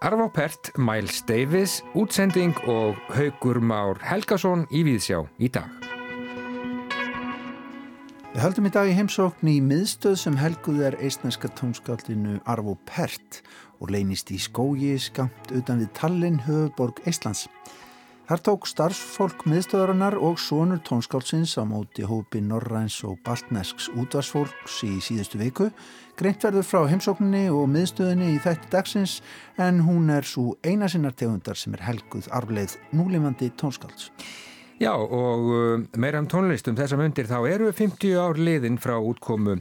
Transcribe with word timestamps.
Arvá 0.00 0.28
Pert, 0.28 0.76
Miles 0.76 1.22
Davis, 1.22 1.82
útsending 1.94 2.52
og 2.68 2.98
Haugur 3.16 3.62
Már 3.64 3.96
Helgason 4.04 4.66
í 4.68 4.82
Víðsjá 4.84 5.22
í 5.40 5.48
dag. 5.48 5.70
Við 8.34 8.42
höldum 8.42 8.68
í 8.68 8.72
dag 8.74 8.90
í 8.90 8.92
heimsókn 8.98 9.48
í 9.48 9.54
miðstöð 9.64 10.18
sem 10.20 10.36
helguð 10.36 10.82
er 10.90 10.98
eistnæska 11.00 11.48
tónskallinu 11.56 12.36
Arvó 12.44 12.76
Pert 12.84 13.40
og 13.80 13.94
leynist 13.94 14.28
í 14.36 14.36
skógi 14.36 14.92
skamt 15.00 15.48
utan 15.56 15.80
við 15.80 15.88
Tallinn, 15.96 16.42
höfuborg 16.44 17.00
Eistlands. 17.08 17.46
Þar 18.26 18.40
tók 18.42 18.64
starfsfólk 18.66 19.44
miðstöðarinnar 19.46 20.16
og 20.18 20.40
sonur 20.42 20.80
tónskálsins 20.82 21.52
á 21.54 21.62
móti 21.62 22.02
hópi 22.02 22.40
Norræns 22.42 22.96
og 23.06 23.20
Baltnesks 23.22 23.86
útvarsfólks 23.94 24.80
í 24.82 24.96
síðustu 24.98 25.38
viku. 25.38 25.68
Greint 26.18 26.42
verður 26.42 26.66
frá 26.66 26.80
heimsókninni 26.90 27.44
og 27.54 27.68
miðstöðinni 27.70 28.32
í 28.34 28.40
þætti 28.42 28.72
dagsins 28.72 29.20
en 29.62 29.78
hún 29.86 30.10
er 30.10 30.26
svo 30.26 30.56
eina 30.66 30.90
sinnar 30.90 31.14
tegundar 31.14 31.54
sem 31.54 31.78
er 31.78 31.86
helguð 31.86 32.26
arfleið 32.34 32.74
núlimandi 32.98 33.52
tónskáls. 33.62 34.10
Já 34.76 34.92
og 34.92 35.46
uh, 35.56 35.84
meira 35.96 36.20
um 36.20 36.26
tónlistum 36.28 36.74
þessa 36.76 36.98
myndir 37.00 37.24
þá 37.30 37.38
eru 37.48 37.70
50 37.72 38.18
ár 38.20 38.36
liðin 38.36 38.76
frá 38.76 38.98
útkomu 39.00 39.54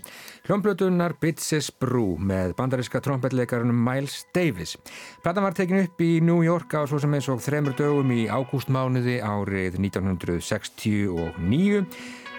hljómblötunar 0.44 1.16
Bitches 1.22 1.70
Brew 1.72 2.18
með 2.20 2.52
bandaríska 2.58 3.00
trompetleikarunum 3.00 3.80
Miles 3.80 4.26
Davis. 4.36 4.76
Platan 5.24 5.48
var 5.48 5.56
tekin 5.56 5.86
upp 5.86 6.04
í 6.04 6.20
New 6.20 6.44
York 6.44 6.76
á 6.76 6.84
svo 6.84 7.00
sem 7.00 7.16
eins 7.16 7.32
og 7.32 7.40
þremur 7.46 7.78
dögum 7.80 8.12
í 8.12 8.28
ágústmánuði 8.28 9.22
árið 9.24 9.80
1969. 9.80 11.86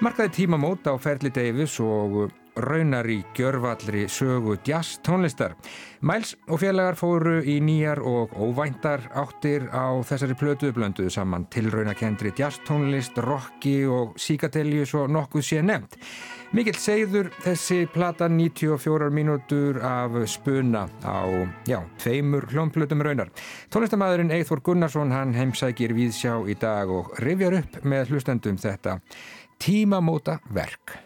Markaði 0.05 0.37
tímamót 0.43 0.85
á 0.85 1.01
Ferli 1.01 1.33
Davis 1.33 1.80
og 1.80 2.29
raunar 2.56 3.06
í 3.10 3.20
gjörvallri 3.37 4.06
sögu 4.09 4.56
jazz 4.65 5.01
tónlistar. 5.05 5.55
Miles 6.01 6.34
og 6.48 6.60
félagar 6.60 6.96
fóru 6.98 7.38
í 7.45 7.56
nýjar 7.65 8.02
og 8.05 8.35
óvæntar 8.37 9.07
áttir 9.16 9.68
á 9.73 9.96
þessari 10.07 10.37
plötu 10.38 10.73
blönduðu 10.76 11.13
saman 11.13 11.46
til 11.52 11.71
raunakendri 11.73 12.32
jazz 12.37 12.60
tónlist, 12.66 13.18
rocki 13.23 13.85
og 13.87 14.16
síkateljus 14.21 14.95
og 14.96 15.13
nokkuð 15.13 15.46
sé 15.46 15.63
nefnt. 15.65 15.96
Mikill 16.57 16.79
segður 16.79 17.32
þessi 17.43 17.80
plata 17.90 18.29
94 18.30 19.10
mínútur 19.13 19.80
af 19.85 20.15
spuna 20.30 20.87
á, 21.02 21.26
já, 21.66 21.80
tveimur 21.98 22.46
hljómplötum 22.52 23.02
raunar. 23.02 23.32
Tónlistamæðurinn 23.70 24.32
Eithor 24.37 24.63
Gunnarsson 24.63 25.13
hann 25.13 25.35
heimsækir 25.37 25.96
við 25.96 26.15
sjá 26.16 26.38
í 26.46 26.54
dag 26.60 26.93
og 26.93 27.16
rifjar 27.24 27.60
upp 27.63 27.82
með 27.85 28.15
hlustendum 28.15 28.60
þetta 28.63 29.01
tímamóta 29.59 30.41
verk. 30.54 31.05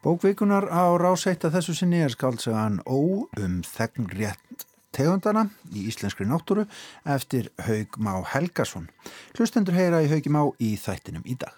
Bókvíkunar 0.00 0.64
á 0.72 0.96
ráseitt 0.96 1.42
að 1.44 1.58
þessu 1.58 1.74
sinni 1.76 1.98
er 2.00 2.14
skáltsagan 2.14 2.78
Ó 2.88 3.28
um 3.36 3.58
þegn 3.68 4.06
rétt 4.16 4.64
tegundana 4.96 5.42
í 5.76 5.82
íslenskri 5.90 6.24
náttúru 6.24 6.64
eftir 7.04 7.50
Haug 7.66 7.98
Má 8.00 8.14
Helgason. 8.32 8.88
Hlustendur 9.36 9.76
heyra 9.76 10.00
í 10.00 10.08
Haugi 10.08 10.32
Má 10.32 10.40
í 10.56 10.72
þættinum 10.80 11.28
í 11.28 11.36
dag. 11.36 11.52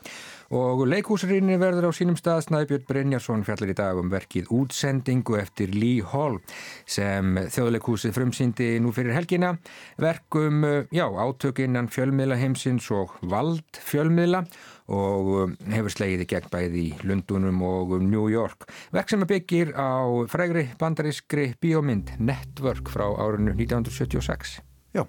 Og 0.53 0.83
leikúsrýni 0.91 1.55
verður 1.57 1.89
á 1.89 1.91
sínum 1.97 2.19
stað 2.19 2.43
Snæbjörn 2.49 2.85
Brynjarsson 2.91 3.47
fjallar 3.47 3.71
í 3.73 3.79
dag 3.79 4.03
um 4.03 4.11
verkið 4.13 4.51
útsendingu 4.53 5.39
eftir 5.39 5.71
Lee 5.73 6.03
Hall 6.05 6.43
sem 6.85 7.39
þjóðleikúsið 7.47 8.13
frumsýndi 8.19 8.75
nú 8.83 8.93
fyrir 8.93 9.17
helgina. 9.17 9.55
Verkum, 10.03 10.67
já, 10.93 11.07
átökinnan 11.07 11.89
fjölmiðla 11.95 12.43
heimsins 12.43 12.91
og 12.93 13.15
vald 13.23 13.81
fjölmiðla 13.87 14.45
og 14.93 15.31
um, 15.43 15.55
hefur 15.73 15.95
slegið 15.95 16.25
í 16.25 16.29
gegn 16.35 16.51
bæði 16.53 16.83
í 16.83 17.07
Lundunum 17.09 17.63
og 17.67 17.97
um 17.97 18.05
New 18.11 18.29
York. 18.33 18.69
Verk 18.95 19.13
sem 19.13 19.25
byggir 19.29 19.73
á 19.73 20.05
frægri 20.31 20.69
bandarískri 20.81 21.53
bíómynd 21.63 22.15
Network 22.21 22.93
frá 22.93 23.09
árunnu 23.09 23.57
1976. 23.57 24.61
Já, 24.93 25.07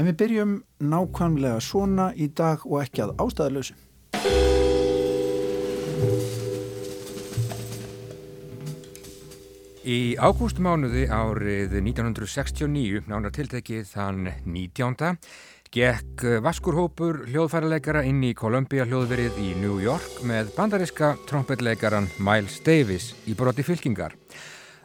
en 0.00 0.08
við 0.08 0.16
byrjum 0.22 0.56
nákvæmlega 0.80 1.60
svona 1.60 2.10
í 2.16 2.30
dag 2.32 2.64
og 2.64 2.80
ekki 2.80 3.04
að 3.04 3.16
ástæðalösu. 3.20 3.76
Í 9.80 10.14
ágústmánuði 10.20 11.06
árið 11.08 11.78
1969, 11.80 13.06
nánar 13.08 13.32
tiltekið 13.32 13.86
þann 13.88 14.28
19 14.44 15.16
gekk 15.70 16.24
vaskurhópur 16.42 17.20
hljóðfæraleikara 17.28 18.00
inn 18.02 18.24
í 18.26 18.32
Columbia 18.34 18.82
hljóðverið 18.88 19.36
í 19.38 19.50
New 19.60 19.76
York 19.78 20.24
með 20.26 20.48
bandariska 20.56 21.12
trompetleikaran 21.30 22.08
Miles 22.18 22.56
Davis 22.66 23.12
í 23.30 23.36
broti 23.38 23.62
fylkingar. 23.62 24.16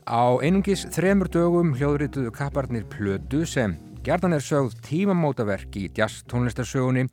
Á 0.06 0.38
einungis 0.46 0.86
þremur 0.94 1.32
dögum 1.34 1.74
hljóðrituðu 1.74 2.30
kapparnir 2.38 2.86
Plödu 2.86 3.48
sem 3.50 3.74
gerðan 4.06 4.38
er 4.38 4.46
sögð 4.46 4.78
tímamótaverk 4.86 5.74
í 5.82 5.88
jazz 5.90 6.22
tónlistarsögunni. 6.30 7.08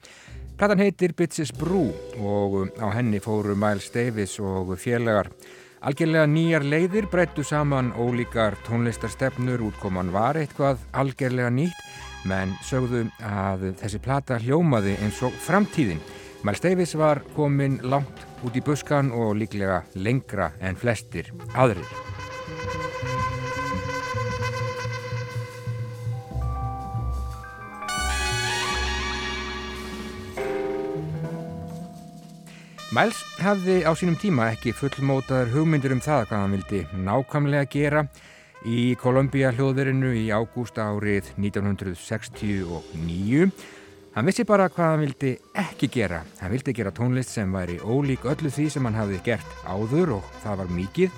Platan 0.60 0.84
heitir 0.84 1.16
Bitches 1.16 1.56
Brew 1.56 1.96
og 2.20 2.76
á 2.76 2.92
henni 2.92 3.24
fóru 3.24 3.56
Miles 3.56 3.88
Davis 3.94 4.36
og 4.36 4.76
félagar. 4.76 5.32
Algjörlega 5.80 6.28
nýjar 6.28 6.68
leiðir 6.68 7.08
breyttu 7.10 7.40
saman 7.42 7.88
ólíkar 7.96 8.60
tónlistarstefnur, 8.68 9.64
útkoman 9.72 10.12
var 10.12 10.36
eitthvað 10.36 10.84
algjörlega 10.92 11.48
nýtt 11.48 12.11
menn 12.28 12.54
sögðu 12.66 13.06
að 13.26 13.68
þessi 13.80 14.00
plata 14.02 14.38
hljómaði 14.42 14.96
eins 15.02 15.22
og 15.26 15.34
framtíðin. 15.44 16.02
Miles 16.42 16.62
Davis 16.62 16.96
var 16.98 17.22
komin 17.36 17.78
langt 17.86 18.24
út 18.42 18.56
í 18.58 18.62
buskan 18.64 19.12
og 19.14 19.36
líklega 19.38 19.82
lengra 19.94 20.50
en 20.60 20.78
flestir 20.78 21.30
aðrir. 21.54 21.86
Miles 32.92 33.16
hafði 33.40 33.78
á 33.88 33.92
sínum 33.96 34.18
tíma 34.20 34.50
ekki 34.52 34.74
fullmótaður 34.76 35.54
hugmyndir 35.54 35.94
um 35.94 36.02
það 36.04 36.26
hvað 36.28 36.42
hann 36.42 36.56
vildi 36.58 36.80
nákvæmlega 37.06 37.70
gera 37.72 38.02
í 38.68 38.94
Kolumbíja 39.00 39.52
hljóðverinu 39.56 40.12
í 40.18 40.26
ágúst 40.34 40.78
árið 40.78 41.32
1969. 41.36 43.50
Hann 44.12 44.28
vissi 44.28 44.44
bara 44.44 44.68
hvað 44.68 44.90
hann 44.90 45.04
vildi 45.06 45.32
ekki 45.56 45.88
gera. 45.92 46.20
Hann 46.40 46.52
vildi 46.52 46.74
gera 46.76 46.92
tónlist 46.92 47.32
sem 47.32 47.54
væri 47.54 47.78
ólík 47.80 48.26
öllu 48.28 48.52
því 48.52 48.68
sem 48.74 48.88
hann 48.88 48.98
hafði 48.98 49.22
gert 49.24 49.50
áður 49.64 50.18
og 50.18 50.32
það 50.44 50.62
var 50.62 50.74
mikið. 50.78 51.10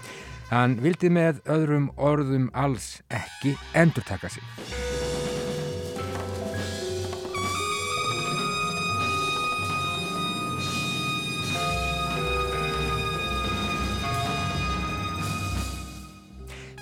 Hann 0.52 0.78
vildi 0.84 1.10
með 1.10 1.42
öðrum 1.50 1.90
orðum 1.98 2.50
alls 2.54 3.00
ekki 3.10 3.56
endurtaka 3.74 4.30
sig. 4.30 4.93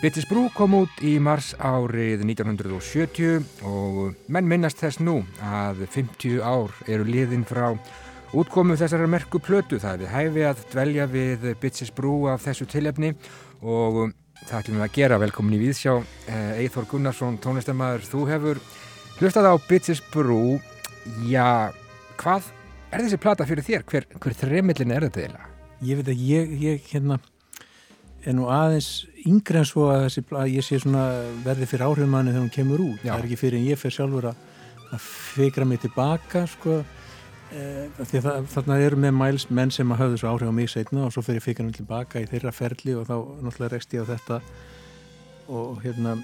Bitches 0.02 0.24
Brew 0.26 0.48
kom 0.50 0.72
út 0.74 0.96
í 1.06 1.12
mars 1.22 1.52
árið 1.62 2.24
1970 2.26 3.44
og 3.70 4.16
menn 4.34 4.48
minnast 4.50 4.80
þess 4.80 4.98
nú 4.98 5.20
að 5.46 5.84
50 5.94 6.40
ár 6.42 6.74
eru 6.90 7.06
liðin 7.06 7.44
frá 7.46 7.68
útkomu 8.34 8.74
þessara 8.80 9.06
merku 9.06 9.38
plötu. 9.38 9.78
Það 9.78 10.02
er 10.02 10.10
hæfi 10.10 10.44
að 10.48 10.64
dvelja 10.72 11.06
við 11.12 11.46
Bitches 11.62 11.94
Brew 11.94 12.26
af 12.32 12.42
þessu 12.42 12.66
tilefni 12.66 13.12
og 13.62 14.10
það 14.40 14.58
ætlum 14.58 14.80
við 14.80 14.86
að 14.88 14.98
gera. 14.98 15.22
Velkomin 15.22 15.54
í 15.54 15.62
Víðsjá, 15.62 15.94
Eithor 16.58 16.90
Gunnarsson, 16.90 17.38
tónlistamæður. 17.38 18.08
Þú 18.10 18.26
hefur 18.32 18.62
hlustað 19.20 19.52
á 19.54 19.56
Bitches 19.70 20.02
Brew. 20.10 20.56
Já, 21.30 21.70
hvað 22.18 22.50
er 22.90 23.06
þessi 23.06 23.22
plata 23.22 23.46
fyrir 23.46 23.70
þér? 23.70 23.86
Hver, 23.86 24.10
hver 24.18 24.42
þreymillin 24.42 24.98
er 24.98 25.06
þetta 25.06 25.28
eiginlega? 25.28 25.52
Ég 25.86 26.02
veit 26.02 26.10
að 26.10 26.26
ég, 26.26 26.58
ég 26.66 26.90
hérna 26.90 27.22
er 28.26 28.36
nú 28.36 28.48
aðeins 28.52 28.90
yngre 29.26 29.62
en 29.62 29.68
svo 29.68 29.88
að, 29.92 30.06
þessi, 30.06 30.24
að 30.38 30.50
ég 30.52 30.66
sé 30.66 30.80
svona 30.82 31.04
verði 31.44 31.68
fyrir 31.70 31.86
áhrifumanni 31.88 32.32
þegar 32.32 32.44
hún 32.44 32.56
kemur 32.56 32.82
út. 32.84 32.98
Já. 33.02 33.12
Það 33.12 33.18
er 33.18 33.28
ekki 33.28 33.40
fyrir 33.40 33.60
en 33.60 33.68
ég 33.68 33.80
fer 33.80 33.94
sjálfur 33.94 34.28
að, 34.30 34.42
að 34.88 35.06
fikra 35.36 35.68
mig 35.68 35.82
tilbaka 35.82 36.44
sko. 36.50 36.80
E, 37.52 37.66
að 38.00 38.48
þarna 38.54 38.78
eru 38.80 39.00
með 39.04 39.16
mæls 39.18 39.46
menn 39.52 39.72
sem 39.74 39.90
að 39.92 40.04
höfðu 40.06 40.22
svo 40.22 40.32
áhrif 40.32 40.52
á 40.52 40.54
mig 40.56 40.70
setna 40.72 41.06
og 41.06 41.14
svo 41.14 41.24
fer 41.26 41.36
ég 41.36 41.44
fikra 41.44 41.66
mig 41.66 41.76
tilbaka 41.76 42.22
í 42.22 42.28
þeirra 42.30 42.54
ferli 42.56 42.96
og 42.96 43.08
þá 43.10 43.16
náttúrulega 43.44 43.74
rekst 43.74 43.96
ég 43.96 44.06
á 44.08 44.10
þetta 44.14 44.40
og 45.52 45.82
hérna 45.84 46.16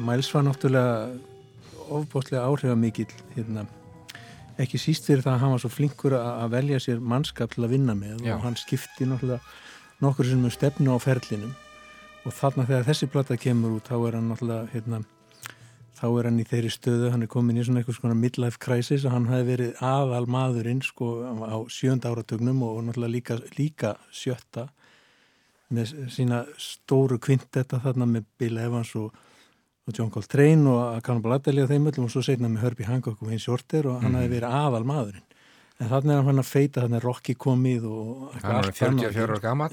mæls 0.00 0.30
var 0.32 0.46
náttúrulega 0.46 0.94
ofbóstlega 1.92 2.46
áhrifa 2.48 2.78
mikill 2.80 3.10
hérna 3.34 3.66
ekki 4.62 4.78
síst 4.78 5.08
fyrir 5.08 5.24
það 5.24 5.34
að 5.34 5.42
hann 5.42 5.52
var 5.54 5.62
svo 5.64 5.70
flinkur 5.72 6.16
að 6.16 6.52
velja 6.54 6.80
sér 6.82 7.02
mannskap 7.02 7.54
til 7.54 7.66
að 7.66 7.74
vinna 7.74 7.96
með 7.98 8.22
Já. 8.24 8.36
og 8.36 8.44
hann 8.46 8.56
skipti 8.58 9.08
náttúrulega 9.10 9.42
nokkur 10.02 10.26
sem 10.28 10.44
er 10.44 10.54
stefnu 10.54 10.94
á 10.94 10.98
ferlinum 11.02 11.52
og 12.24 12.32
þarna 12.32 12.66
þegar 12.68 12.86
þessi 12.88 13.08
platta 13.12 13.36
kemur 13.40 13.76
út 13.78 13.90
þá 13.90 13.96
er 13.98 14.16
hann 14.18 14.30
náttúrulega 14.32 14.70
hérna, 14.72 15.00
þá 15.94 16.06
er 16.08 16.28
hann 16.28 16.40
í 16.40 16.46
þeirri 16.48 16.70
stöðu, 16.72 17.10
hann 17.12 17.26
er 17.26 17.30
komin 17.30 17.60
í 17.60 17.66
svona 17.66 17.82
eitthvað 17.82 17.98
svona 18.00 18.16
midlife 18.18 18.60
crisis 18.62 19.04
og 19.04 19.14
hann 19.14 19.28
hafi 19.30 19.48
verið 19.50 19.82
aðal 19.84 20.24
maðurinn 20.30 20.80
sko 20.84 21.10
á 21.44 21.58
sjönda 21.68 22.14
áratögnum 22.14 22.64
og 22.64 22.80
náttúrulega 22.86 23.14
líka, 23.16 23.38
líka 23.58 23.94
sjötta 24.10 24.70
með 25.74 25.94
sína 26.12 26.44
stóru 26.60 27.18
kvintetta 27.22 27.80
þarna 27.82 28.08
með 28.08 28.26
Bill 28.40 28.58
Evans 28.62 28.94
og, 29.00 29.14
og 29.84 29.96
John 29.96 30.10
Coltrane 30.12 30.70
og 30.70 30.98
Cannibal 31.04 31.36
Adderley 31.38 31.64
og 31.64 31.72
þeim 31.72 31.88
öllum 31.90 32.08
og 32.08 32.14
svo 32.14 32.24
segna 32.24 32.50
með 32.52 32.66
Herbie 32.68 32.88
Hancock 32.88 33.22
og 33.22 33.30
Vince 33.30 33.48
Shorter 33.48 33.88
og 33.90 34.02
hann 34.02 34.14
mm. 34.14 34.20
hefði 34.22 34.36
verið 34.38 34.58
aðal 34.60 34.84
maðurinn 34.88 35.30
en 35.80 35.90
þannig 35.90 36.16
er 36.16 36.26
hann 36.28 36.42
að 36.42 36.50
feita 36.50 36.84
þannig 36.84 37.00
að 37.00 37.06
Rocky 37.08 37.36
komið 37.44 37.86
og 37.90 38.34
hann 38.42 38.60
er 38.60 38.76
44 38.78 39.24
ára 39.26 39.40
gammal 39.42 39.70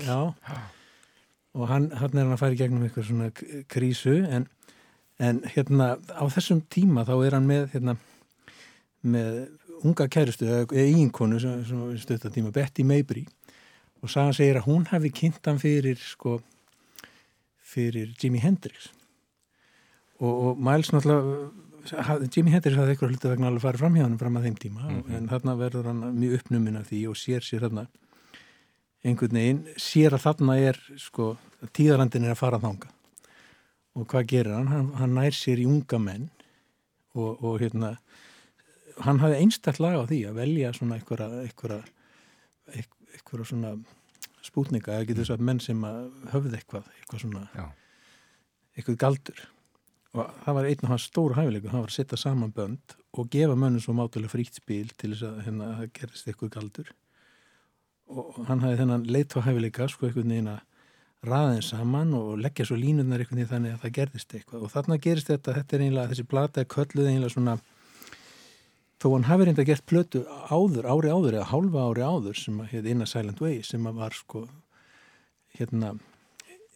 og 1.51 1.67
hann, 1.69 1.89
hann 1.99 2.15
er 2.15 2.23
hann 2.25 2.35
að 2.35 2.41
færa 2.41 2.59
gegnum 2.61 2.85
eitthvað 2.87 3.09
svona 3.09 3.29
krísu 3.71 4.15
en, 4.25 4.47
en 5.21 5.41
hérna 5.55 5.95
á 5.97 6.23
þessum 6.31 6.63
tíma 6.71 7.05
þá 7.07 7.15
er 7.19 7.37
hann 7.37 7.49
með 7.49 7.67
hérna, 7.75 7.97
með 9.01 9.43
unga 9.81 10.07
kærustu 10.11 10.47
eða 10.47 10.65
eiginkonu 10.77 11.41
sem, 11.41 11.61
sem 11.67 11.83
stötta 12.01 12.31
tíma 12.33 12.53
Betty 12.55 12.85
Mabry 12.87 13.25
og 14.01 14.09
Sagan 14.09 14.33
segir 14.33 14.57
að 14.57 14.69
hún 14.69 14.87
hefði 14.89 15.13
kynnt 15.13 15.45
hann 15.45 15.61
fyrir 15.61 15.99
sko 16.01 16.39
fyrir 17.71 18.15
Jimi 18.19 18.41
Hendrix. 18.41 18.91
Og, 20.19 20.31
og 20.31 20.61
Miles 20.61 20.91
náttúrulega 20.93 21.49
Jimi 21.81 22.53
Hendrix 22.53 22.77
hafði 22.77 22.93
eitthvað 22.93 23.13
hlutu 23.13 23.31
vegna 23.31 23.49
alveg 23.49 23.63
farið 23.63 23.83
fram 23.83 23.95
hjá 23.97 24.03
hann 24.05 24.17
fram 24.21 24.37
að 24.37 24.47
þeim 24.47 24.57
tíma 24.61 24.81
mm 24.83 25.01
-hmm. 25.01 25.17
en 25.17 25.29
þarna 25.29 25.55
verður 25.57 25.89
hann 25.89 26.01
mjög 26.19 26.33
uppnuminn 26.39 26.77
af 26.77 26.89
því 26.89 27.01
og 27.09 27.15
sér 27.17 27.41
sér 27.41 27.65
þarna 27.65 27.87
einhvern 29.03 29.37
veginn, 29.37 29.61
sér 29.77 30.13
að 30.13 30.25
þarna 30.25 30.57
er 30.61 30.77
sko, 30.97 31.37
tíðarandin 31.73 32.25
er 32.27 32.35
að 32.35 32.41
fara 32.43 32.59
þanga 32.59 32.91
og 33.95 34.07
hvað 34.07 34.27
gerir 34.27 34.53
hann? 34.53 34.67
Hann, 34.67 34.91
hann 34.93 35.15
nær 35.17 35.33
sér 35.35 35.59
í 35.59 35.65
unga 35.65 35.97
menn 35.99 36.29
og, 37.15 37.43
og 37.43 37.59
hérna 37.59 37.97
hann 39.01 39.19
hafði 39.19 39.41
einstaklega 39.41 40.03
á 40.03 40.09
því 40.09 40.19
að 40.29 40.37
velja 40.37 40.73
svona 40.73 40.99
einhverja 40.99 41.41
einhverja 41.41 41.81
einhverja 43.15 43.49
svona 43.49 43.73
spútninga 44.45 44.95
eða 44.95 45.07
getur 45.09 45.25
þess 45.25 45.35
að 45.35 45.47
menn 45.49 45.59
sem 45.63 45.83
að 45.85 46.11
höfði 46.33 46.59
eitthvað, 46.59 46.87
eitthvað 46.99 47.23
svona 47.25 47.43
Já. 47.55 47.65
eitthvað 48.77 49.01
galdur 49.05 49.43
og 50.11 50.31
það 50.43 50.57
var 50.57 50.67
einn 50.67 50.85
af 50.85 50.91
hans 50.91 51.05
stóru 51.07 51.37
hæfileiku, 51.37 51.69
hann 51.71 51.85
var 51.85 51.91
að 51.91 51.97
setja 51.99 52.19
saman 52.19 52.51
bönd 52.55 52.95
og 53.15 53.29
gefa 53.31 53.55
mönnum 53.55 53.83
svo 53.83 53.95
mátulega 53.95 54.33
frítt 54.33 54.57
spil 54.59 54.91
til 54.99 55.13
þess 55.13 55.27
að 55.27 55.39
hérna 55.45 55.69
það 55.77 55.93
gerist 55.99 56.27
eitthvað 56.27 56.53
galdur. 56.57 56.91
Og 58.11 58.41
hann 58.49 58.63
hafði 58.63 58.81
þennan 58.81 59.07
leitt 59.07 59.35
á 59.39 59.45
hæfileika 59.45 59.87
sko 59.91 60.07
eitthvað 60.07 60.27
neina 60.31 60.57
raðin 61.23 61.63
saman 61.63 62.15
og 62.17 62.33
leggja 62.41 62.65
svo 62.67 62.79
línundar 62.79 63.23
eitthvað 63.23 63.39
neina 63.39 63.51
þannig 63.53 63.75
að 63.75 63.85
það 63.85 63.95
gerist 63.99 64.35
eitthvað. 64.35 64.65
Og 64.65 64.73
þarna 64.73 64.99
gerist 65.05 65.31
þetta, 65.31 65.55
þetta 65.59 65.77
er 65.77 65.85
einlega, 65.85 66.11
þessi 66.11 66.27
plata 66.27 66.65
kölluð 66.75 67.11
einlega 67.11 67.35
svona 67.35 67.55
þó 69.01 69.07
hann 69.15 69.29
hafi 69.29 69.47
reynda 69.47 69.65
gert 69.65 69.85
plötu 69.89 70.25
áður, 70.51 70.85
ári 70.91 71.09
áður 71.09 71.39
eða 71.39 71.49
hálfa 71.53 71.87
ári 71.87 72.03
áður 72.05 72.37
sem 72.37 72.59
að 72.61 72.75
hérna 72.75 73.07
Silent 73.09 73.39
Way 73.41 73.63
sem 73.65 73.87
að 73.89 74.03
var 74.03 74.17
sko 74.17 74.43
hérna 75.57 75.95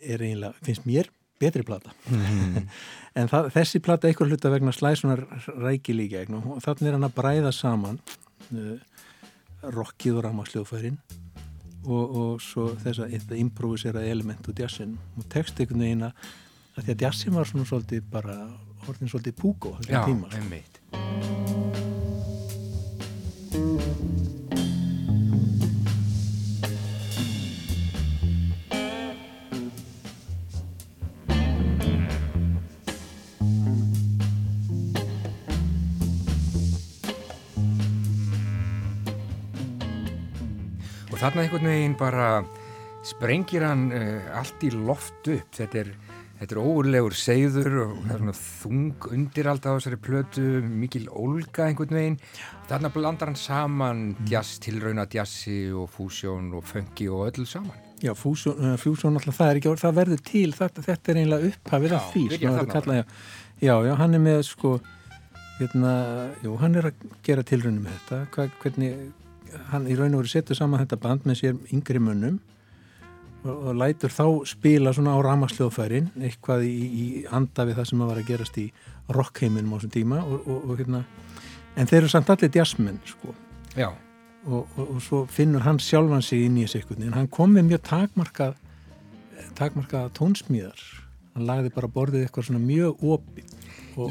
er 0.01 0.23
eiginlega, 0.23 0.55
finnst 0.65 0.87
mér 0.87 1.11
betri 1.41 1.65
plata. 1.67 1.93
Mm. 2.09 2.67
en 3.19 3.31
það, 3.31 3.51
þessi 3.55 3.81
plata 3.83 4.09
einhver 4.09 4.31
hluta 4.31 4.51
vegna 4.53 4.73
slæsunar 4.75 5.25
ræki 5.55 5.95
líka 5.95 6.25
og 6.35 6.61
þannig 6.63 6.89
er 6.89 6.97
hann 6.97 7.07
að 7.07 7.15
bræða 7.19 7.53
saman 7.55 7.99
uh, 8.51 8.75
rockið 9.75 10.19
og 10.19 10.27
rámasljóðfærin 10.27 10.99
og, 11.85 12.03
og 12.03 12.43
svo 12.43 12.69
þess 12.81 13.03
að 13.05 13.15
þetta 13.15 13.39
improvisera 13.41 14.05
element 14.05 14.49
og 14.49 14.59
jazzin 14.59 14.97
og 15.15 15.27
text 15.31 15.59
einhvern 15.59 15.85
veginn 15.85 16.07
að 16.09 16.29
því 16.81 16.95
að 16.95 17.07
jazzin 17.07 17.37
var 17.37 17.49
svona 17.49 17.69
svolítið 17.69 18.07
bara 18.11 18.37
orðin 18.89 19.11
svolítið 19.11 19.39
púko 19.41 19.75
Já, 19.89 20.03
einmitt 20.03 21.84
þarna 41.25 41.45
einhvern 41.45 41.71
veginn 41.71 41.97
bara 41.99 42.29
sprengir 43.05 43.65
hann 43.65 43.89
uh, 43.93 44.37
allt 44.37 44.65
í 44.65 44.71
loft 44.73 45.33
upp. 45.33 45.49
Þetta 45.57 45.81
er 45.83 45.95
Þetta 46.35 46.51
er 46.57 46.59
óurlegur 46.67 47.13
segður 47.15 47.75
og 47.79 47.91
það 48.03 48.09
er 48.11 48.19
svona 48.19 48.33
þung 48.35 49.05
undir 49.15 49.47
alltaf 49.47 49.71
á 49.71 49.77
þessari 49.77 49.99
plötu, 50.03 50.43
mikil 50.67 51.05
ólga 51.07 51.69
einhvern 51.69 51.95
veginn. 51.95 52.17
Þarna 52.67 52.91
blandar 52.91 53.31
hann 53.31 53.39
saman 53.39 54.01
jazz, 54.27 54.57
tilrauna 54.63 55.07
jazzi 55.07 55.71
og 55.71 55.87
fúsjón 55.95 56.51
og 56.59 56.67
funky 56.67 57.07
og 57.07 57.29
öll 57.29 57.47
saman. 57.47 57.79
Já, 58.03 58.11
fúsjón, 58.19 58.59
uh, 58.59 58.75
fúsjón 58.75 59.15
alltaf 59.15 59.39
það 59.39 59.53
er 59.53 59.61
ekki, 59.61 59.75
það 59.79 59.97
verður 60.01 60.23
til, 60.27 60.49
þetta, 60.59 60.83
þetta 60.89 61.13
er 61.13 61.21
einlega 61.23 61.51
upphafið 61.53 61.95
af 61.95 62.11
því. 62.11 62.25
Já, 62.35 62.51
kalla, 62.73 62.99
já, 62.99 63.05
já, 63.63 63.75
já, 63.87 63.93
hann 64.03 64.19
er 64.19 64.25
með 64.27 64.41
sko, 64.49 64.73
hérna, 65.61 65.93
jú, 66.43 66.57
hann 66.59 66.75
er 66.81 66.91
að 66.91 67.05
gera 67.23 67.47
tilraunum 67.47 67.87
með 67.87 67.95
þetta, 68.11 68.49
hvernig, 68.59 69.05
hann 69.71 69.87
í 69.87 69.95
raun 69.97 70.13
og 70.15 70.23
veru 70.23 70.31
setur 70.31 70.57
saman 70.57 70.83
þetta 70.83 71.01
band 71.01 71.25
með 71.27 71.41
sér 71.41 71.57
yngri 71.75 72.01
munnum 72.01 72.39
og, 73.45 73.53
og 73.53 73.77
lætur 73.79 74.13
þá 74.13 74.25
spila 74.49 74.93
svona 74.95 75.15
á 75.15 75.19
ramasljóðfærin 75.25 76.11
eitthvað 76.19 76.65
í, 76.67 76.75
í 76.85 77.05
anda 77.29 77.67
við 77.67 77.79
það 77.79 77.89
sem 77.91 78.01
að 78.01 78.11
var 78.11 78.21
að 78.21 78.31
gerast 78.31 78.59
í 78.61 78.65
rockheiminum 79.15 79.75
á 79.75 79.77
þessum 79.77 79.93
tíma 79.93 80.21
og, 80.23 80.49
og, 80.49 80.73
hérna, 80.79 81.03
en 81.75 81.89
þeir 81.89 82.01
eru 82.03 82.11
samt 82.13 82.31
allir 82.33 82.53
jazzmenn 82.55 83.01
sko. 83.05 83.35
Og 84.45 84.99
svo 85.01 85.23
finnur 85.31 85.63
hann 85.65 85.79
sjálfan 85.81 86.21
sig 86.25 86.45
inn 86.45 86.57
í 86.59 86.65
þessu 86.65 86.81
eitthvað 86.81 87.07
en 87.07 87.17
hann 87.17 87.31
kom 87.33 87.55
með 87.55 87.71
mjög 87.71 87.85
takmarkað 87.89 88.61
takmarkað 89.55 90.11
tónsmíðar. 90.17 90.81
Hann 91.35 91.47
lagði 91.47 91.71
bara 91.75 91.89
borðið 91.91 92.25
eitthvað 92.25 92.49
svona 92.49 92.63
mjög 92.63 93.03
opið. 93.15 93.53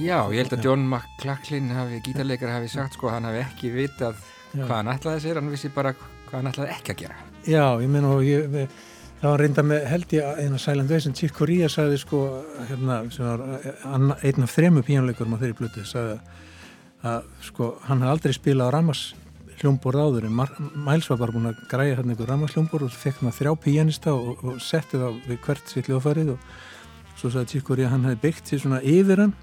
Já, 0.01 0.19
ég 0.33 0.41
held 0.41 0.55
að 0.57 0.65
John 0.65 0.87
McClacklin 0.89 1.69
gítarleikar 2.05 2.55
hafi 2.55 2.71
sagt 2.73 2.97
sko 2.97 3.11
hann 3.13 3.27
hafi 3.29 3.43
ekki 3.43 3.73
vitað 3.75 4.21
hvað 4.55 4.77
hann 4.79 4.93
ætlaði 4.95 5.25
sér, 5.25 5.41
hann 5.41 5.53
vissi 5.53 5.71
bara 5.75 5.95
hvað 5.95 6.37
hann 6.39 6.51
ætlaði 6.53 6.75
ekki 6.75 6.95
að 6.95 7.01
gera. 7.05 7.17
Já, 7.45 7.65
ég 7.83 7.91
menn 7.93 8.09
og 8.09 8.23
ég, 8.25 8.55
það 9.21 9.33
var 9.33 9.43
reynda 9.45 9.65
með 9.67 9.85
held 9.91 10.15
ég 10.17 10.31
að 10.31 10.91
Way 10.91 11.03
sem 11.05 11.17
Chick 11.17 11.37
Corea 11.37 11.69
sagði 11.73 12.01
sko 12.01 12.23
hérna, 12.71 13.03
sem 13.13 13.27
var 13.27 13.45
einn 14.23 14.47
af 14.47 14.55
þremu 14.55 14.85
píjónleikurum 14.85 15.37
á 15.37 15.41
þeirri 15.43 15.59
blötu 15.59 15.85
sagði 15.89 16.19
að 17.05 17.29
sko 17.45 17.75
hann 17.85 18.03
hafði 18.03 18.15
aldrei 18.15 18.37
spilað 18.37 18.73
á 18.73 18.75
Ramas 18.75 19.03
hljómborð 19.61 20.03
áður 20.03 20.29
en 20.29 20.37
Miles 20.85 21.09
var 21.11 21.21
bara 21.21 21.35
búin 21.35 21.51
að 21.51 21.65
græja 21.71 21.99
hérna 21.99 22.15
einhver 22.15 22.31
Ramas 22.33 22.55
hljómborð 22.57 22.89
og 22.89 22.97
fekk 22.97 23.21
hann 23.21 23.31
að 23.31 23.39
þrjá 23.39 23.53
píjónista 23.65 24.15
og, 24.15 24.45
og 24.45 24.61
setti 24.65 25.01
það 25.01 25.19
við 25.29 25.41
hvert 25.47 25.73
sitt 25.73 25.91
hljóðfarið 25.91 26.33
og 26.35 26.49
svo 27.21 27.31
sagði 27.31 27.53
Chick 27.53 27.69
Corea 27.69 27.93
hann 27.93 28.07
hefði 28.09 28.23
byggt 28.25 28.51
sér 28.51 28.65
svona 28.65 28.83
yfir 28.83 29.25
hann 29.25 29.35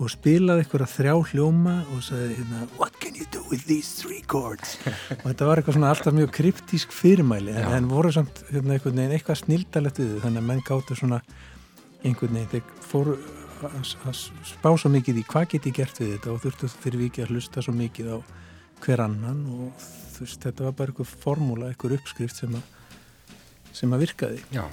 og 0.00 0.12
spilaði 0.12 0.64
eitthvað 0.64 0.92
þrjá 0.94 1.14
hljóma 1.32 1.76
og 1.94 2.04
sagði 2.04 2.40
hérna 2.40 2.66
What 2.76 2.99
you 3.20 3.28
do 3.32 3.42
with 3.50 3.66
these 3.68 3.92
three 4.00 4.22
chords? 4.26 4.78
og 5.20 5.26
þetta 5.30 5.48
var 5.48 5.60
eitthvað 5.60 5.76
svona 5.78 5.92
alltaf 5.92 6.16
mjög 6.16 6.32
kryptísk 6.38 6.94
fyrirmæli 6.94 7.54
en, 7.54 7.68
en 7.76 7.90
voru 7.90 8.12
samt 8.14 8.42
hérna, 8.50 8.76
eitthvað, 8.76 9.02
eitthvað 9.06 9.40
snildalegt 9.42 10.00
við 10.02 10.16
þannig 10.24 10.42
að 10.42 10.48
menn 10.50 10.64
gáttu 10.66 10.98
svona 10.98 11.20
einhvern 12.00 12.38
veginn 12.38 12.50
þeir 12.54 12.74
fóru 12.90 13.18
að 13.60 14.18
spá 14.48 14.70
svo 14.80 14.88
mikið 14.92 15.20
í 15.20 15.26
hvað 15.28 15.50
geti 15.54 15.74
gert 15.76 16.00
við 16.00 16.14
þetta 16.14 16.32
og 16.32 16.42
þurftu 16.46 16.70
fyrir 16.80 17.04
vikið 17.04 17.26
að 17.26 17.34
hlusta 17.34 17.64
svo 17.64 17.76
mikið 17.76 18.12
á 18.16 18.18
hver 18.80 19.04
annan 19.04 19.42
og 19.52 19.88
þú 20.14 20.24
veist 20.24 20.46
þetta 20.48 20.68
var 20.68 20.76
bara 20.78 20.94
eitthvað 20.94 21.16
formúla, 21.26 21.68
eitthvað 21.68 21.98
uppskrift 21.98 22.40
sem 22.40 22.56
að, 22.56 22.64
sem 23.76 23.92
að 23.92 24.06
virkaði. 24.06 24.44
Já 24.56 24.64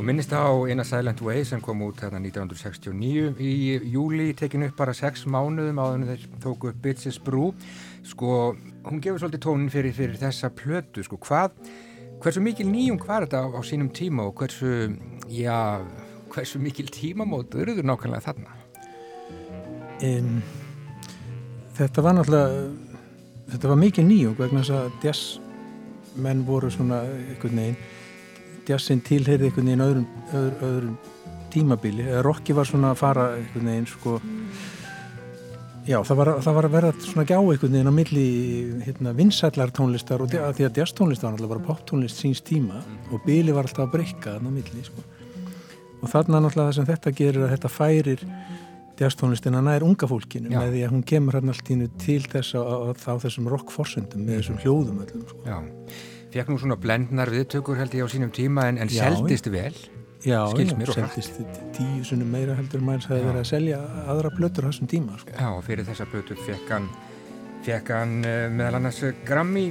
Þú 0.00 0.06
minnist 0.08 0.30
á 0.32 0.48
eina 0.64 0.80
Silent 0.80 1.18
Way 1.20 1.42
sem 1.44 1.60
kom 1.60 1.82
út 1.84 1.98
hérna 2.00 2.16
1969 2.24 3.34
í 3.44 3.50
júli, 3.92 4.30
tekinu 4.32 4.70
upp 4.70 4.78
bara 4.78 4.94
sex 4.96 5.26
mánuðum 5.28 5.76
áður 5.76 6.06
þeir 6.08 6.22
tóku 6.40 6.70
upp 6.70 6.78
Bitches 6.80 7.18
Brew 7.20 7.50
sko, 8.08 8.54
hún 8.86 9.02
gefur 9.04 9.20
svolítið 9.20 9.42
tónin 9.44 9.68
fyrir, 9.68 9.92
fyrir 9.92 10.16
þessa 10.16 10.48
plötu, 10.56 11.04
sko, 11.04 11.20
hvað 11.20 11.52
hversu 12.24 12.40
mikil 12.40 12.70
nýjum 12.70 12.96
hvað 13.02 13.18
er 13.18 13.28
þetta 13.28 13.44
á, 13.44 13.48
á 13.52 13.60
sínum 13.60 13.92
tíma 13.92 14.24
og 14.24 14.40
hversu, 14.40 14.72
já 15.28 15.84
hversu 16.32 16.64
mikil 16.64 16.88
tímamót 16.88 17.60
eruður 17.60 17.92
nákvæmlega 17.92 18.24
þarna? 18.30 18.56
Um, 20.00 20.40
þetta 21.76 22.08
var 22.08 22.22
náttúrulega 22.22 22.68
þetta 23.52 23.74
var 23.76 23.84
mikil 23.84 24.08
nýjum 24.08 24.40
vegna 24.40 24.64
þess 24.64 24.78
að 24.80 25.08
jazzmenn 25.10 26.46
voru 26.48 26.72
svona 26.72 27.04
einhvern 27.04 27.66
veginn 27.66 27.82
jazzin 28.70 29.02
tilheyrði 29.06 29.50
einhvern 29.50 29.70
veginn 29.70 29.86
öðrum, 29.86 30.06
öðrum, 30.32 30.68
öðrum 30.70 30.98
tímabili 31.50 32.06
Rokki 32.24 32.54
var 32.56 32.68
svona 32.68 32.92
að 32.94 33.00
fara 33.00 33.26
einhvern 33.38 33.72
veginn 33.72 33.88
sko. 33.90 34.18
Já 35.88 35.96
það 36.06 36.18
var, 36.20 36.30
það 36.44 36.56
var 36.58 36.68
að 36.68 36.74
vera 36.76 36.90
svona 37.02 37.26
gjá 37.26 37.38
einhvern 37.38 37.74
veginn 37.74 37.90
á 37.90 37.94
milli 37.96 38.26
hérna, 38.86 39.14
vinsætlar 39.16 39.72
tónlistar 39.74 40.22
og 40.22 40.30
því 40.30 40.68
að 40.68 40.82
jazz 40.82 40.94
tónlist 40.96 41.24
var 41.24 41.34
náttúrulega 41.34 41.54
bara 41.56 41.66
pop 41.66 41.82
tónlist 41.88 42.20
síns 42.20 42.44
tíma 42.46 42.82
og 43.10 43.24
bili 43.26 43.54
var 43.56 43.66
alltaf 43.66 43.88
að 43.88 43.94
breyka 43.96 44.36
þarna 44.36 44.52
á 44.52 44.56
milli 44.58 44.86
sko. 44.86 45.04
Og 46.00 46.12
þarna 46.12 46.44
náttúrulega 46.44 46.68
það 46.68 46.76
sem 46.78 46.90
þetta 46.92 47.14
gerir 47.20 47.46
að 47.46 47.54
þetta 47.56 47.72
færir 47.74 48.26
jazztónlistina 49.00 49.62
nær 49.64 49.84
unga 49.86 50.08
fólkinu 50.08 50.52
með 50.52 50.74
því 50.74 50.84
að 50.84 50.94
hún 50.94 51.04
kemur 51.08 51.38
hérna 51.38 51.54
allt 51.54 51.70
ínu 51.72 51.88
til 52.02 52.20
þess 52.28 52.56
að, 52.58 52.66
að, 52.68 52.82
að, 52.90 53.04
á 53.08 53.14
þessum 53.24 53.50
rockforsendum 53.50 54.24
með 54.26 54.40
þessum 54.42 54.58
hljóðum 54.60 54.98
öllum 55.06 55.22
sko. 55.30 55.44
Já, 55.46 55.58
fekk 56.34 56.52
nú 56.52 56.58
svona 56.60 56.76
blendnar 56.80 57.30
viðtökur 57.32 57.80
held 57.80 57.94
ég 57.96 58.06
á 58.06 58.08
sínum 58.12 58.30
tíma 58.34 58.68
en, 58.70 58.78
en 58.82 58.92
seldist 58.92 59.50
vel 59.50 59.74
Já, 60.20 60.44
já, 60.52 60.66
seldist 60.92 61.38
tíu 61.72 62.02
sunnum 62.04 62.28
meira 62.28 62.52
heldur 62.58 62.82
maður 62.84 63.06
að 63.06 63.08
það 63.08 63.22
verið 63.24 63.40
að 63.40 63.46
selja 63.48 63.78
aðra 64.12 64.32
blötur 64.34 64.66
á 64.66 64.68
þessum 64.68 64.90
tíma 64.92 65.14
sko. 65.16 65.32
Já, 65.32 65.46
og 65.48 65.62
fyrir 65.64 65.86
þessa 65.88 66.06
blötur 66.12 66.42
fekk 66.44 66.74
hann 66.74 66.88
fekk 67.64 67.92
hann 67.96 68.12
uh, 68.20 68.42
meðal 68.52 68.76
annars 68.80 69.00
Grammy, 69.24 69.70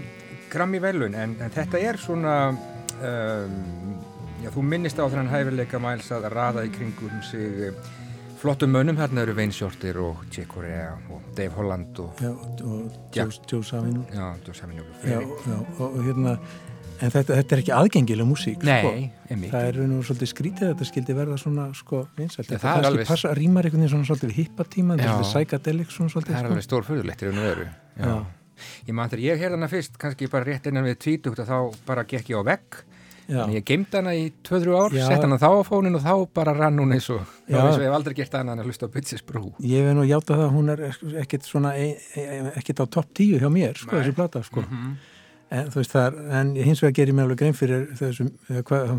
Grammy 0.49 0.81
velun 0.81 1.17
en, 1.17 1.35
en 1.37 1.53
þetta 1.53 1.83
er 1.85 2.01
svona 2.01 2.35
um, 2.49 3.55
já, 4.41 4.49
þú 4.55 4.65
minnist 4.71 4.97
á 4.97 5.05
þennan 5.05 5.29
hæfileika 5.29 5.81
mæls 5.83 6.09
að 6.17 6.29
raða 6.33 6.65
í 6.65 6.73
kringum 6.73 7.21
sig 7.29 7.69
flottum 8.39 8.71
mönnum, 8.71 8.97
hérna 8.99 9.25
eru 9.25 9.35
Wayne 9.35 9.53
Shorter 9.55 9.99
og 9.99 10.23
J. 10.31 10.47
Corea 10.47 10.93
og 11.11 11.21
Dave 11.37 11.51
Holland 11.57 11.99
og, 11.99 12.21
já, 12.23 12.31
og 12.63 13.15
Joe, 13.15 13.31
Joe 13.51 13.63
Savinul 13.63 14.05
Já, 14.13 14.33
Joe 14.47 14.55
Savinul 14.55 14.85
og, 15.19 15.79
og 15.79 16.03
hérna 16.05 16.37
en 16.99 17.13
þetta, 17.13 17.35
þetta 17.39 17.55
er 17.55 17.61
ekki 17.63 17.73
aðgengileg 17.75 18.27
músík 18.27 18.63
Nei, 18.67 18.79
sko. 18.83 19.37
það 19.51 19.67
er 19.69 19.79
nú 19.87 19.99
svolítið 20.03 20.31
skrítið 20.33 20.71
þetta 20.71 20.87
skildi 20.89 21.15
verða 21.15 21.37
svona 21.39 21.67
sko 21.77 22.01
vinsalt 22.17 22.49
þetta 22.49 22.61
það 22.63 22.81
er 22.81 22.89
alveg 22.89 23.11
passa, 23.11 23.31
rýmar 23.37 23.67
einhvern 23.67 23.85
veginn 23.85 23.93
svona 23.95 24.09
svolítið 24.09 24.35
hippatíma 24.39 24.97
er 24.99 25.23
psychedelic 25.23 25.95
svona 25.95 26.13
svolítið 26.15 26.35
það 26.35 26.41
er 26.41 26.47
sko. 26.47 26.53
alveg 26.55 26.67
stór 26.67 26.87
fyrðulegt 26.89 27.23
í 27.23 27.29
raun 27.29 27.41
og 27.41 27.49
veru. 27.49 27.69
Ég 28.89 28.95
maður 28.95 29.13
þegar 29.13 29.23
ég 29.23 29.39
heyrði 29.39 29.55
hana 29.55 29.71
fyrst 29.71 29.99
kannski 30.01 30.27
bara 30.31 30.47
rétt 30.49 30.65
innan 30.67 30.87
við 30.89 30.97
tvítugt 31.05 31.39
að 31.39 31.51
þá 31.53 31.83
bara 31.87 32.03
gekk 32.07 32.33
ég 32.33 32.41
á 32.43 32.43
vegg 32.49 32.81
en 33.29 33.53
ég 33.53 33.65
geimd 33.67 33.93
hana 33.93 34.13
í 34.17 34.29
2-3 34.47 34.77
ár, 34.79 34.95
sett 34.95 35.25
hana 35.25 35.37
þá 35.41 35.49
á 35.49 35.61
fónin 35.67 35.99
og 35.99 36.03
þá 36.05 36.13
bara 36.39 36.55
rann 36.57 36.81
hún 36.81 36.95
eins 36.95 37.09
og 37.13 37.21
eins 37.49 37.75
og 37.75 37.83
ég 37.83 37.87
hef 37.87 37.97
aldrei 37.99 38.17
gert 38.17 38.35
hana 38.39 38.55
að 38.57 38.69
hlusta 38.69 38.89
á 38.89 38.93
Bitches 38.93 39.23
Brú. 39.25 39.53
Ég 39.59 39.85
hef 39.85 39.95
nú 39.97 40.07
hjátt 40.07 40.33
að 40.33 40.41
það, 40.43 40.51
hún 40.55 40.73
er 40.73 40.83
ekkert 41.21 41.47
svona 41.47 41.75
e, 41.77 41.91
e, 42.15 42.25
ekkert 42.59 42.83
á 42.83 42.85
topp 42.97 43.13
10 43.21 43.43
hjá 43.43 43.53
mér 43.53 43.79
sko, 43.79 43.95
þessi 43.97 44.15
plata 44.17 44.43
sko. 44.43 44.65
Mm 44.65 44.75
-hmm. 44.81 44.97
en 45.59 45.71
þú 45.71 45.81
veist 45.81 45.95
það, 45.95 46.19
en 46.39 46.55
hins 46.55 46.83
vegar 46.83 46.95
ger 46.95 47.07
ég 47.07 47.15
mér 47.15 47.23
alveg 47.23 47.37
grein 47.37 47.53
fyrir 47.53 47.87
þessum, 48.01 48.31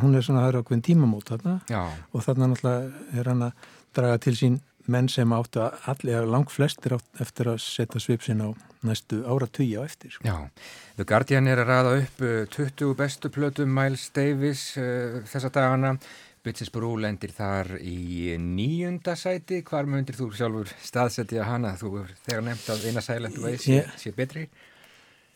hún 0.03 0.17
er 0.17 0.23
svona 0.23 0.49
er 0.49 0.59
ákveðin 0.59 0.83
tímamót 0.83 1.29
þarna. 1.29 1.61
Já. 1.69 1.85
og 2.13 2.23
þarna 2.23 2.47
náttúrulega 2.47 2.93
er 3.19 3.29
hann 3.29 3.43
að 3.43 3.53
draga 3.95 4.19
til 4.19 4.35
sín 4.35 4.61
menn 4.91 5.09
sem 5.13 5.33
áttu 5.35 5.63
að 5.65 5.77
allir, 5.93 6.27
lang 6.31 6.51
flestir 6.51 6.97
átt 6.97 7.23
eftir 7.23 7.51
að 7.53 7.61
setja 7.65 8.01
svipsin 8.03 8.43
á 8.45 8.49
næstu 8.87 9.21
ára 9.29 9.49
tugi 9.51 9.77
á 9.77 9.85
eftir. 9.85 10.15
Sko. 10.15 10.25
Já, 10.25 10.49
The 10.97 11.07
Guardian 11.09 11.51
er 11.51 11.61
að 11.63 11.71
ræða 11.71 11.93
upp 12.01 12.25
20 12.57 12.87
uh, 12.89 12.97
bestu 12.97 13.31
plötum 13.33 13.73
Miles 13.77 14.09
Davis 14.17 14.65
uh, 14.81 15.21
þessa 15.29 15.53
dagana. 15.53 15.97
Bitches 16.41 16.71
Brú 16.73 16.95
lendir 16.97 17.35
þar 17.37 17.75
í 17.85 18.33
nýjunda 18.41 19.13
sæti. 19.21 19.61
Hvar 19.67 19.89
myndir 19.91 20.17
þú 20.17 20.31
sjálfur 20.33 20.73
staðsetja 20.81 21.45
hana? 21.45 21.75
Þú 21.77 21.93
er 22.01 22.15
þegar 22.25 22.47
nefnt 22.47 22.73
að 22.73 22.87
eina 22.89 23.05
sæland 23.05 23.37
og 23.43 23.51
eða 23.51 23.61
sé, 23.61 23.83
sé 24.01 24.15
betri? 24.17 24.47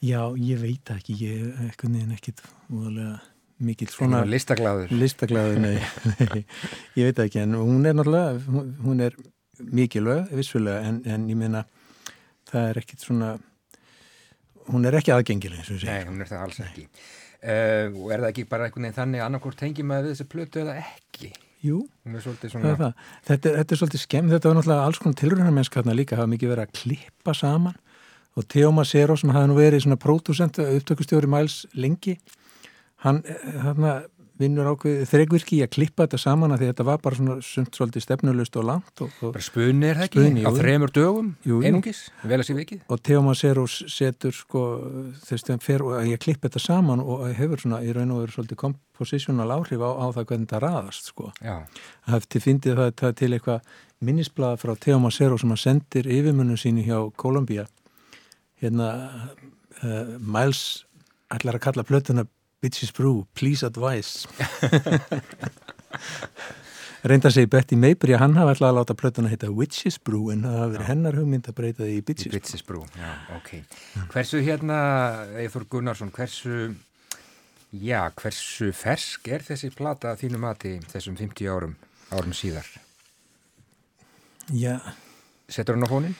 Já, 0.04 0.32
ég 0.40 0.64
veit 0.64 0.94
ekki. 0.96 1.18
Ég 1.20 1.44
er 1.44 1.68
ekkert 1.68 2.16
ekkit 2.16 2.44
úðalega 2.72 3.20
mikil 3.64 3.88
svona... 3.92 4.22
Listagláður? 4.28 4.92
Listagláður, 4.96 5.60
nei. 5.62 5.76
ég 6.98 7.10
veit 7.10 7.20
ekki, 7.26 7.44
en 7.44 7.56
hún 7.58 7.84
er 7.86 7.96
náttúrulega, 7.96 8.40
hún 8.84 9.04
er 9.04 9.16
mikilvæg, 9.58 10.30
vissulega, 10.34 10.84
en, 10.88 11.02
en 11.06 11.26
ég 11.30 11.38
meina 11.38 11.64
það 12.50 12.70
er 12.70 12.80
ekkit 12.82 13.04
svona 13.04 13.34
hún 14.70 14.88
er 14.88 14.96
ekki 14.98 15.12
aðgengileg 15.14 15.60
eins 15.60 15.72
og 15.74 15.80
sé. 15.82 15.90
Nei, 15.90 16.08
hún 16.08 16.22
er 16.24 16.30
það 16.30 16.44
alls 16.46 16.60
ekki 16.64 16.84
uh, 16.86 17.88
og 18.00 18.12
er 18.12 18.22
það 18.22 18.28
ekki 18.30 18.46
bara 18.50 18.68
einhvern 18.68 18.86
veginn 18.86 18.98
þannig 18.98 19.24
annarkort 19.24 19.60
tengi 19.60 19.86
maður 19.86 20.08
við 20.08 20.14
þessi 20.14 20.28
plötu 20.34 20.62
eða 20.64 20.76
ekki? 20.82 21.32
Jú, 21.64 21.80
svona... 22.04 22.74
er 22.74 22.78
það 22.80 22.92
þetta 23.24 23.50
er, 23.50 23.58
þetta 23.60 23.74
er 23.74 23.80
svolítið 23.80 24.02
skemm, 24.02 24.30
þetta 24.32 24.50
var 24.50 24.58
náttúrulega 24.58 24.88
alls 24.88 25.00
konar 25.00 25.18
tilröðarmennsk 25.20 25.78
hérna 25.78 25.96
líka, 25.96 26.18
hafa 26.20 26.32
mikið 26.32 26.52
verið 26.52 26.66
að 26.66 26.74
klippa 26.80 27.36
saman 27.36 27.78
og 28.34 28.48
Teoma 28.50 28.84
Seros 28.84 29.24
hafa 29.24 29.46
nú 29.48 29.56
verið 29.56 29.84
svona 29.84 30.00
pródusent 30.00 30.60
upptökustjóri 30.60 31.30
mæls 31.30 31.62
lengi 31.72 32.18
hann, 33.04 33.22
hérna 33.64 33.94
vinnur 34.40 34.66
ákveð 34.72 35.04
þregvirki 35.10 35.58
í 35.60 35.62
að 35.64 35.70
klippa 35.76 36.06
þetta 36.06 36.18
saman 36.18 36.54
að 36.54 36.64
þetta 36.66 36.86
var 36.88 37.00
bara 37.04 37.18
svona 37.18 37.36
sumt 37.44 37.76
svolítið 37.76 38.04
stefnulust 38.04 38.56
og 38.58 38.66
langt 38.66 39.02
og, 39.04 39.12
og 39.22 39.34
bara 39.36 39.46
spunni 39.46 39.88
er 39.90 40.00
það 40.00 40.08
ekki, 40.08 40.42
á 40.42 40.50
þremur 40.56 40.92
dögum 40.94 41.28
jú, 41.46 41.60
einungis, 41.62 42.00
vel 42.24 42.40
að 42.40 42.48
sé 42.48 42.56
vikið. 42.58 42.82
Og 42.90 43.02
Teoma 43.06 43.36
Seros 43.38 43.76
setur 43.94 44.34
sko 44.34 44.64
þess 45.28 45.54
að 45.54 46.10
ég 46.10 46.22
klippa 46.24 46.48
þetta 46.48 46.64
saman 46.66 47.04
og 47.04 47.24
hefur 47.38 47.62
svona 47.62 47.80
í 47.86 47.94
raun 47.94 48.14
og 48.16 48.24
veru 48.24 48.34
svolítið 48.34 48.60
komposisjónal 48.64 49.48
áhrif 49.54 49.86
á, 49.86 49.90
á 49.94 50.06
það 50.16 50.28
hvernig 50.32 50.48
þetta 50.48 50.62
raðast 50.66 51.12
sko. 51.12 51.30
Það 51.38 52.16
hefði 52.16 52.44
fyndið 52.48 52.80
það, 52.82 52.92
það 53.00 53.16
til 53.22 53.32
eitthvað 53.38 53.72
minnisblad 54.04 54.60
frá 54.60 54.74
Teoma 54.80 55.14
Seros 55.14 55.44
sem 55.44 55.54
að 55.54 55.62
sendir 55.62 56.10
yfirmunum 56.10 56.58
síni 56.60 56.84
hjá 56.86 56.98
Kolumbía 57.20 57.68
hérna 58.62 58.90
uh, 59.82 60.16
Miles 60.18 60.84
ætlar 61.32 61.58
að 61.58 61.64
kalla 61.68 61.86
plötuna 61.86 62.26
Bitches 62.64 62.94
Brew, 62.96 63.26
please 63.36 63.66
advise 63.66 64.24
reynda 67.04 67.28
segja 67.32 67.50
Betty 67.52 67.76
Mabry 67.76 68.14
að 68.16 68.22
hann 68.22 68.36
hafa 68.38 68.54
alltaf 68.54 68.70
að 68.70 68.78
láta 68.78 68.96
plötuna 68.96 69.28
heita 69.28 69.50
Witches 69.52 69.98
Brew 70.00 70.30
en 70.32 70.46
það 70.46 70.56
hafa 70.56 70.70
verið 70.72 70.88
hennar 70.88 71.18
hugmynd 71.18 71.48
að 71.50 71.56
breyta 71.58 71.84
því 71.84 71.96
Bitches, 72.08 72.32
Bitches 72.32 72.64
Brew. 72.64 72.86
Já, 72.96 73.10
ok. 73.36 73.50
Hversu 74.14 74.40
hérna, 74.44 74.78
Eithor 75.42 75.66
Gunnarsson, 75.68 76.12
hversu 76.14 76.72
já, 77.84 78.00
hversu 78.16 78.70
fersk 78.76 79.28
er 79.36 79.44
þessi 79.44 79.68
plata 79.76 80.14
þínu 80.16 80.40
mati 80.40 80.78
þessum 80.94 81.18
50 81.20 81.50
árum, 81.52 81.76
árum 82.14 82.32
síðar? 82.36 82.70
Já. 84.48 84.78
Setur 85.52 85.76
hann 85.76 85.84
á 85.84 85.92
fónin? 85.92 86.16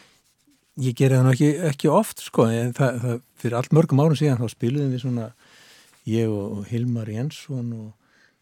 Ég 0.85 0.97
gerði 0.99 1.23
það 1.23 1.33
ekki, 1.33 1.51
ekki 1.71 1.93
oft 1.95 2.21
sko 2.27 2.49
en 2.51 2.77
það, 2.77 3.01
það, 3.01 3.19
fyrir 3.41 3.57
allt 3.57 3.77
mörgum 3.77 4.05
árum 4.05 4.19
síðan 4.19 4.41
þá 4.43 4.53
spiluðum 4.53 4.93
við 4.93 5.05
svona 5.07 5.31
ég 6.09 6.31
og 6.31 6.65
Hilmar 6.71 7.09
Jensson 7.11 7.71
og 7.77 7.93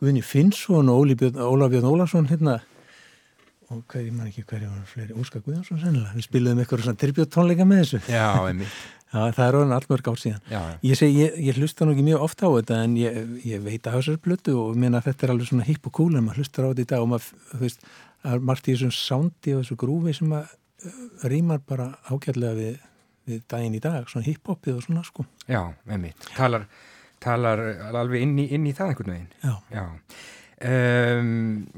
Guðni 0.02 0.22
Finnsson 0.26 0.90
og 0.90 1.04
Ólaf 1.04 1.70
Björn 1.72 1.88
Ólafsson 1.88 2.28
hérna. 2.30 2.58
Og 3.72 3.84
hvað, 3.88 4.08
ég 4.08 4.16
man 4.16 4.28
ekki 4.28 4.42
hverja 4.44 4.68
var 4.68 4.88
fleiri, 4.88 5.14
Óskar 5.16 5.40
Guðjónsson 5.46 5.78
sennilega, 5.80 6.12
við 6.16 6.26
spilum 6.26 6.58
eitthvað 6.60 6.82
svona 6.84 7.00
tribbjótt 7.00 7.30
tónleika 7.32 7.64
með 7.64 7.84
þessu. 7.84 8.00
Já, 8.12 8.26
einmitt. 8.48 8.82
Já, 9.12 9.26
það 9.36 9.42
er 9.44 9.56
orðin 9.58 9.74
allmörg 9.76 10.06
átt 10.08 10.20
síðan. 10.22 10.44
Já, 10.48 10.56
já. 10.56 10.76
Ég, 10.88 10.96
seg, 10.96 11.16
ég, 11.20 11.34
ég 11.44 11.58
hlusta 11.60 11.84
nú 11.84 11.92
ekki 11.92 12.04
mjög 12.06 12.22
ofta 12.24 12.48
á 12.48 12.50
þetta 12.54 12.78
en 12.80 12.94
ég, 12.96 13.18
ég 13.44 13.60
veit 13.60 13.88
að 13.88 13.98
þessar 13.98 14.20
blötu 14.24 14.54
og 14.56 14.78
minna 14.80 15.02
að 15.02 15.10
þetta 15.10 15.26
er 15.26 15.32
alveg 15.34 15.50
svona 15.50 15.66
hipp 15.66 15.88
og 15.90 15.94
cool 15.98 16.16
en 16.16 16.24
maður 16.24 16.40
hlustar 16.40 16.64
á 16.64 16.70
þetta 16.70 16.86
í 16.86 16.88
dag 16.92 17.04
og 17.04 17.10
maður, 17.10 17.42
þú 17.50 17.60
veist, 17.60 17.84
það 18.24 18.38
er 18.38 18.46
margt 18.48 18.70
í 18.70 18.72
þessum 18.72 18.94
sándi 18.96 19.52
og 19.52 19.60
þessu 19.60 19.76
grúfi 19.82 20.14
sem 20.16 20.32
að 20.38 20.54
rýmar 21.28 21.60
bara 21.68 21.90
ágæðlega 22.08 22.56
við, 22.56 22.80
við 23.28 23.44
daginn 23.52 23.76
í 23.76 23.82
dag, 23.84 24.08
svona 24.08 24.28
hiphopið 24.30 24.78
og 24.78 24.86
svona 24.86 25.04
sko. 25.10 25.26
Já, 25.44 25.60
einmitt, 25.92 26.30
talar 26.32 26.64
talar 27.22 27.62
alveg 27.92 28.26
inn 28.26 28.36
í, 28.42 28.46
inn 28.56 28.68
í 28.68 28.74
það 28.76 28.92
einhvern 28.92 29.14
veginn. 29.14 29.32
Já. 29.42 29.54
Já, 29.72 29.84
um, 30.68 31.32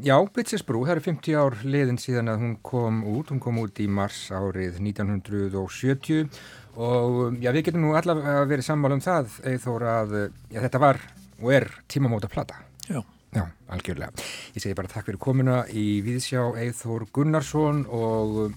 já 0.05 0.17
Bitches 0.37 0.67
Brú, 0.67 0.85
það 0.87 0.97
eru 0.97 1.07
50 1.09 1.41
ár 1.41 1.59
liðin 1.65 2.01
síðan 2.01 2.33
að 2.33 2.45
hún 2.45 2.55
kom 2.65 3.03
út, 3.15 3.33
hún 3.33 3.43
kom 3.45 3.63
út 3.63 3.81
í 3.81 3.89
mars 3.89 4.27
árið 4.35 4.81
1970 4.83 6.29
og 6.75 7.39
já, 7.39 7.53
við 7.55 7.69
getum 7.69 7.85
nú 7.87 7.95
allavega 7.95 8.47
verið 8.51 8.67
sammála 8.67 8.99
um 8.99 9.05
það, 9.05 9.37
eithóra 9.53 9.99
að 10.03 10.17
já, 10.25 10.59
þetta 10.59 10.83
var 10.83 11.03
og 11.41 11.53
er 11.55 11.69
tímamóta 11.89 12.31
plata. 12.33 12.63
Já. 12.89 13.03
Já, 13.35 13.49
algjörlega. 13.75 14.15
Ég 14.55 14.63
segi 14.63 14.77
bara 14.79 14.91
takk 14.91 15.09
fyrir 15.09 15.19
komuna 15.19 15.65
í 15.67 15.99
Víðsjá 16.07 16.47
Eithór 16.63 17.09
Gunnarsson 17.11 17.83
og 17.91 18.55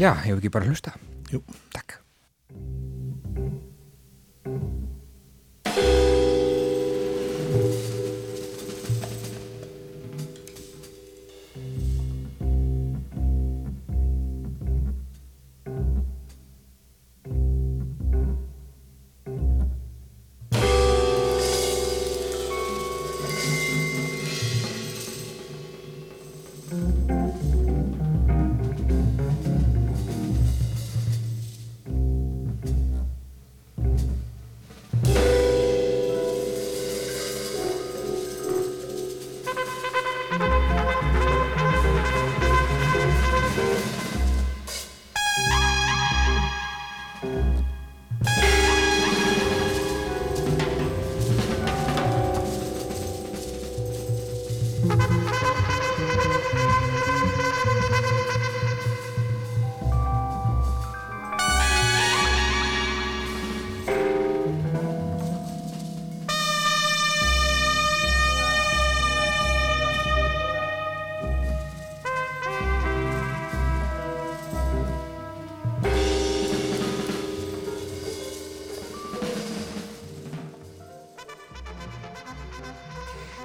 já, 0.00 0.14
hefur 0.24 0.40
ekki 0.40 0.54
bara 0.56 0.72
hlusta. 0.72 0.96
Jú. 1.28 1.44
Takk. 1.76 2.00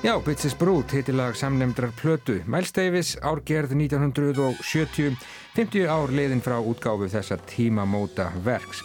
Já, 0.03 0.19
Bitsis 0.19 0.51
Brú, 0.59 0.81
titilag 0.83 1.37
samnemndrar 1.39 1.93
plötu, 1.95 2.41
Mælsteifis, 2.45 3.13
árgerð 3.23 3.71
1970, 3.71 5.15
50 5.55 5.87
ár 5.87 6.11
leiðin 6.11 6.43
frá 6.43 6.57
útgáfu 6.59 7.07
þessa 7.07 7.37
tímamóta 7.47 8.25
verks. 8.43 8.81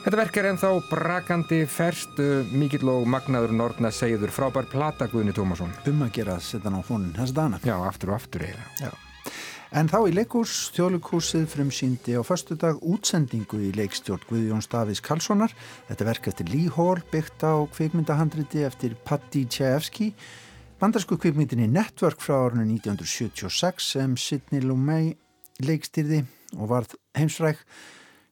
Þetta 0.00 0.20
verk 0.22 0.40
er 0.40 0.48
ennþá 0.54 0.72
brakandi, 0.88 1.60
ferst, 1.68 2.24
mikill 2.56 2.88
og 2.88 3.04
magnaður 3.04 3.52
nortna 3.52 3.92
segður 3.92 4.32
frábær 4.32 4.72
plata 4.72 5.10
Guðni 5.12 5.36
Tómasson. 5.36 5.76
Um 5.92 6.08
að 6.08 6.16
gera 6.22 6.40
að 6.40 6.48
setja 6.48 6.72
ná 6.72 6.80
fónin 6.88 7.12
hans 7.20 7.36
dana. 7.36 7.60
Já, 7.60 7.76
aftur 7.76 8.14
og 8.14 8.22
aftur 8.22 8.48
eiginlega. 8.48 8.96
En 9.70 9.86
þá 9.86 10.00
í 10.10 10.14
leikús, 10.16 10.52
þjóðleikúsið 10.74 11.44
frumsýndi 11.52 12.16
á 12.18 12.26
förstu 12.26 12.56
dag 12.58 12.80
útsendingu 12.82 13.60
í 13.62 13.68
leikstjórn 13.78 14.24
Guðjón 14.26 14.64
Stafis 14.66 14.98
Karlssonar. 14.98 15.52
Þetta 15.86 16.06
verk 16.08 16.26
eftir 16.26 16.50
Lee 16.50 16.72
Hall 16.74 16.98
byggt 17.12 17.44
á 17.46 17.54
kvikmyndahandriti 17.70 18.64
eftir 18.66 18.96
Patti 19.06 19.44
Tjæfski. 19.46 20.08
Bandarsku 20.82 21.14
kvikmyndinni 21.22 21.68
Network 21.70 22.18
frá 22.18 22.48
árunni 22.48 22.80
1976 22.80 23.92
sem 23.94 24.18
Sidney 24.18 24.66
Lumet 24.66 25.14
leikstýrði 25.62 26.24
og 26.58 26.72
varð 26.74 26.98
heimsræk. 27.14 27.62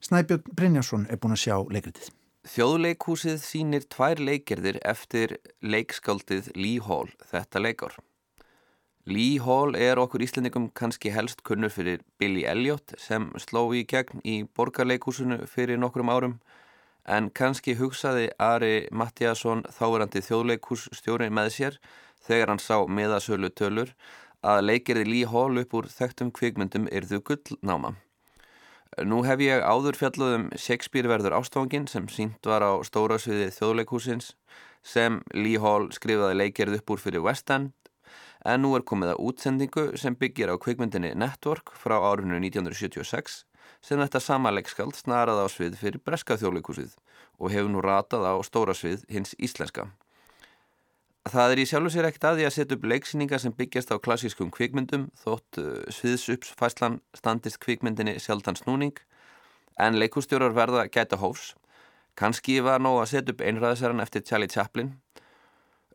Snæbjörn 0.03 0.43
Brynjarsson 0.59 1.07
er 1.07 1.23
búin 1.23 1.39
að 1.39 1.45
sjá 1.45 1.55
leikritið. 1.71 2.11
Þjóðleikhúsið 2.51 3.39
sínir 3.45 3.87
tvær 3.87 4.19
leikirðir 4.19 4.83
eftir 4.83 5.39
leikskáldið 5.63 6.51
Lee 6.59 6.83
Hall 6.83 7.15
þetta 7.31 7.63
leikár. 7.63 7.95
Lee 9.09 9.39
Hall 9.41 9.73
er 9.73 9.97
okkur 9.97 10.21
íslendingum 10.21 10.67
kannski 10.77 11.09
helst 11.15 11.41
kunnur 11.47 11.71
fyrir 11.73 12.03
Billy 12.21 12.43
Elliot 12.45 12.93
sem 13.01 13.31
sló 13.41 13.63
í 13.73 13.87
gegn 13.89 14.21
í 14.21 14.43
borgarleikhúsinu 14.59 15.39
fyrir 15.49 15.81
nokkrum 15.81 16.11
árum 16.13 16.35
en 17.17 17.31
kannski 17.33 17.79
hugsaði 17.79 18.27
Ari 18.37 18.91
Mattiasson 18.93 19.63
þáverandi 19.79 20.21
þjóðleikhússtjóri 20.27 21.31
með 21.33 21.49
sér 21.55 21.79
þegar 22.27 22.53
hann 22.53 22.61
sá 22.61 22.85
miðasölu 22.85 23.49
tölur 23.49 23.95
að 24.45 24.67
leikirði 24.67 25.09
Lee 25.09 25.33
Hall 25.33 25.57
upp 25.63 25.73
úr 25.81 25.89
þekktum 25.89 26.35
kvikmyndum 26.37 26.91
yrðu 26.93 27.23
gullnáma. 27.31 27.95
Nú 29.09 29.23
hef 29.25 29.41
ég 29.41 29.65
áður 29.65 29.97
fjallað 29.97 30.37
um 30.37 30.49
Shakespeare 30.53 31.09
verður 31.09 31.39
ástofangin 31.41 31.89
sem 31.89 32.13
sínt 32.13 32.45
var 32.45 32.61
á 32.61 32.77
stóra 32.85 33.17
sviði 33.17 33.49
þjóðleikhúsins 33.57 34.35
sem 34.85 35.23
Lee 35.33 35.57
Hall 35.57 35.89
skrifaði 35.97 36.43
leikgerð 36.43 36.83
upp 36.83 36.93
úr 36.93 37.07
fyrir 37.09 37.25
West 37.25 37.49
End 37.49 37.73
en 38.45 38.63
nú 38.63 38.75
er 38.77 38.87
komið 38.87 39.15
að 39.15 39.23
útsendingu 39.31 39.85
sem 39.99 40.17
byggir 40.19 40.53
á 40.53 40.57
kvikmyndinni 40.61 41.15
Network 41.19 41.75
frá 41.75 41.97
árunnu 41.99 42.39
1976 42.39 43.45
sem 43.85 44.01
þetta 44.01 44.21
sama 44.23 44.53
leikskald 44.55 44.97
snaraði 44.99 45.45
á 45.45 45.49
svið 45.53 45.79
fyrir 45.81 46.03
Breska 46.05 46.39
þjóðleikhúsið 46.41 46.95
og 47.39 47.55
hefur 47.55 47.73
nú 47.73 47.83
ratað 47.85 48.27
á 48.27 48.35
stóra 48.47 48.75
svið 48.75 49.05
hins 49.13 49.35
íslenska. 49.39 49.89
Það 51.29 51.53
er 51.53 51.61
í 51.61 51.67
sjálfu 51.69 51.91
sér 51.93 52.09
ekkert 52.09 52.25
að 52.25 52.39
því 52.39 52.45
að 52.49 52.55
setja 52.55 52.77
upp 52.79 52.85
leiksýningar 52.89 53.43
sem 53.43 53.55
byggjast 53.55 53.91
á 53.93 53.97
klassískum 54.01 54.51
kvikmyndum 54.55 55.09
þótt 55.19 55.61
uh, 55.61 55.83
sviðsupsfæslan 55.93 57.01
standist 57.17 57.61
kvikmyndinni 57.61 58.17
sjaldan 58.23 58.57
snúning 58.57 58.97
en 59.79 59.99
leikústjórar 60.01 60.57
verða 60.57 60.87
gæta 60.89 61.19
hófs. 61.21 61.53
Kanski 62.19 62.59
var 62.65 62.81
nóg 62.83 63.03
að 63.03 63.11
setja 63.13 63.35
upp 63.35 63.45
einræðisæran 63.45 64.03
eftir 64.03 64.25
Charlie 64.27 64.51
Chaplin. 64.51 64.95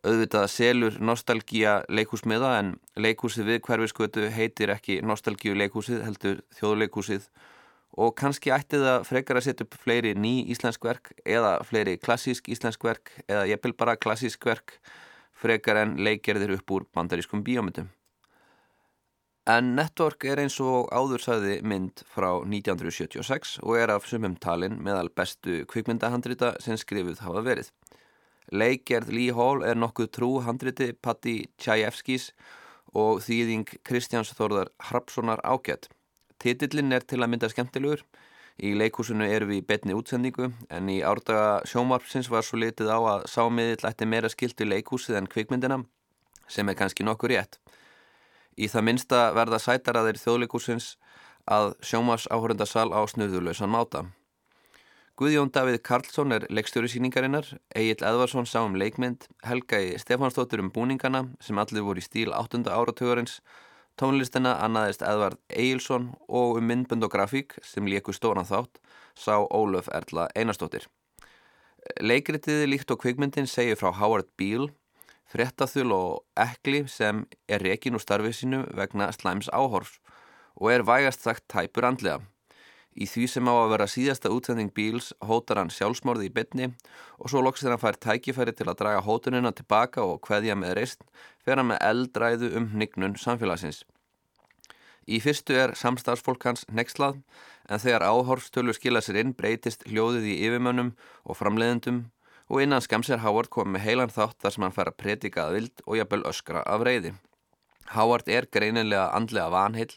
Auðvitað 0.03 0.49
selur 0.51 0.95
nostalgíja 0.99 1.77
leikúsmiða 1.87 2.49
en 2.59 2.73
leikúsið 2.99 3.47
við 3.47 3.61
hverfiskötu 3.63 4.25
heitir 4.35 4.73
ekki 4.73 4.97
nostalgíu 4.99 5.55
leikúsið 5.55 6.01
heldur 6.03 6.41
þjóðleikúsið 6.57 7.29
og 8.03 8.11
kannski 8.19 8.51
ætti 8.51 8.81
það 8.81 9.07
frekar 9.07 9.39
að 9.39 9.47
setja 9.47 9.67
upp 9.67 9.77
fleiri 9.79 10.11
ný 10.17 10.33
íslensk 10.51 10.83
verk 10.83 11.13
eða 11.23 11.55
fleiri 11.63 11.95
klassísk 12.01 12.49
íslensk 12.51 12.83
verk 12.83 13.13
eða 13.29 13.45
ég 13.53 13.63
vil 13.63 13.75
bara 13.79 13.95
klassísk 13.95 14.43
verk 14.49 14.79
frekar 15.39 15.79
en 15.85 15.95
leikgerðir 16.03 16.57
upp 16.57 16.73
úr 16.75 16.87
bandarískum 16.91 17.43
bíómyndum. 17.45 17.87
En 19.43 19.73
Network 19.75 20.23
er 20.23 20.39
eins 20.39 20.55
og 20.63 20.87
áðursæði 20.95 21.57
mynd 21.67 22.05
frá 22.07 22.29
1976 22.39 23.57
og 23.59 23.75
er 23.75 23.91
af 23.91 24.05
sumum 24.07 24.37
talin 24.39 24.77
meðal 24.79 25.09
bestu 25.11 25.65
kvikmyndahandrita 25.67 26.53
sem 26.63 26.79
skrifuð 26.79 27.19
hafa 27.25 27.43
verið. 27.43 27.71
Leikgerð 28.51 29.13
Lee 29.13 29.33
Hall 29.33 29.63
er 29.63 29.79
nokkuð 29.79 30.11
trú 30.17 30.31
handriti 30.43 30.91
Patti 30.93 31.37
Tjæjevskis 31.57 32.31
og 32.93 33.23
þýðing 33.23 33.69
Kristjáns 33.87 34.33
Þórðar 34.35 34.73
Hrapssonar 34.89 35.41
ágætt. 35.47 35.89
Titillin 36.39 36.91
er 36.91 37.05
til 37.07 37.21
að 37.23 37.31
mynda 37.31 37.49
skemmtilegur 37.49 38.03
Í 38.61 38.75
leikúsinu 38.77 39.25
erum 39.25 39.49
við 39.49 39.63
í 39.63 39.65
betni 39.65 39.95
útsendingu 39.97 40.51
en 40.69 40.89
í 40.93 40.99
árdaga 41.01 41.63
sjómarpsins 41.65 42.29
var 42.29 42.45
svo 42.45 42.59
litið 42.61 42.91
á 42.93 42.99
að 43.01 43.23
sámiðill 43.31 43.87
ætti 43.89 44.05
meira 44.05 44.29
skiltu 44.29 44.67
leikúsið 44.67 45.17
en 45.17 45.29
kvikmyndina 45.29 45.79
sem 46.47 46.69
er 46.69 46.77
kannski 46.77 47.05
nokkur 47.07 47.33
rétt. 47.33 47.57
Í 48.53 48.69
það 48.69 48.85
minsta 48.85 49.21
verða 49.33 49.57
sætaraðir 49.57 50.21
þjóðleikúsins 50.21 50.97
að 51.49 51.73
sjómars 51.81 52.27
áhörunda 52.29 52.67
sal 52.69 52.91
á 52.93 53.01
snuðulösan 53.09 53.73
máta. 53.73 54.05
Guðjón 55.13 55.51
Davíð 55.53 55.75
Karlsson 55.85 56.33
er 56.33 56.47
leikstjóri 56.49 56.87
síningarinnar, 56.89 57.45
Egil 57.77 57.99
Edvarsson 58.01 58.47
sá 58.49 58.63
um 58.65 58.73
leikmynd, 58.73 59.27
Helga 59.45 59.77
í 59.77 59.91
Stefansdóttur 60.01 60.63
um 60.63 60.71
búningana 60.73 61.27
sem 61.37 61.59
allir 61.61 61.85
voru 61.85 62.01
í 62.01 62.05
stíl 62.05 62.33
8. 62.33 62.63
áratugurins 62.65 63.35
Tónlistina 63.93 64.55
annaðist 64.65 65.05
Edvard 65.05 65.37
Eilsson 65.53 66.09
og 66.25 66.57
um 66.57 66.65
myndbund 66.65 67.05
og 67.05 67.13
grafík 67.13 67.53
sem 67.61 67.85
líku 67.85 68.09
stóran 68.17 68.49
þátt 68.49 68.81
sá 69.13 69.37
Ólöf 69.53 69.91
Erla 69.93 70.25
Einarstóttir. 70.33 70.89
Leikritiði 72.01 72.73
líkt 72.73 72.89
og 72.89 73.05
kvikmyndin 73.05 73.45
segir 73.45 73.77
frá 73.77 73.93
Howard 73.93 74.33
Beale, 74.33 74.71
frettaþul 75.29 75.93
og 75.93 76.41
ekli 76.41 76.87
sem 76.89 77.27
er 77.45 77.61
rekin 77.61 77.93
úr 77.93 78.01
starfið 78.01 78.39
sínu 78.41 78.65
vegna 78.73 79.13
slæms 79.13 79.53
áhorfs 79.53 79.99
og 80.57 80.73
er 80.73 80.89
vægast 80.89 81.21
sagt 81.21 81.45
tæpur 81.53 81.85
andlega. 81.85 82.23
Í 82.93 83.07
því 83.09 83.23
sem 83.31 83.47
á 83.49 83.53
að 83.57 83.71
vera 83.71 83.89
síðasta 83.89 84.29
útsending 84.29 84.69
Bíls 84.73 85.13
hótar 85.25 85.57
hann 85.57 85.71
sjálfsmorði 85.73 86.27
í 86.29 86.33
bytni 86.33 86.67
og 87.17 87.31
svo 87.31 87.41
loks 87.41 87.63
þegar 87.63 87.73
hann 87.73 87.81
fær 87.81 87.97
tækifæri 88.05 88.53
til 88.53 88.67
að 88.69 88.77
draga 88.83 89.01
hótunina 89.07 89.51
tilbaka 89.55 90.05
og 90.05 90.21
hveðja 90.27 90.57
með 90.59 90.75
reist 90.77 91.01
fer 91.41 91.57
hann 91.57 91.71
með 91.71 91.81
eldræðu 91.89 92.51
um 92.59 92.69
hnignun 92.75 93.17
samfélagsins. 93.17 93.81
Í 95.09 95.19
fyrstu 95.19 95.57
er 95.57 95.73
samstarfsfólk 95.75 96.45
hans 96.47 96.67
nexlað 96.69 97.17
en 97.67 97.81
þegar 97.81 98.05
áhorfstölu 98.07 98.75
skila 98.77 99.01
sér 99.01 99.23
inn 99.23 99.33
breytist 99.35 99.83
hljóðið 99.89 100.29
í 100.29 100.35
yfirmönnum 100.45 100.93
og 101.25 101.39
framleiðendum 101.39 102.03
og 102.53 102.61
innan 102.61 102.83
skemsir 102.83 103.23
Howard 103.23 103.49
kom 103.49 103.73
með 103.73 103.87
heilan 103.87 104.13
þátt 104.13 104.37
þar 104.43 104.55
sem 104.55 104.65
hann 104.67 104.75
fær 104.75 104.91
að 104.91 104.99
predika 105.01 105.47
að 105.47 105.57
vild 105.57 105.83
og 105.87 105.97
jafnvel 105.97 106.27
öskra 106.29 106.61
af 106.69 106.85
reyði. 106.85 107.15
Howard 107.95 108.29
er 108.29 108.47
greinilega 108.51 109.09
andlega 109.17 109.49
vanhill 109.51 109.91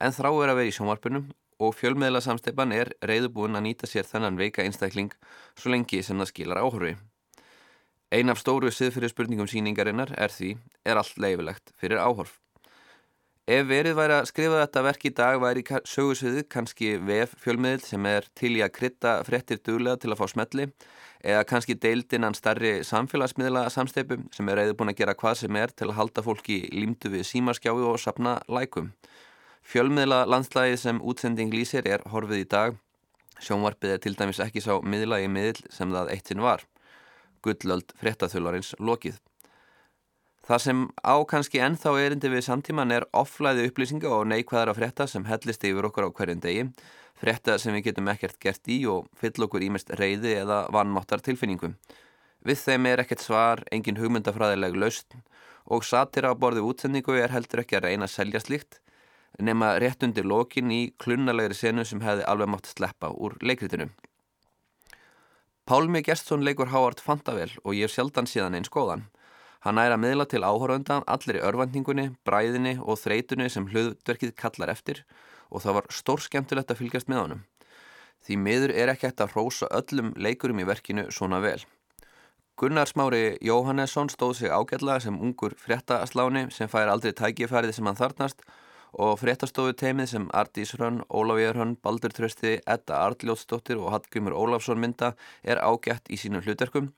en 0.00 0.14
þráir 0.14 0.52
að 0.52 0.60
vera 0.60 0.70
í 0.70 0.76
sjónvarpunum 0.76 1.26
og 1.62 1.76
fjölmiðla 1.76 2.20
samsteipan 2.24 2.72
er 2.76 2.92
reyðubúin 3.04 3.56
að 3.56 3.66
nýta 3.68 3.90
sér 3.90 4.08
þennan 4.08 4.40
veika 4.40 4.64
einstakling 4.64 5.12
svo 5.56 5.72
lengi 5.72 6.02
sem 6.04 6.18
það 6.20 6.32
skilar 6.32 6.62
áhörfi. 6.62 6.96
Ein 8.14 8.30
af 8.30 8.38
stóru 8.38 8.70
siðfyrir 8.70 9.10
spurningum 9.10 9.48
síningarinnar 9.50 10.12
er 10.14 10.30
því, 10.30 10.56
er 10.86 11.00
allt 11.00 11.16
leifilegt 11.18 11.72
fyrir 11.80 11.98
áhorf. 11.98 12.36
Ef 13.46 13.66
verið 13.68 13.94
væri 13.94 14.14
að 14.16 14.28
skrifa 14.30 14.60
þetta 14.64 14.80
verk 14.82 15.04
í 15.06 15.10
dag 15.14 15.36
væri 15.38 15.62
sögursviðið 15.86 16.46
kannski 16.50 16.88
VF 16.98 17.36
fjölmiðil 17.44 17.82
sem 17.86 18.06
er 18.10 18.24
til 18.34 18.56
í 18.58 18.62
að 18.64 18.72
krytta 18.74 19.12
frettir 19.26 19.60
duglega 19.62 20.00
til 20.02 20.10
að 20.10 20.18
fá 20.18 20.32
smelli 20.32 20.66
eða 21.22 21.44
kannski 21.46 21.76
deildinnan 21.78 22.34
starri 22.34 22.80
samfélagsmiðla 22.86 23.68
samsteipu 23.70 24.18
sem 24.34 24.50
er 24.50 24.60
reyðubúin 24.60 24.90
að 24.90 24.98
gera 24.98 25.14
hvað 25.18 25.38
sem 25.44 25.58
er 25.62 25.70
til 25.74 25.92
að 25.92 25.98
halda 26.00 26.26
fólki 26.26 26.58
límtu 26.74 27.12
við 27.14 27.22
símaskjái 27.30 27.86
og 27.86 28.00
sapna 28.02 28.40
lækum. 28.50 28.90
Fjölmiðla 29.66 30.20
landslægið 30.30 30.76
sem 30.78 30.98
útsending 31.02 31.50
lýsir 31.50 31.86
er 31.90 32.04
horfið 32.12 32.44
í 32.44 32.48
dag. 32.52 32.76
Sjónvarpið 33.42 33.96
er 33.96 34.02
til 34.04 34.12
dæmis 34.14 34.38
ekki 34.44 34.62
sá 34.62 34.76
miðlagi 34.78 35.26
miðl 35.26 35.58
sem 35.74 35.90
það 35.90 36.12
eittin 36.14 36.44
var. 36.44 36.62
Gullöld 37.42 37.90
fréttaþularins 37.98 38.76
lokið. 38.78 39.18
Það 40.46 40.62
sem 40.62 40.84
á 41.02 41.14
kannski 41.26 41.58
ennþá 41.66 41.96
erindi 42.04 42.30
við 42.30 42.46
samtíman 42.46 42.94
er 42.94 43.08
offlæði 43.10 43.66
upplýsinga 43.66 44.14
og 44.14 44.28
neikvæðara 44.30 44.76
frétta 44.78 45.08
sem 45.10 45.26
hellist 45.26 45.66
yfir 45.66 45.90
okkur 45.90 46.06
á 46.06 46.14
hverjum 46.14 46.46
degi. 46.46 46.68
Frétta 47.18 47.58
sem 47.58 47.74
við 47.74 47.88
getum 47.88 48.14
ekkert 48.14 48.38
gert 48.38 48.70
í 48.70 48.78
og 48.86 49.10
fyll 49.18 49.48
okkur 49.48 49.66
ímest 49.66 49.90
reyði 49.98 50.38
eða 50.44 50.62
vannmáttar 50.70 51.26
tilfinningum. 51.26 51.74
Við 52.46 52.62
þeim 52.62 52.86
er 52.86 53.02
ekkert 53.02 53.26
svar, 53.26 53.66
engin 53.74 53.98
hugmyndafræðileg 53.98 54.78
laust 54.78 55.18
og 55.66 55.82
satira 55.82 56.30
á 56.30 56.38
borði 56.38 56.62
útsendingu 56.62 57.18
er 57.18 57.34
heldur 57.34 57.66
ekki 57.66 57.80
að 57.80 57.88
reyna 57.90 58.06
að 58.06 58.14
selja 58.14 58.46
slíkt 58.46 58.78
nema 59.38 59.76
rétt 59.82 60.02
undir 60.06 60.24
lokin 60.24 60.70
í 60.72 60.80
klunnalegri 61.02 61.54
senu 61.54 61.84
sem 61.84 62.00
hefði 62.00 62.24
alveg 62.30 62.50
mátt 62.52 62.70
sleppa 62.70 63.10
úr 63.12 63.36
leikritinu. 63.40 63.88
Pálmi 65.66 66.02
Gjertsson 66.06 66.44
leikur 66.46 66.70
Hávard 66.70 67.00
Fantavel 67.02 67.50
og 67.64 67.74
ég 67.74 67.88
er 67.88 67.92
sjaldan 67.92 68.28
síðan 68.30 68.54
eins 68.54 68.70
góðan. 68.70 69.08
Hann 69.66 69.80
að 69.82 69.98
miðla 69.98 70.28
til 70.30 70.44
áhöröndan 70.46 71.02
allir 71.10 71.40
í 71.40 71.42
örvendingunni, 71.42 72.12
bræðinni 72.22 72.76
og 72.78 73.00
þreytunni 73.02 73.48
sem 73.50 73.66
hlutverkið 73.66 74.36
kallar 74.38 74.70
eftir 74.70 75.02
og 75.50 75.64
það 75.64 75.80
var 75.80 75.88
stór 75.90 76.22
skemmtilegt 76.22 76.70
að 76.70 76.84
fylgjast 76.84 77.10
með 77.10 77.22
honum. 77.22 77.40
Því 78.22 78.36
miður 78.42 78.74
er 78.74 78.92
ekki 78.92 79.08
hægt 79.08 79.24
að 79.24 79.34
hrósa 79.34 79.66
öllum 79.74 80.12
leikurum 80.14 80.62
í 80.62 80.68
verkinu 80.68 81.08
svona 81.10 81.40
vel. 81.42 81.58
Gunnar 82.56 82.86
Smári 82.88 83.36
Jóhannesson 83.42 84.08
stóð 84.08 84.36
sig 84.38 84.54
ágætla 84.54 85.00
sem 85.02 85.18
ungur 85.18 85.58
fréttasláni 85.60 86.46
sem 86.54 86.70
fær 86.70 86.88
aldrei 86.88 87.12
tækifærið 87.12 87.74
sem 87.76 87.90
hann 87.90 87.98
þarnast 87.98 88.46
og 88.96 89.18
fréttastofu 89.20 89.76
teimið 89.76 90.12
sem 90.12 90.28
Ardís 90.32 90.72
Hrönn, 90.76 91.02
Ólafíður 91.12 91.60
Hrönn, 91.60 91.78
Baldur 91.84 92.14
Trösti, 92.16 92.58
Edda 92.64 93.02
Ardljótsdóttir 93.04 93.80
og 93.80 93.92
Hallgrimur 93.92 94.36
Ólafsson 94.36 94.80
mynda 94.80 95.14
er 95.44 95.60
ágætt 95.60 96.08
í 96.08 96.20
sínum 96.20 96.44
hlutverkum 96.44 96.92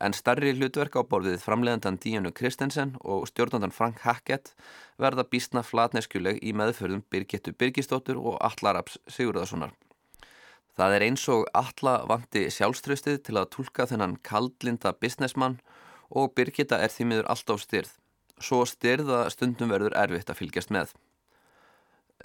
en 0.00 0.14
starri 0.14 0.52
hlutverk 0.54 0.94
á 0.94 1.02
borðið 1.02 1.42
framlegandan 1.42 1.98
Díanu 2.02 2.30
Kristensen 2.34 2.94
og 3.02 3.26
stjórnandan 3.30 3.74
Frank 3.74 4.02
Hackett 4.04 4.52
verða 4.98 5.26
bísna 5.26 5.64
flatneskjuleg 5.66 6.38
í 6.42 6.54
meðförðum 6.54 7.02
Birgittu 7.10 7.52
Birgistóttur 7.52 8.18
og 8.18 8.38
Allaraps 8.38 8.98
Sigurðarssonar. 9.10 9.74
Það 10.78 10.94
er 10.94 11.06
eins 11.08 11.24
og 11.34 11.48
alla 11.58 11.96
vandi 12.06 12.44
sjálfströstið 12.54 13.22
til 13.26 13.38
að 13.40 13.50
tólka 13.56 13.88
þennan 13.90 14.18
kaldlinda 14.22 14.94
businessmann 14.94 15.58
og 16.08 16.30
Birgitta 16.38 16.78
er 16.78 16.94
því 16.94 17.10
miður 17.10 17.30
alltaf 17.34 17.64
styrð. 17.64 17.90
Svo 18.38 18.62
styrð 18.70 19.10
að 19.10 19.32
stundum 19.34 19.74
verður 19.74 19.98
erfitt 19.98 20.30
að 20.30 20.44
fylgjast 20.44 20.70
með. 20.70 20.94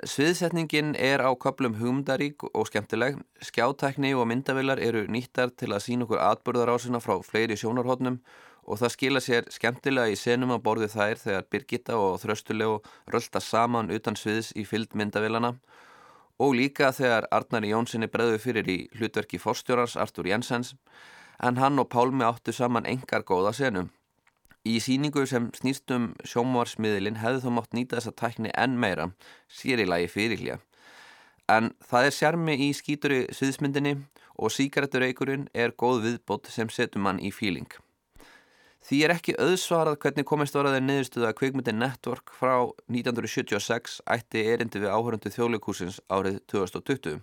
Sviðsetningin 0.01 0.95
er 0.97 1.21
á 1.21 1.29
köplum 1.38 1.75
hugmyndarík 1.77 2.41
og 2.49 2.65
skemmtileg. 2.65 3.19
Skjátækni 3.45 4.15
og 4.17 4.25
myndavillar 4.25 4.82
eru 4.82 5.03
nýttar 5.06 5.53
til 5.53 5.69
að 5.69 5.84
sína 5.86 6.08
okkur 6.08 6.17
atbörðarásina 6.17 6.97
frá 6.97 7.19
fleiri 7.21 7.53
sjónarhóttnum 7.62 8.17
og 8.65 8.82
það 8.82 8.93
skila 8.95 9.21
sér 9.21 9.51
skemmtilega 9.53 10.10
í 10.10 10.17
senum 10.17 10.56
á 10.56 10.58
borði 10.58 10.89
þær 10.95 11.21
þegar 11.21 11.47
Birgitta 11.53 11.99
og 12.01 12.17
Þröstulegu 12.23 12.82
rölda 13.13 13.43
saman 13.43 13.93
utan 13.93 14.17
sviðs 14.17 14.49
í 14.58 14.65
fyllt 14.65 14.97
myndavillana 14.97 15.53
og 16.41 16.56
líka 16.58 16.89
þegar 16.89 17.29
Arnari 17.29 17.69
Jónssoni 17.69 18.10
breðu 18.10 18.41
fyrir 18.41 18.65
í 18.65 18.79
hlutverki 18.97 19.38
fórstjórars 19.38 19.93
Artur 19.93 20.25
Jensens 20.25 20.73
en 21.38 21.62
hann 21.62 21.77
og 21.77 21.91
Pálmi 21.93 22.25
áttu 22.25 22.49
saman 22.49 22.89
engar 22.89 23.21
góða 23.21 23.53
senum. 23.53 23.93
Í 24.63 24.78
síningu 24.80 25.26
sem 25.28 25.49
snýstum 25.58 26.13
sjómarsmiðilinn 26.23 27.19
hefði 27.19 27.41
þó 27.43 27.49
mátt 27.58 27.73
nýta 27.76 27.97
þessa 27.97 28.13
tækni 28.15 28.52
enn 28.56 28.78
meira, 28.80 29.10
sér 29.52 29.82
í 29.84 29.88
lagi 29.89 30.08
fyrirlja. 30.08 30.62
En 31.52 31.73
það 31.84 32.06
er 32.08 32.15
sjarmi 32.15 32.56
í 32.56 32.69
skíturi 32.71 33.26
sviðsmyndinni 33.36 33.97
og 34.39 34.54
síkareturreikurinn 34.56 35.49
er 35.54 35.76
góð 35.76 36.06
viðbót 36.06 36.47
sem 36.54 36.71
setur 36.71 37.04
mann 37.04 37.19
í 37.19 37.34
fíling. 37.36 37.67
Því 38.84 39.02
er 39.04 39.13
ekki 39.13 39.36
auðsvarað 39.39 39.99
hvernig 40.04 40.28
komist 40.28 40.56
var 40.56 40.67
að 40.67 40.78
þeir 40.78 40.88
niðurstuða 40.88 41.36
kveikmyndin 41.39 41.80
Network 41.80 42.34
frá 42.36 42.56
1976 42.91 44.02
ætti 44.15 44.47
erindi 44.52 44.82
við 44.84 44.91
áhörundu 44.91 45.32
þjóðleikúsins 45.32 46.02
árið 46.12 46.41
2020. 46.52 47.21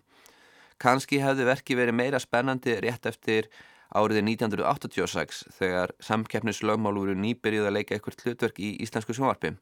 Kanski 0.81 1.21
hefði 1.21 1.49
verki 1.49 1.77
verið 1.77 1.99
meira 1.99 2.21
spennandi 2.21 2.79
rétt 2.81 3.09
eftir 3.09 3.51
árið 3.97 4.23
1986 4.23 5.45
þegar 5.57 5.95
samkeppnislaugmál 6.05 6.95
voru 6.99 7.15
nýbyrjuð 7.19 7.69
að 7.69 7.77
leika 7.79 7.97
eitthvað 7.97 8.25
hlutverk 8.25 8.61
í 8.63 8.75
íslensku 8.85 9.17
sjónvarpi. 9.17 9.55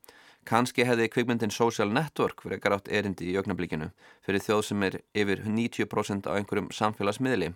Kanski 0.48 0.86
hefði 0.88 1.08
kveikmyndin 1.12 1.52
Social 1.52 1.90
Network 1.92 2.44
verið 2.44 2.62
garátt 2.64 2.90
erindi 2.92 3.30
í 3.32 3.36
ögnablikinu 3.40 3.90
fyrir 4.24 4.44
þjóð 4.44 4.62
sem 4.68 4.84
er 4.86 5.00
yfir 5.12 5.42
90% 5.44 6.28
á 6.28 6.36
einhverjum 6.36 6.70
samfélagsmiðli 6.72 7.50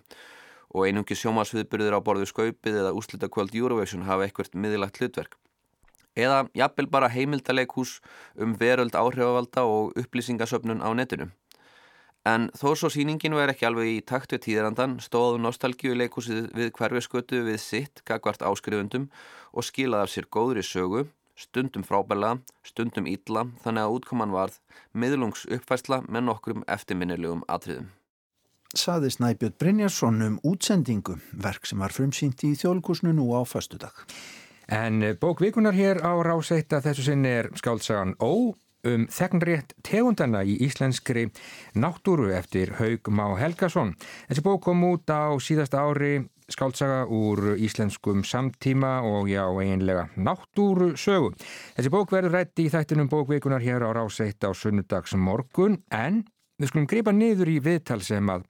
og 0.73 0.87
einungi 0.87 1.17
sjómasviðbyrðir 1.17 1.97
á 1.97 2.05
borðu 2.05 2.27
skaupið 2.29 2.81
eða 2.81 2.93
úslita 2.97 3.29
kvöld 3.29 3.55
Eurovision 3.55 4.05
hafa 4.09 4.27
eitthvað 4.27 4.53
miðlagt 4.57 4.99
hlutverk. 5.01 5.37
Eða 6.13 6.43
jafnvel 6.53 6.89
bara 6.93 7.09
heimildaleghús 7.09 7.97
um 8.37 8.53
veröld 8.59 8.93
áhrifavalda 8.93 9.63
og 9.65 9.95
upplýsingasöfnun 9.97 10.85
á 10.85 10.89
netinu. 10.93 11.31
En 12.23 12.47
þó 12.55 12.69
svo 12.79 12.87
síningin 12.93 13.35
var 13.35 13.51
ekki 13.51 13.67
alveg 13.67 13.89
í 13.91 13.97
takt 14.07 14.31
við 14.31 14.45
tíðrandan 14.45 14.99
stóðu 15.03 15.41
nostalgíuleikhúsið 15.43 16.53
við 16.55 16.69
hverfiskötu 16.77 17.41
við 17.49 17.57
sitt 17.59 18.03
gagvart 18.07 18.45
áskrifundum 18.47 19.09
og 19.51 19.67
skilaði 19.67 20.07
af 20.07 20.13
sér 20.13 20.29
góðri 20.31 20.63
sögu, 20.63 21.07
stundum 21.35 21.83
frábæla, 21.83 22.37
stundum 22.63 23.09
ítla 23.11 23.49
þannig 23.65 23.83
að 23.83 23.97
útkoman 23.97 24.31
varð 24.31 24.61
miðlungs 24.95 25.43
uppfæsla 25.51 25.99
með 26.07 26.29
nokkrum 26.29 26.63
eftirminnilegum 26.71 27.43
atriðum 27.51 27.91
saði 28.73 29.11
Snæbjörn 29.13 29.53
Brynjarsson 29.61 30.21
um 30.25 30.39
útsendingu, 30.49 31.19
verk 31.37 31.67
sem 31.69 31.81
var 31.83 31.93
frumsýnt 31.93 32.41
í 32.47 32.53
þjólkusnu 32.57 33.13
nú 33.13 33.29
á 33.37 33.45
fastudag. 33.45 33.93
En 34.65 35.03
bókvikunar 35.21 35.75
hér 35.77 36.01
á 36.01 36.13
ráseitt 36.25 36.73
að 36.73 36.89
þessu 36.89 37.05
sinni 37.09 37.29
er 37.29 37.51
skáltsagan 37.59 38.15
Ó 38.17 38.55
um 38.87 39.07
þegnrétt 39.11 39.73
tegundana 39.85 40.43
í 40.43 40.57
íslenskri 40.65 41.29
náttúru 41.79 42.31
eftir 42.35 42.75
Haug 42.79 43.09
Má 43.09 43.25
Helgason. 43.39 43.95
Þessi 44.27 44.43
bók 44.45 44.65
kom 44.67 44.83
út 44.89 45.09
á 45.09 45.31
síðasta 45.39 45.85
ári 45.87 46.19
skáltsaga 46.51 47.05
úr 47.07 47.55
íslenskum 47.55 48.23
samtíma 48.27 48.99
og 49.07 49.31
já, 49.31 49.45
eiginlega 49.47 50.09
náttúru 50.19 50.93
sögu. 50.99 51.31
Þessi 51.77 51.93
bók 51.93 52.11
verður 52.11 52.37
rætt 52.39 52.59
í 52.59 52.69
þættinum 52.73 53.09
bókvikunar 53.11 53.63
hér 53.63 53.87
á 53.87 53.89
ráseitt 53.95 54.43
á 54.43 54.51
sunnudags 54.51 55.15
morgun 55.15 55.81
en 55.89 56.23
Við 56.61 56.69
skulum 56.69 56.85
gripa 56.85 57.11
niður 57.11 57.49
í 57.49 57.55
viðtal 57.65 57.97
sem 58.05 58.27
að 58.29 58.43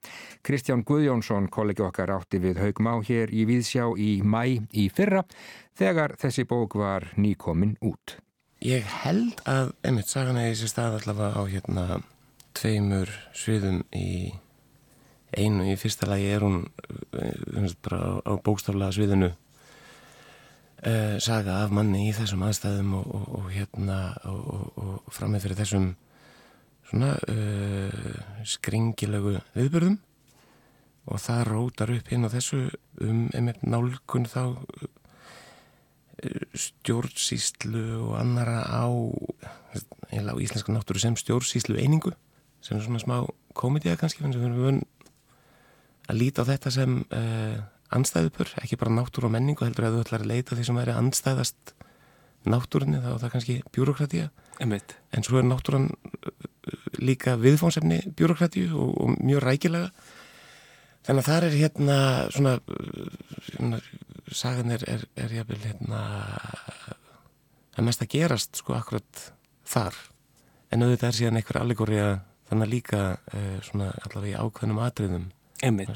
Kristján 0.44 0.82
Guðjónsson, 0.84 1.48
kollegi 1.48 1.82
okkar, 1.86 2.12
átti 2.12 2.36
við 2.38 2.60
haugum 2.60 2.90
á 2.92 2.94
hér 3.00 3.32
í 3.32 3.46
Víðsjá 3.48 3.88
í 3.96 4.10
mæ 4.20 4.60
í 4.76 4.84
fyrra 4.92 5.24
þegar 5.72 6.14
þessi 6.20 6.44
bók 6.44 6.76
var 6.76 7.08
nýkomin 7.16 7.78
út. 7.80 8.18
Ég 8.64 8.86
held 9.04 9.42
að, 9.44 9.74
einmitt, 9.84 10.08
sagan 10.08 10.38
er 10.40 10.46
í 10.48 10.54
þessi 10.54 10.70
stað 10.72 10.94
allavega 10.96 11.36
á 11.36 11.42
hérna 11.52 11.82
tveimur 12.56 13.10
sviðum 13.36 13.82
í 13.92 14.32
einu. 15.36 15.66
Í 15.68 15.74
fyrsta 15.76 16.08
lagi 16.08 16.30
er 16.32 16.46
hún 16.46 16.62
uh, 16.64 17.74
bara 17.84 18.22
á 18.24 18.32
bókstaflega 18.40 18.96
sviðinu 18.96 19.28
uh, 19.34 21.20
saga 21.20 21.58
af 21.66 21.74
manni 21.76 22.06
í 22.08 22.14
þessum 22.16 22.46
aðstæðum 22.48 22.96
og, 23.02 23.12
og, 23.18 23.28
og 23.36 23.52
hérna 23.52 23.98
og, 24.32 24.80
og 24.80 25.12
framið 25.12 25.44
fyrir 25.44 25.60
þessum 25.60 25.90
svona 26.88 27.12
uh, 27.20 28.16
skringilegu 28.48 29.36
viðbörðum 29.58 30.00
og 31.12 31.20
það 31.20 31.46
rótar 31.50 31.92
upp 31.98 32.08
á 32.16 32.28
þessu 32.32 32.64
um 33.04 33.26
einmitt 33.36 33.60
nálgun 33.60 34.24
þá 34.24 34.56
stjórnsýslu 36.54 37.84
og 38.08 38.16
annara 38.20 38.62
á, 38.64 38.86
á 38.88 40.34
íslenska 40.40 40.74
náttúru 40.74 41.02
sem 41.02 41.16
stjórnsýslu 41.18 41.78
einingu 41.80 42.14
sem 42.64 42.78
er 42.78 42.84
svona 42.86 43.02
smá 43.02 43.16
komediða 43.54 43.98
kannski 44.00 44.24
við 44.24 44.46
erum 44.48 44.82
að 46.08 46.18
líta 46.20 46.44
á 46.44 46.48
þetta 46.48 46.72
sem 46.74 47.00
uh, 47.04 47.58
anstæðupur, 47.94 48.50
ekki 48.62 48.78
bara 48.80 48.92
náttúru 48.92 49.28
og 49.28 49.34
menningu 49.36 49.64
heldur 49.64 49.88
að 49.88 49.98
þú 49.98 50.04
ætlar 50.04 50.24
að 50.24 50.30
leita 50.32 50.56
því 50.56 50.66
sem 50.68 50.80
væri 50.80 50.96
anstæðast 50.96 51.74
náttúrunni 52.44 53.00
þá 53.00 53.10
er 53.12 53.20
það 53.22 53.34
kannski 53.36 53.60
bjúrokratíja 53.72 54.30
en 54.60 55.24
svo 55.24 55.40
er 55.40 55.46
náttúran 55.48 55.88
líka 57.00 57.36
viðfónsefni 57.40 58.02
bjúrokratíu 58.16 58.74
og, 58.76 58.92
og 59.00 59.16
mjög 59.24 59.44
rækilega. 59.44 59.90
Þannig 61.04 61.20
að 61.20 61.28
það 61.28 61.46
er 61.46 61.56
hérna 61.60 61.96
svona, 62.32 62.52
svona 63.50 63.80
sagan 64.32 64.72
er, 64.74 64.84
er, 64.88 65.06
er 65.20 65.32
jafnvel 65.40 65.60
hérna 65.64 66.02
að 67.74 67.86
mest 67.88 68.04
að 68.04 68.12
gerast 68.14 68.60
sko 68.60 68.76
akkurat 68.76 69.24
þar. 69.68 69.96
En 70.72 70.84
auðvitað 70.84 71.10
er 71.10 71.18
síðan 71.18 71.40
einhver 71.40 71.60
allegóri 71.60 71.98
að 72.02 72.14
þannig 72.50 72.70
líka 72.70 73.00
eh, 73.32 73.58
svona 73.64 73.90
allavega 74.04 74.36
í 74.36 74.44
ákveðnum 74.44 74.84
atriðum. 74.84 75.26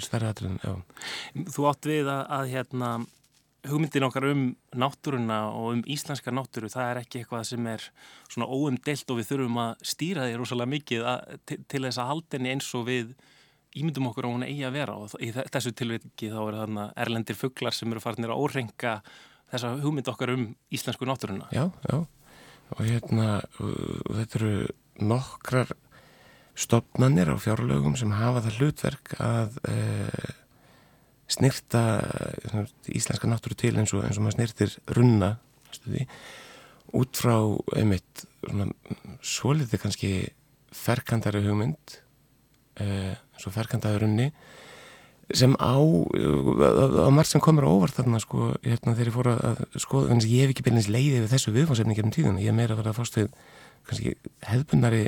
Stærra 0.01 0.33
atriðum, 0.33 0.59
já. 0.65 1.45
Þú 1.53 1.69
átt 1.69 1.89
við 1.89 2.09
að, 2.09 2.21
að 2.39 2.51
hérna 2.55 2.91
hugmyndin 3.69 4.07
okkar 4.07 4.29
um 4.31 4.45
náttúruna 4.79 5.39
og 5.51 5.73
um 5.75 5.83
íslenska 5.91 6.33
náttúru, 6.33 6.71
það 6.73 6.93
er 6.93 7.01
ekki 7.03 7.23
eitthvað 7.23 7.49
sem 7.51 7.67
er 7.69 7.85
svona 8.31 8.49
óumdelt 8.49 9.11
og 9.11 9.19
við 9.19 9.33
þurfum 9.33 9.59
að 9.65 9.89
stýra 9.93 10.29
því 10.29 10.39
rosalega 10.39 10.73
mikið 10.77 11.09
að, 11.13 11.35
til, 11.49 11.59
til 11.69 11.83
þess 11.85 12.01
að 12.01 12.11
haldinni 12.13 12.55
eins 12.55 12.71
og 12.79 12.87
við 12.89 13.13
ímyndum 13.77 14.09
okkur 14.11 14.29
á 14.29 14.33
hún 14.33 14.47
eigi 14.47 14.65
að 14.67 14.77
vera 14.79 14.95
og 14.97 15.17
í 15.21 15.33
þessu 15.35 15.75
tilviki 15.77 16.31
þá 16.33 16.39
er 16.45 16.61
þarna 16.63 16.87
erlendir 17.05 17.37
fugglar 17.39 17.77
sem 17.77 17.91
eru 17.93 18.03
farinir 18.03 18.33
að 18.33 18.45
órenga 18.45 18.95
þessa 19.53 19.75
hugmynd 19.83 20.09
okkar 20.13 20.33
um 20.35 20.47
íslensku 20.75 21.09
náttúruna. 21.09 21.49
Já, 21.53 21.69
já, 21.89 21.99
og 22.75 22.83
hérna 22.85 23.29
og 23.61 24.11
þetta 24.17 24.41
eru 24.41 24.55
nokkrar 24.99 25.73
stopnannir 26.59 27.31
á 27.31 27.37
fjárlögum 27.39 27.97
sem 27.97 28.13
hafa 28.13 28.43
það 28.49 28.59
hlutverk 28.59 29.15
að 29.23 29.59
e, 29.71 29.77
snirta 31.31 31.83
íslenska 32.89 33.31
náttúru 33.31 33.57
til 33.59 33.77
eins 33.77 33.95
og, 33.95 34.03
eins 34.07 34.19
og 34.19 34.27
maður 34.27 34.39
snirtir 34.41 34.75
runna 34.97 35.37
stuði, 35.71 36.09
út 36.97 37.21
frá 37.21 37.37
einmitt 37.77 38.25
svolítið 39.23 39.83
kannski 39.85 40.13
ferkandari 40.75 41.45
hugmynd 41.45 41.99
eh, 41.99 42.08
svo 43.39 43.53
ferkandaði 43.55 44.03
runni 44.03 44.29
sem 45.37 45.53
á 45.61 45.77
á 45.77 47.09
margt 47.13 47.29
sem 47.29 47.43
komur 47.45 47.67
óvart 47.69 47.99
þarna 47.99 48.21
sko, 48.23 48.55
hérna 48.65 48.95
þegar 48.97 49.11
ég 49.11 49.17
fór 49.17 49.31
að 49.35 49.65
skoða 49.77 50.13
þannig 50.13 50.25
að 50.25 50.35
ég 50.35 50.45
hef 50.45 50.55
ekki 50.55 50.65
byrjins 50.69 50.89
leiðið 50.89 51.25
við 51.25 51.33
þessu 51.35 51.55
viðfánsefni 51.57 51.97
gerum 51.99 52.15
tíðan, 52.15 52.39
ég 52.41 52.49
er 52.49 52.57
meira 52.57 52.73
að 52.75 52.81
vera 52.83 52.95
að 52.95 53.01
fást 53.01 53.19
við 53.19 53.29
kannski 53.89 54.15
hefðbundari 54.49 55.03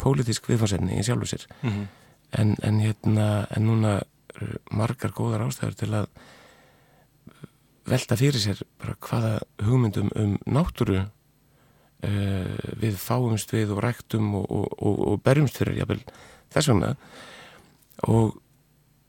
pólitísk 0.00 0.50
viðfánsefni 0.50 0.98
í 1.00 1.06
sjálfu 1.06 1.30
sér 1.30 1.46
mm 1.62 1.70
-hmm. 1.70 1.86
en, 2.42 2.56
en 2.62 2.80
hérna 2.80 3.46
en 3.56 3.66
núna 3.66 3.94
margar 4.70 5.12
góðar 5.16 5.46
ástæður 5.46 5.76
til 5.76 5.90
að 5.94 6.06
velta 7.90 8.16
fyrir 8.16 8.40
sér 8.40 8.60
bara 8.78 8.96
hvaða 9.00 9.32
hugmyndum 9.64 10.10
um 10.16 10.36
náttúru 10.46 11.06
við 12.02 12.96
fáumst 12.96 13.52
við 13.52 13.74
og 13.74 13.82
ræktum 13.84 14.34
og, 14.34 14.46
og, 14.50 14.68
og, 14.78 15.00
og 15.08 15.22
berjumst 15.24 15.58
fyrir 15.60 15.82
jáfnvel 15.82 16.00
þess 16.54 16.70
vegna. 16.70 16.94
Og 18.08 18.38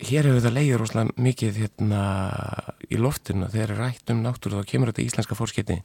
hér 0.01 0.27
hefur 0.27 0.43
það 0.43 0.57
leiðið 0.57 0.79
rosalega 0.81 1.25
mikið 1.27 1.59
hérna 1.61 2.01
í 2.89 2.99
loftinu. 2.99 3.49
Þegar 3.51 3.75
er 3.75 3.83
rætt 3.85 4.13
um 4.13 4.23
náttúru 4.25 4.61
þá 4.61 4.71
kemur 4.73 4.91
þetta 4.91 5.05
íslenska 5.05 5.37
fórskiti 5.37 5.81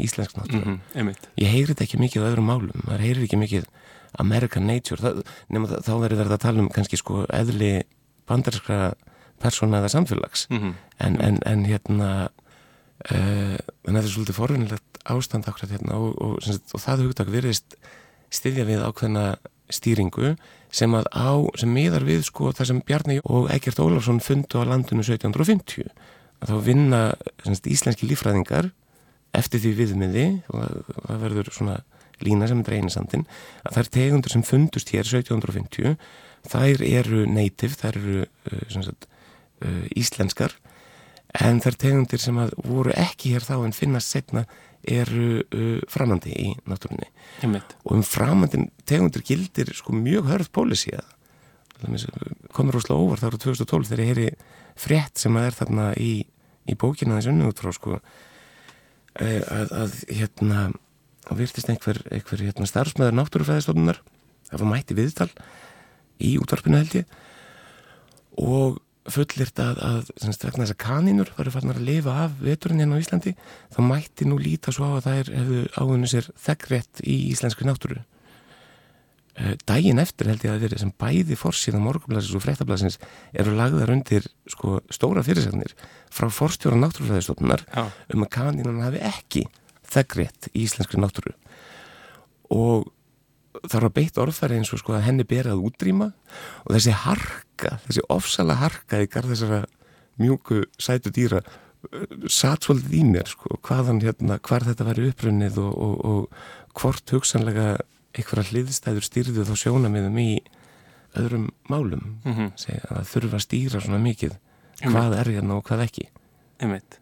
íslensk 0.00 0.36
náttúru 0.38 0.64
mm 0.64 0.80
-hmm, 0.94 1.16
ég 1.36 1.48
heyri 1.52 1.66
þetta 1.68 1.84
ekki 1.84 1.98
mikið 2.00 2.22
á 2.24 2.28
öðrum 2.30 2.48
málum. 2.48 2.80
Það 2.86 3.04
heyri 3.04 3.24
ekki 3.24 3.36
mikið 3.36 3.64
American 4.18 4.66
Nature. 4.66 5.00
Það, 5.02 5.22
nema 5.48 5.68
þá 5.68 5.94
verður 6.00 6.24
þetta 6.24 6.34
að 6.34 6.44
tala 6.44 6.60
um 6.60 6.68
kannski 6.68 6.96
sko 6.96 7.26
eðli 7.28 7.82
bandarskra 8.26 8.94
persóna 9.38 9.78
eða 9.78 9.88
samfélags. 9.88 10.46
Mm 10.50 10.58
-hmm. 10.58 10.74
en, 10.98 11.20
en, 11.20 11.38
en 11.46 11.64
hérna 11.64 12.30
uh, 13.08 13.56
þetta 13.86 14.02
er 14.02 14.12
svolítið 14.12 14.38
forvinnilegt 14.38 15.02
ástand 15.10 15.48
ákveð 15.48 15.76
hérna 15.76 15.98
og, 15.98 16.14
og, 16.20 16.38
og, 16.38 16.60
og 16.74 16.82
það 16.84 17.06
hugtak 17.06 17.32
verðist 17.32 17.76
styðja 18.30 18.66
við 18.68 18.84
ákveðna 18.86 19.26
stýringu 19.70 20.34
sem 20.74 20.92
að 20.94 21.06
á, 21.14 21.30
sem 21.58 21.70
miðar 21.72 22.04
við 22.06 22.24
sko 22.28 22.52
það 22.54 22.70
sem 22.70 22.82
Bjarni 22.86 23.18
og 23.24 23.48
Egert 23.54 23.80
Ólafsson 23.82 24.22
fundu 24.22 24.62
á 24.62 24.70
landinu 24.70 25.02
1750 25.02 25.88
að 26.40 26.52
þá 26.52 26.56
vinna 26.66 27.00
semst, 27.44 27.66
íslenski 27.66 28.08
lífræðingar 28.10 28.70
eftir 29.36 29.62
því 29.62 29.72
viðmiði 29.78 30.26
og 30.50 30.62
það 31.06 31.24
verður 31.24 31.52
svona 31.54 31.76
lína 32.24 32.48
sem 32.50 32.60
er 32.60 32.68
dreyinisandin 32.68 33.26
að 33.64 33.74
það 33.74 33.82
er 33.82 33.92
tegundur 33.96 34.34
sem 34.34 34.46
fundust 34.46 34.92
hér 34.94 35.06
1750 35.06 35.96
þær 36.50 36.82
eru 36.86 37.24
native, 37.28 37.76
þær 37.76 37.98
eru 38.00 38.24
uh, 38.24 38.64
sagt, 38.72 39.06
uh, 39.64 39.86
íslenskar 39.96 40.54
en 41.38 41.60
þær 41.62 41.78
tegundir 41.78 42.22
sem 42.22 42.40
voru 42.64 42.94
ekki 42.96 43.34
hér 43.34 43.46
þá 43.46 43.54
en 43.60 43.76
finnast 43.76 44.10
setna 44.10 44.44
eru 44.88 45.42
uh, 45.44 45.80
framandi 45.92 46.32
í 46.32 46.50
náttúrunni. 46.68 47.10
Og 47.84 47.98
um 47.98 48.04
framandi 48.06 48.64
tegundir 48.88 49.24
gildir 49.26 49.72
sko 49.76 49.94
mjög 49.94 50.30
hörð 50.32 50.52
pólisíða 50.56 51.04
komur 52.52 52.76
ósláð 52.80 53.00
óvar 53.00 53.20
þá 53.20 53.26
eru 53.30 53.40
2012 53.40 53.88
þegar 53.88 54.02
ég 54.02 54.10
heyri 54.10 54.26
frétt 54.80 55.20
sem 55.20 55.36
að 55.38 55.46
er 55.48 55.56
þarna 55.56 55.86
í, 55.96 56.12
í 56.68 56.76
bókina 56.78 57.16
þessu 57.18 57.32
unni 57.32 57.48
út 57.48 57.62
frá 57.62 57.72
sko 57.72 58.00
að, 59.20 59.72
að 59.72 59.96
hérna 60.10 60.66
þá 61.26 61.32
virtist 61.38 61.70
einhver, 61.72 62.02
einhver 62.10 62.44
hérna, 62.44 62.68
starfsmæður 62.68 63.18
náttúrufæðistofnunar 63.18 64.00
það 64.50 64.62
var 64.62 64.70
mætti 64.72 64.96
viðtal 64.98 65.30
í 66.20 66.36
útvarpinu 66.40 66.80
held 66.80 67.00
ég 67.00 67.18
og 68.40 68.80
fullirt 69.08 69.60
að, 69.62 69.80
að 69.80 70.10
semst, 70.20 70.44
vegna 70.44 70.66
þess 70.66 70.74
að 70.74 70.82
kanínur 70.84 71.32
varu 71.36 71.52
fannar 71.54 71.78
að 71.80 71.86
lifa 71.88 72.16
af 72.26 72.38
veturinn 72.42 72.82
hérna 72.82 72.98
á 73.00 73.02
Íslandi 73.02 73.32
þá 73.72 73.80
mætti 73.86 74.28
nú 74.28 74.36
líta 74.40 74.74
svo 74.74 74.90
á 74.92 74.98
að 74.98 75.06
þær 75.08 75.30
hefðu 75.38 75.62
áðunni 75.80 76.10
sér 76.10 76.28
þeggrétt 76.44 77.02
í 77.06 77.16
íslenski 77.32 77.68
náttúru. 77.68 78.02
Daginn 79.64 80.02
eftir 80.02 80.28
held 80.28 80.44
ég 80.44 80.52
að 80.52 80.64
verið 80.66 80.82
sem 80.82 80.92
bæði 81.00 81.36
fórsíðan 81.38 81.84
morgunblæsins 81.86 82.36
og 82.36 82.44
frettablæsins 82.44 82.98
eru 83.32 83.54
lagðar 83.56 83.92
undir 83.94 84.26
sko, 84.52 84.80
stóra 84.92 85.24
fyrirsagnir 85.24 85.72
frá 86.12 86.28
fórstjóra 86.28 86.76
náttúrufæðistofnunar 86.82 87.64
um 88.12 88.26
að 88.26 88.32
kanínun 88.36 88.82
hafi 88.84 89.00
ekki 89.08 89.46
þeggrétt 89.90 90.50
í 90.52 90.66
íslenski 90.66 91.00
náttúru. 91.00 91.32
Og 92.52 92.90
það 93.64 93.86
var 93.86 93.94
beitt 93.96 94.20
orðfæri 94.20 94.58
eins 94.60 94.74
og 94.74 94.82
sko 94.82 94.94
að 94.98 95.06
henni 95.08 95.26
berið 95.28 95.54
að 95.54 95.64
útrýma 95.70 96.10
og 96.66 96.74
þessi 96.74 96.98
harka, 97.60 97.80
þessi 97.86 98.04
ofsala 98.08 98.56
harka 98.60 99.00
í 99.02 99.08
garð 99.10 99.34
þessara 99.34 99.64
mjúku 100.20 100.64
sætu 100.80 101.12
dýra 101.12 101.42
satt 102.28 102.66
svolítið 102.66 102.96
í 102.98 103.04
mér 103.08 103.28
sko, 103.28 103.56
hvaðan 103.64 104.02
hérna, 104.04 104.38
hvar 104.44 104.64
þetta 104.66 104.84
væri 104.84 105.08
upprunnið 105.10 105.58
og, 105.62 105.76
og, 105.80 105.94
og 106.04 106.76
hvort 106.76 107.12
hugsanlega 107.14 107.78
einhverja 108.12 108.50
hliðstæður 108.50 109.06
stýrðu 109.06 109.46
þá 109.48 109.54
sjónamiðum 109.56 110.18
í 110.20 110.30
öðrum 111.16 111.48
málum 111.70 112.20
mm 112.24 112.32
-hmm. 112.32 112.50
Segja, 112.56 112.84
að 112.90 113.08
þurfa 113.14 113.36
að 113.36 113.46
stýra 113.46 113.80
svona 113.80 114.02
mikið 114.02 114.36
hvað 114.84 115.16
er 115.20 115.32
hérna 115.32 115.56
og 115.56 115.64
hvað 115.64 115.86
ekki 115.88 116.08
Einmitt. 116.60 117.00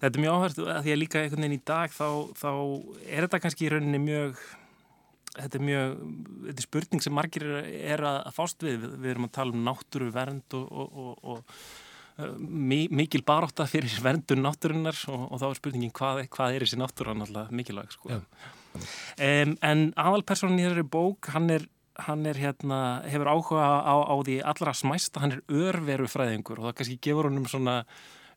Þetta 0.00 0.16
er 0.16 0.22
mjög 0.24 0.34
áhært 0.34 0.58
að 0.58 0.82
því 0.82 0.92
að 0.92 0.98
líka 0.98 1.20
einhvern 1.20 1.42
veginn 1.44 1.60
í 1.60 1.64
dag 1.64 1.90
þá, 1.92 2.08
þá 2.34 2.50
er 3.06 3.26
þetta 3.26 3.40
kannski 3.40 3.66
í 3.66 3.70
rauninni 3.70 3.98
mjög 4.02 4.38
þetta 5.36 5.60
er 5.60 5.66
mjög, 5.66 6.00
þetta 6.46 6.56
er 6.56 6.66
spurning 6.66 7.04
sem 7.04 7.14
margir 7.14 7.46
er 7.60 8.02
að 8.06 8.32
fást 8.36 8.66
við. 8.66 8.80
Við, 8.82 8.96
við 9.04 9.14
erum 9.14 9.28
að 9.28 9.36
tala 9.38 9.56
um 9.56 9.62
náttúru 9.68 10.10
vernd 10.14 10.58
og, 10.58 10.66
og, 10.70 10.90
og, 10.96 11.14
og 11.30 11.46
mikil 12.90 13.22
baróta 13.26 13.66
fyrir 13.70 13.92
verndun 14.04 14.42
náttúrunnar 14.44 14.98
og 15.08 15.36
þá 15.40 15.46
er 15.48 15.58
spurningin 15.58 15.92
hvað, 15.96 16.24
hvað 16.34 16.56
er 16.56 16.64
þessi 16.64 16.80
náttúra 16.80 17.14
náttúrulega 17.16 17.56
mikilvæg 17.56 17.92
sko. 17.94 18.20
um, 18.20 19.54
en 19.70 19.84
aðalpersonin 19.96 20.60
í 20.60 20.66
þessari 20.66 20.86
bók 20.92 21.30
hann 21.34 21.50
er, 21.54 21.66
hann 22.06 22.26
er 22.28 22.40
hérna, 22.40 22.80
hefur 23.08 23.32
áhuga 23.32 23.66
á, 23.84 23.94
á 24.04 24.14
því 24.26 24.40
allra 24.52 24.74
smæsta, 24.76 25.22
hann 25.22 25.38
er 25.38 25.44
örveru 25.48 26.08
fræðingur 26.10 26.60
og 26.60 26.70
það 26.70 26.78
kannski 26.80 27.00
gefur 27.08 27.30
honum 27.30 27.48
svona 27.50 27.82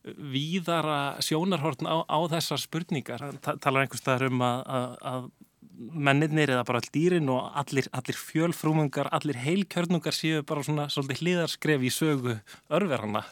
víðara 0.04 1.16
sjónarhortn 1.24 1.88
á, 1.88 2.04
á 2.04 2.18
þessar 2.34 2.60
spurningar, 2.60 3.24
hann 3.24 3.40
talar 3.42 3.84
einhvers 3.84 4.04
staðar 4.04 4.28
um 4.28 4.42
að, 4.44 4.64
að, 4.68 4.96
að 5.12 5.30
mennirnir 5.78 6.52
eða 6.54 6.64
bara 6.68 6.80
all 6.82 6.92
dýrin 6.94 7.30
og 7.32 7.50
allir, 7.60 7.88
allir 7.96 8.18
fjölfrúmungar, 8.18 9.10
allir 9.14 9.38
heilkjörnungar 9.42 10.16
séu 10.16 10.44
bara 10.46 10.64
svona 10.66 10.88
svolítið 10.92 11.22
hliðarskref 11.22 11.84
í 11.84 11.92
sögu 11.94 12.38
örverana. 12.70 13.24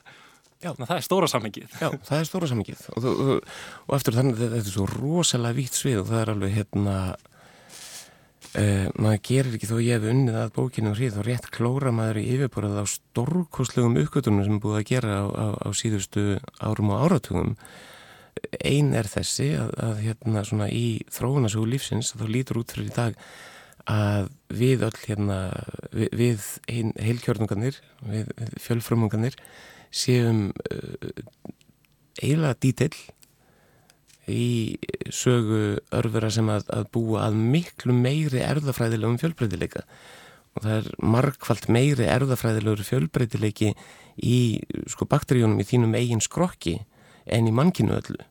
Já, 0.63 0.71
það 0.79 0.95
er 0.95 1.05
stóra 1.07 1.29
samingið. 1.31 1.75
Já, 1.81 1.89
það 2.07 2.17
er 2.21 2.29
stóra 2.29 2.49
samingið 2.53 2.87
og, 2.95 3.07
og, 3.11 3.53
og 3.89 3.95
eftir 3.97 4.15
þannig 4.15 4.39
þetta 4.39 4.61
er 4.61 4.69
svo 4.71 4.87
rosalega 4.93 5.59
vítt 5.59 5.79
svið 5.79 6.03
og 6.05 6.11
það 6.11 6.21
er 6.21 6.33
alveg 6.37 6.55
hérna 6.55 6.97
uh, 8.59 8.87
maður 8.95 9.23
gerir 9.29 9.57
ekki 9.59 9.71
þó 9.71 9.77
ég 9.83 9.97
hef 9.97 10.13
unnið 10.13 10.39
að 10.39 10.53
bókinu 10.59 10.93
og 10.93 10.99
hríð 10.99 11.19
og 11.19 11.27
rétt 11.29 11.49
klóra 11.55 11.95
maður 11.95 12.21
í 12.23 12.27
yfirborðað 12.37 12.85
á 12.85 12.95
stórkoslegum 12.95 13.99
uppgötunum 14.05 14.47
sem 14.47 14.59
er 14.59 14.63
búið 14.63 14.79
að 14.79 14.89
gera 14.93 15.17
á, 15.19 15.27
á, 15.27 15.47
á 15.67 15.69
síðustu 15.75 16.27
árum 16.63 16.95
og 16.95 17.07
áratugum 17.07 17.57
einn 18.61 18.93
er 18.97 19.09
þessi 19.09 19.53
að, 19.57 19.73
að 19.81 20.03
hérna 20.07 20.45
svona 20.45 20.69
í 20.73 21.01
þróunasögu 21.13 21.71
lífsins 21.73 22.13
þá 22.19 22.27
lítur 22.29 22.61
út 22.61 22.75
fyrir 22.75 22.91
í 22.91 22.95
dag 22.97 23.19
að 23.91 24.29
við 24.53 24.85
öll 24.87 24.99
hérna 25.07 25.39
við, 25.91 26.09
við 26.19 26.45
ein, 26.71 26.93
heilkjörnungarnir 27.03 27.81
við, 28.07 28.31
fjölfrumungarnir 28.63 29.39
séum 29.93 30.51
uh, 30.71 31.11
eiginlega 32.21 32.59
dítill 32.63 32.95
í 34.31 34.79
sögu 35.11 35.81
örfura 35.91 36.31
sem 36.31 36.49
að, 36.53 36.69
að 36.71 36.91
búa 36.95 37.27
að 37.27 37.41
miklu 37.43 37.97
meiri 37.97 38.45
erðafræðilegum 38.47 39.19
fjölbreytileika. 39.19 39.83
Og 40.55 40.63
það 40.63 40.77
er 40.77 40.89
markvallt 41.03 41.67
meiri 41.73 42.07
erðafræðilegur 42.07 42.87
fjölbreytileiki 42.87 43.73
í 44.23 44.39
sko 44.93 45.09
bakteríunum 45.11 45.59
í 45.59 45.67
þínum 45.67 45.97
eigin 45.99 46.23
skrokki 46.23 46.77
en 47.27 47.51
í 47.51 47.55
mannkinu 47.57 47.97
öllu 47.99 48.23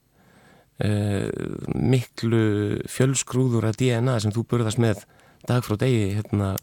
miklu 0.81 2.43
fjölskrúður 2.89 3.67
að 3.69 3.81
DNA 3.83 4.17
sem 4.23 4.33
þú 4.33 4.45
burðast 4.49 4.81
með 4.81 5.03
dag 5.47 5.63
frá 5.65 5.77
degi 5.81 6.11
hérna, 6.17 6.55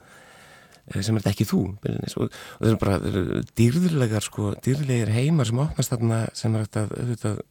sem 0.88 1.16
er 1.16 1.22
þetta 1.22 1.32
ekki 1.34 1.46
þú 1.48 1.62
og, 1.68 2.26
og 2.26 2.30
það 2.62 2.70
er 2.70 2.78
bara 2.82 3.42
dýrðilegar 3.58 4.24
sko, 4.24 4.52
dýrðilegir 4.64 5.12
heimar 5.14 5.50
sem 5.50 5.62
opnast 5.62 5.92
þarna 5.94 6.20
sem 6.38 6.54
er 6.56 6.68
að, 6.82 6.94
að 7.18 7.42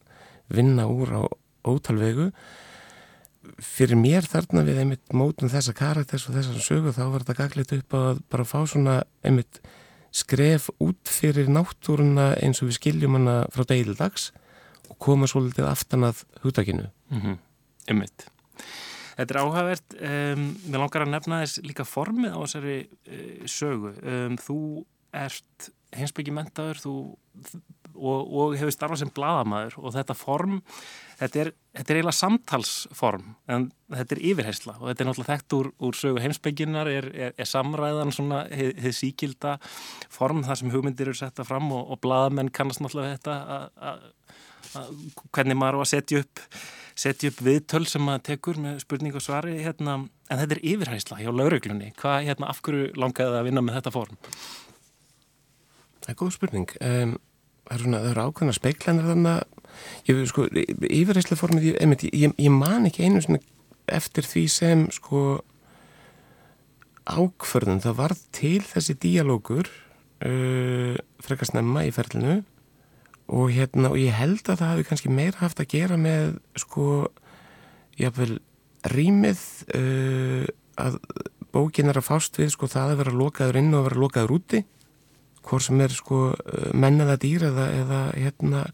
vinna 0.52 0.88
úr 0.90 1.12
á 1.14 1.22
ótalvegu. 1.68 2.30
Fyrir 3.64 3.98
mér 3.98 4.26
þarna 4.28 4.64
við 4.66 4.82
einmitt 4.82 5.14
mótum 5.16 5.50
þessa 5.52 5.74
karakters 5.76 6.26
og 6.28 6.36
þessa 6.36 6.64
sögu 6.64 6.92
þá 6.96 7.04
var 7.12 7.22
þetta 7.24 7.38
gagleitt 7.38 7.76
upp 7.78 7.96
að 7.96 8.24
bara 8.32 8.48
fá 8.48 8.58
svona 8.68 8.98
einmitt 9.24 9.62
skref 10.14 10.68
út 10.82 11.08
fyrir 11.12 11.48
náttúruna 11.52 12.32
eins 12.42 12.60
og 12.62 12.70
við 12.70 12.78
skiljum 12.80 13.16
hana 13.18 13.40
frá 13.52 13.64
deildags 13.68 14.30
og 14.32 14.47
koma 14.98 15.28
svolítið 15.30 15.68
aftan 15.70 16.08
að 16.10 16.24
húttakinu 16.42 16.90
mm 17.10 17.20
-hmm. 17.20 17.38
Einmitt 17.88 18.28
Þetta 19.18 19.34
er 19.34 19.40
áhagvert, 19.42 19.94
um, 19.98 20.44
mér 20.70 20.78
langar 20.78 21.02
að 21.02 21.10
nefna 21.10 21.40
þess 21.42 21.64
líka 21.66 21.84
formið 21.84 22.36
á 22.38 22.38
þessari 22.38 22.76
uh, 22.86 23.46
sögu. 23.50 23.90
Um, 24.06 24.36
þú 24.38 24.58
ert 25.18 25.72
heimsbyggi 25.96 26.34
mentaður 26.36 26.80
og, 26.86 27.16
og 27.96 28.54
hefur 28.60 28.74
starfað 28.74 29.00
sem 29.00 29.10
bladamæður 29.16 29.78
og 29.80 29.94
þetta 29.96 30.14
form, 30.14 30.58
þetta 31.18 31.40
er, 31.42 31.50
þetta 31.78 31.94
er 31.94 31.98
eiginlega 31.98 32.18
samtalsform 32.18 33.30
en 33.54 33.64
þetta 33.96 34.14
er 34.14 34.20
yfirheysla 34.30 34.74
og 34.76 34.84
þetta 34.90 35.04
er 35.04 35.08
náttúrulega 35.08 35.32
þekkt 35.32 35.56
úr, 35.58 35.70
úr 35.88 35.98
sögu 35.98 36.22
heimsbygginar, 36.22 36.92
er, 36.92 37.08
er, 37.16 37.34
er 37.34 37.48
samræðan 37.48 38.12
svona 38.14 38.44
hefð 38.52 38.98
síkilda 39.00 39.56
form 40.12 40.44
þar 40.46 40.60
sem 40.60 40.74
hugmyndir 40.74 41.08
eru 41.08 41.18
setta 41.18 41.48
fram 41.48 41.72
og, 41.72 41.88
og 41.88 42.02
bladamenn 42.04 42.52
kannast 42.54 42.84
náttúrulega 42.84 43.16
þetta 43.16 43.40
að 43.90 44.06
hvernig 45.32 45.58
maður 45.58 45.80
á 45.80 45.84
að 45.84 45.90
setja 45.92 46.22
upp 46.24 46.44
setja 46.98 47.30
upp 47.30 47.42
viðtöl 47.46 47.84
sem 47.86 48.02
maður 48.02 48.24
tekur 48.32 48.58
með 48.62 48.80
spurning 48.82 49.14
og 49.14 49.22
svari 49.22 49.58
hérna, 49.62 50.00
en 50.28 50.40
þetta 50.40 50.56
er 50.56 50.64
yfirhæsla 50.72 51.20
hjá 51.20 51.30
lauruglunni, 51.30 51.92
hvað 51.98 52.26
hérna 52.26 52.48
af 52.50 52.62
hverju 52.66 52.88
langaði 52.98 53.30
það 53.30 53.38
að 53.38 53.48
vinna 53.48 53.64
með 53.64 53.78
þetta 53.78 53.94
form? 53.94 54.18
Það 56.02 56.10
er 56.12 56.18
góð 56.18 56.32
spurning. 56.34 56.74
Um, 56.82 57.14
það 57.68 57.86
eru, 58.00 58.24
ákveðna 58.24 58.56
speiklanir 58.56 59.08
þannig 59.12 60.08
ég, 60.08 60.24
sko, 60.30 60.48
yfirreyslega 60.88 61.38
formið, 61.38 61.70
ég, 61.70 62.04
ég, 62.08 62.34
ég 62.34 62.54
man 62.54 62.88
ekki 62.88 63.06
einu 63.06 63.22
svona 63.22 63.42
eftir 63.88 64.26
því 64.26 64.44
sem 64.52 64.86
sko 64.92 65.22
ákförðun, 67.08 67.82
það 67.84 68.00
var 68.02 68.14
til 68.36 68.58
þessi 68.66 68.98
díalógur 69.00 69.70
uh, 69.70 70.96
frekar 71.24 71.48
snemma 71.52 71.86
í 71.86 71.92
ferlinu 71.94 72.42
og 73.28 73.50
hérna, 73.52 73.92
og 73.92 73.98
ég 74.00 74.16
held 74.16 74.42
að 74.46 74.60
það 74.60 74.72
hafi 74.72 74.86
kannski 74.88 75.12
meira 75.12 75.42
haft 75.42 75.60
að 75.60 75.70
gera 75.74 75.98
með 76.00 76.38
sko, 76.58 77.08
jáfnveil 78.00 78.38
rýmið 78.88 79.42
uh, 79.76 80.46
að 80.80 80.98
bókin 81.52 81.90
er 81.90 81.98
að 82.00 82.08
fást 82.08 82.38
við 82.38 82.52
sko 82.54 82.68
það 82.70 82.94
að 82.94 83.00
vera 83.02 83.16
lokaður 83.18 83.60
inn 83.60 83.72
og 83.72 83.80
að 83.80 83.88
vera 83.88 84.02
lokaður 84.04 84.34
úti. 84.38 84.62
Hvort 85.48 85.64
sem 85.64 85.80
er 85.80 85.94
sko 85.96 86.18
menn 86.76 87.00
eða 87.00 87.16
dýr 87.20 87.46
eða, 87.48 87.66
eða 87.72 88.00
hérna 88.12 88.64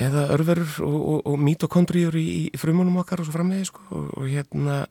eða 0.00 0.28
örverur 0.32 0.76
og, 0.86 0.98
og, 1.00 1.18
og 1.28 1.40
mítokondrýjur 1.42 2.16
í, 2.16 2.26
í 2.48 2.60
frumunum 2.60 3.00
okkar 3.02 3.20
og 3.20 3.28
svo 3.28 3.34
framvegi 3.36 3.68
sko. 3.68 3.84
Og, 3.90 4.06
og 4.22 4.28
hérna 4.30 4.84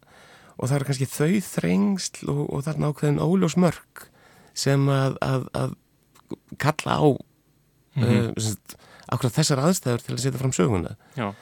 og 0.62 0.70
það 0.70 0.78
er 0.78 0.88
kannski 0.90 1.10
þau 1.10 1.32
þrengsl 1.48 2.32
og 2.34 2.64
þarna 2.68 2.92
ákveðin 2.92 3.24
óljós 3.24 3.58
mörg 3.58 4.06
sem 4.58 4.84
að, 4.92 5.18
að, 5.26 5.48
að 5.58 5.76
kalla 6.62 6.98
á 7.02 7.08
mm 7.96 8.04
-hmm. 8.04 8.34
uh, 8.38 8.78
akkurat 9.12 9.38
þessar 9.38 9.64
aðstæður 9.66 10.06
til 10.06 10.16
að 10.16 10.22
setja 10.24 10.40
fram 10.40 10.54
söguna. 10.56 10.96
Já. 11.16 11.34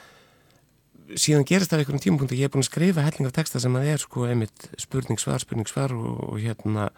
Síðan 1.09 1.45
gerist 1.45 1.71
það 1.71 1.79
einhverjum 1.79 2.03
tímapunktu 2.03 2.38
ég 2.38 2.45
er 2.45 2.53
búin 2.53 2.65
að 2.65 2.71
skrifa 2.71 3.01
helling 3.01 3.27
af 3.27 3.33
texta 3.33 3.59
sem 3.59 3.75
að 3.75 3.88
er 3.93 3.97
sko 3.97 4.27
einmitt 4.29 4.69
spurning 4.77 5.19
svar, 5.19 5.39
spurning 5.39 5.67
svar 5.67 5.93
og, 5.93 6.33
og 6.33 6.38
hérna 6.39 6.89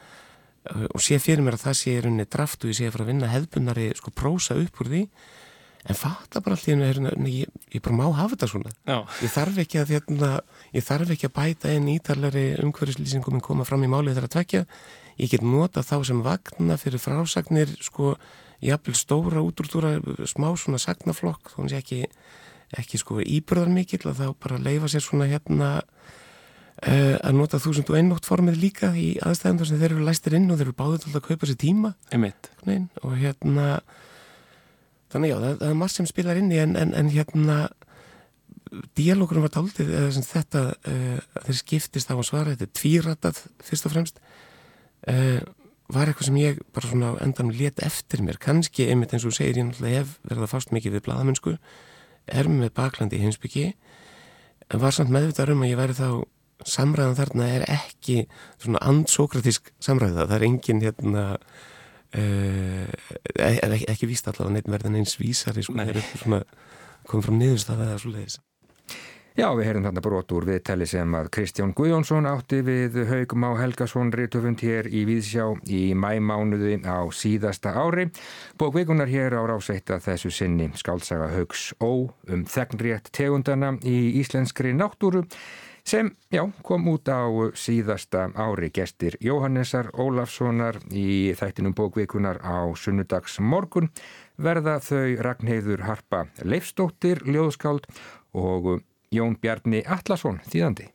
og 0.93 1.01
sé 1.01 1.17
fyrir 1.17 1.41
mér 1.41 1.57
að 1.57 1.65
það 1.65 1.77
sé 1.79 1.93
í 1.95 2.01
rauninni 2.03 2.25
draft 2.29 2.63
og 2.63 2.69
ég 2.69 2.77
sé 2.77 2.87
að 2.87 2.91
fara 2.95 3.05
að 3.05 3.11
vinna 3.11 3.29
hefðbunari 3.31 3.87
sko 3.97 4.11
prósa 4.11 4.57
upp 4.59 4.81
úr 4.83 4.91
því. 4.91 5.05
En 5.89 5.97
fatta 5.97 6.41
bara 6.45 6.55
allir 6.59 6.99
ég, 7.25 7.47
ég 7.73 7.81
bara 7.81 7.95
má 7.97 8.03
hafa 8.13 8.35
þetta 8.35 8.47
svona. 8.51 8.73
Ég 9.23 9.31
þarf 9.33 9.57
ekki 9.63 9.79
að 9.81 9.93
hérna, 9.95 10.29
ég 10.75 10.85
þarf 10.85 11.13
ekki 11.15 11.25
að 11.25 11.33
bæta 11.39 11.71
einn 11.73 11.89
ítarleiri 11.89 12.43
umhverjuslýsingum 12.61 13.39
en 13.39 13.41
koma 13.41 13.65
fram 13.65 13.81
í 13.81 13.89
málið 13.89 14.19
þegar 14.19 14.27
að 14.27 14.35
tvekja 14.35 14.65
ég 15.17 15.33
get 15.33 15.41
nota 15.45 15.81
þá 15.81 15.95
sem 16.05 16.21
vagna 16.21 16.77
fyrir 16.77 17.01
frásagnir 17.01 17.73
sko 17.81 18.13
jafnvel 18.61 18.97
stóra 18.97 19.43
útrútúra 19.45 19.97
smá 20.29 20.49
svona 20.57 20.81
sagnaflokk 20.81 21.53
þá 21.55 21.59
er 21.65 21.77
ekki, 21.81 22.01
ekki 22.77 23.01
sko 23.01 23.19
íbörðar 23.21 23.73
mikill 23.73 24.05
og 24.09 24.17
þá 24.19 24.27
bara 24.41 24.61
leifa 24.61 24.91
sér 24.91 25.05
svona 25.05 25.29
hérna 25.31 25.79
Uh, 26.81 27.13
að 27.21 27.35
nota 27.37 27.59
þúsund 27.61 27.91
og 27.91 27.97
einnótt 27.99 28.25
formið 28.25 28.55
líka 28.57 28.87
í 28.97 29.11
aðstæðum 29.21 29.59
þar 29.59 29.67
sem 29.69 29.77
þeir 29.83 29.91
eru 29.91 30.05
læstir 30.07 30.33
inn 30.33 30.47
og 30.49 30.57
þeir 30.57 30.65
eru 30.65 30.77
báðið 30.79 31.03
til 31.03 31.11
að 31.11 31.25
kaupa 31.27 31.49
sér 31.49 31.57
tíma. 31.61 31.91
Nein, 32.65 32.87
og 33.05 33.13
hérna 33.19 33.65
þannig 35.13 35.29
já, 35.29 35.35
það, 35.35 35.53
það 35.59 35.67
er 35.67 35.77
margt 35.77 35.97
sem 35.99 36.07
spilar 36.09 36.39
inn 36.41 36.49
í 36.49 36.57
en, 36.63 36.73
en, 36.81 36.95
en 36.97 37.11
hérna 37.13 37.57
dialókurum 38.97 39.45
var 39.45 39.53
taldið 39.53 39.93
þetta 40.25 40.63
uh, 40.73 41.21
þeir 41.45 41.59
skiptist 41.59 42.09
á 42.09 42.15
að 42.15 42.25
svara 42.31 42.55
þetta 42.55 42.65
er 42.65 42.73
tvíratað 42.81 43.43
fyrst 43.67 43.85
og 43.85 43.93
fremst. 43.93 44.21
Uh, 45.05 45.37
var 45.91 46.09
eitthvað 46.09 46.29
sem 46.29 46.41
ég 46.41 46.59
bara 46.75 46.89
svona 46.91 47.13
endan 47.23 47.51
let 47.55 47.81
eftir 47.83 48.23
mér. 48.25 48.39
Kannski 48.41 48.87
einmitt 48.89 49.13
eins 49.15 49.25
og 49.27 49.35
segir 49.35 49.59
ég 49.59 49.67
náttúrulega 49.67 50.03
hef 50.03 50.13
verið 50.27 50.45
að 50.45 50.53
fást 50.53 50.75
mikið 50.75 50.97
við 50.97 51.05
bladamennsku 51.07 51.55
er 52.31 52.49
með 52.51 52.73
baklandi 52.77 53.19
í 53.19 53.25
hinsbyggi 53.25 53.65
en 54.71 54.81
var 54.81 54.95
samt 54.95 55.11
meðvitað 55.13 55.55
um 55.55 55.65
að 55.65 55.73
ég 55.73 55.79
væri 55.79 55.97
þá 55.97 56.07
samræðan 56.67 57.17
þarna 57.17 57.47
er 57.55 57.65
ekki 57.73 58.17
svona 58.61 58.81
andsókratísk 58.85 59.71
samræða, 59.81 60.27
það 60.29 60.35
er 60.37 60.47
engin 60.47 60.83
hérna 60.83 61.25
uh, 62.13 62.85
ekki, 63.41 63.87
ekki 63.89 64.11
víst 64.11 64.29
allavega 64.29 64.57
neitt 64.57 64.71
verðan 64.71 64.99
eins 65.01 65.17
vísari 65.19 65.65
sko, 65.65 65.77
eitthvað 65.81 66.23
svona 66.23 66.43
komið 67.09 67.27
frá 67.27 67.37
niðurstaða 67.39 67.89
eða 67.89 68.01
svo 68.03 68.13
leiðis 68.13 68.39
Já, 69.31 69.45
við 69.55 69.63
heyrðum 69.63 69.85
þarna 69.87 70.01
brot 70.03 70.31
úr 70.35 70.45
viðtali 70.49 70.85
sem 70.91 71.13
að 71.15 71.29
Kristján 71.31 71.69
Guðjónsson 71.71 72.25
átti 72.27 72.57
við 72.67 72.97
Haugum 73.07 73.45
á 73.47 73.55
Helgason 73.61 74.11
Rítöfund 74.11 74.59
hér 74.59 74.89
í 74.91 75.05
Víðsjá 75.07 75.45
í 75.71 75.93
mæmánuði 75.95 76.81
á 76.83 76.99
síðasta 77.15 77.71
ári. 77.71 78.09
Bókvikunar 78.59 79.07
hér 79.07 79.37
á 79.39 79.47
ráseitt 79.47 79.87
að 79.95 80.03
þessu 80.09 80.33
sinni 80.35 80.67
skáltsaga 80.75 81.29
Haugs 81.31 81.69
Ó 81.79 82.11
um 82.11 82.43
þegnrétt 82.43 83.07
tegundana 83.15 83.71
í 83.87 84.19
íslenskri 84.19 84.75
náttúru 84.75 85.23
sem 85.87 86.11
já, 86.27 86.43
kom 86.67 86.91
út 86.91 87.07
á 87.07 87.23
síðasta 87.55 88.27
ári 88.35 88.67
gestir 88.75 89.15
Jóhannesar 89.23 89.93
Ólafssonar 89.95 90.83
í 90.91 91.31
þættinum 91.39 91.79
bókvikunar 91.79 92.43
á 92.43 92.67
sunnudags 92.75 93.39
morgun 93.39 93.87
verða 94.35 94.81
þau 94.83 95.23
Ragnheiður 95.23 95.87
Harpa 95.87 96.25
Leifstóttir, 96.43 97.23
Ljóðskáld 97.23 97.87
og 98.35 98.81
Jón 99.11 99.33
Bjarni 99.43 99.81
Allarsson 99.83 100.37
þýðandi. 100.47 100.85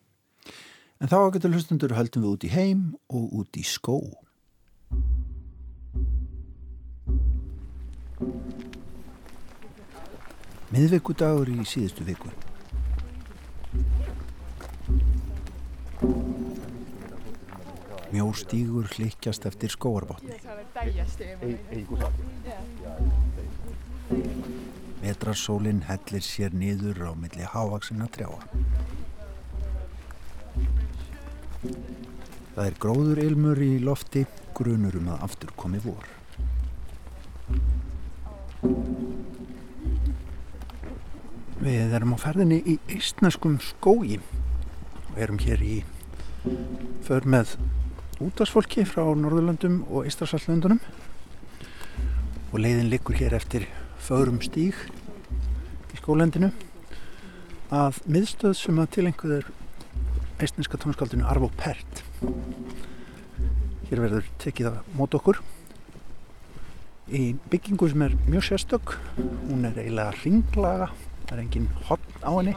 En 1.05 1.11
þá 1.13 1.19
getur 1.35 1.53
hlustundur 1.53 1.93
höldum 1.93 2.23
við 2.25 2.31
út 2.31 2.45
í 2.49 2.53
heim 2.55 2.85
og 3.13 3.35
út 3.43 3.59
í 3.61 3.65
skó. 3.69 3.99
Miðveikudagur 10.73 11.53
í 11.53 11.59
síðustu 11.69 12.07
viku. 12.09 12.33
Mjórstígur 18.17 18.89
hlikkjast 18.97 19.45
eftir 19.51 19.77
skóarbotni. 19.77 20.33
Vetrarsólinn 25.03 25.85
hellir 25.89 26.25
sér 26.25 26.55
niður 26.57 27.03
á 27.09 27.13
milli 27.13 27.45
hávaksina 27.45 28.09
trjáa. 28.13 28.41
Það 32.57 32.67
er 32.67 32.77
gróður 32.81 33.21
ilmur 33.21 33.59
í 33.61 33.75
lofti, 33.85 34.25
grunur 34.57 34.97
um 34.97 35.11
að 35.13 35.25
aftur 35.27 35.53
komi 35.61 35.81
vor. 35.85 36.07
Við 41.61 41.97
erum 41.99 42.15
á 42.17 42.19
ferðinni 42.21 42.63
í 42.65 42.79
eistnaskum 42.95 43.59
skógi 43.61 44.21
og 45.11 45.21
erum 45.21 45.41
hér 45.43 45.63
í 45.65 45.77
för 47.07 47.27
með 47.29 47.57
útvarsfólki 48.23 48.87
frá 48.89 49.05
Norðurlandum 49.19 49.83
og 49.91 50.07
Ístrasalslöndunum 50.09 50.81
og 52.53 52.61
leiðin 52.63 52.89
liggur 52.93 53.19
hér 53.19 53.37
eftir 53.37 53.67
förum 54.07 54.37
stíg 54.39 54.77
í 55.91 55.97
skólendinu 55.99 56.53
að 57.75 57.97
miðstöð 58.07 58.53
sem 58.55 58.77
að 58.79 58.93
tilenguður 58.95 59.49
eistneska 60.39 60.79
tónskaldinu 60.79 61.27
Arvo 61.27 61.49
Pert 61.59 62.05
hér 63.89 64.03
verður 64.05 64.29
tekið 64.43 64.69
að 64.71 64.93
móta 64.99 65.19
okkur. 65.19 65.41
Í 67.11 67.35
byggingu 67.51 67.89
sem 67.91 68.05
er 68.07 68.15
mjög 68.29 68.47
sérstök 68.49 68.95
hún 69.17 69.67
er 69.67 69.75
eiginlega 69.79 70.15
ringlaga 70.21 70.89
það 71.27 71.35
er 71.37 71.43
engin 71.43 71.69
hotn 71.91 72.23
á 72.23 72.31
henni. 72.31 72.55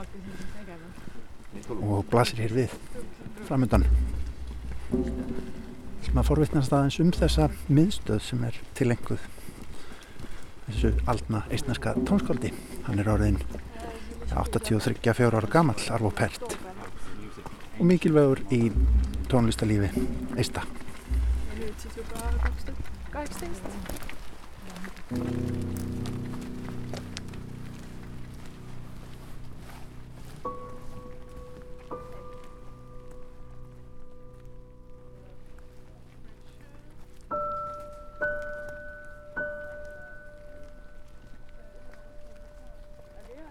Og 1.79 2.05
blasir 2.13 2.43
hér 2.45 2.55
við 2.59 2.77
framöndan 3.49 3.87
sem 6.05 6.17
að 6.17 6.29
forvittnast 6.29 6.73
aðeins 6.73 7.01
um 7.01 7.11
þessa 7.13 7.49
miðstöð 7.69 8.23
sem 8.29 8.45
er 8.45 8.61
tilenguð 8.77 9.25
þessu 10.69 10.93
aldna 11.11 11.43
eistneska 11.49 11.95
tónskáldi 12.07 12.53
hann 12.87 13.01
er 13.01 13.09
orðin 13.11 13.39
83-4 14.29 15.29
ára 15.39 15.49
gammal 15.51 15.79
Arvo 15.91 16.11
Pert 16.15 16.57
og 17.79 17.85
mikilvægur 17.89 18.43
í 18.53 18.69
tónlistalífi 19.31 19.89
eista 20.37 20.65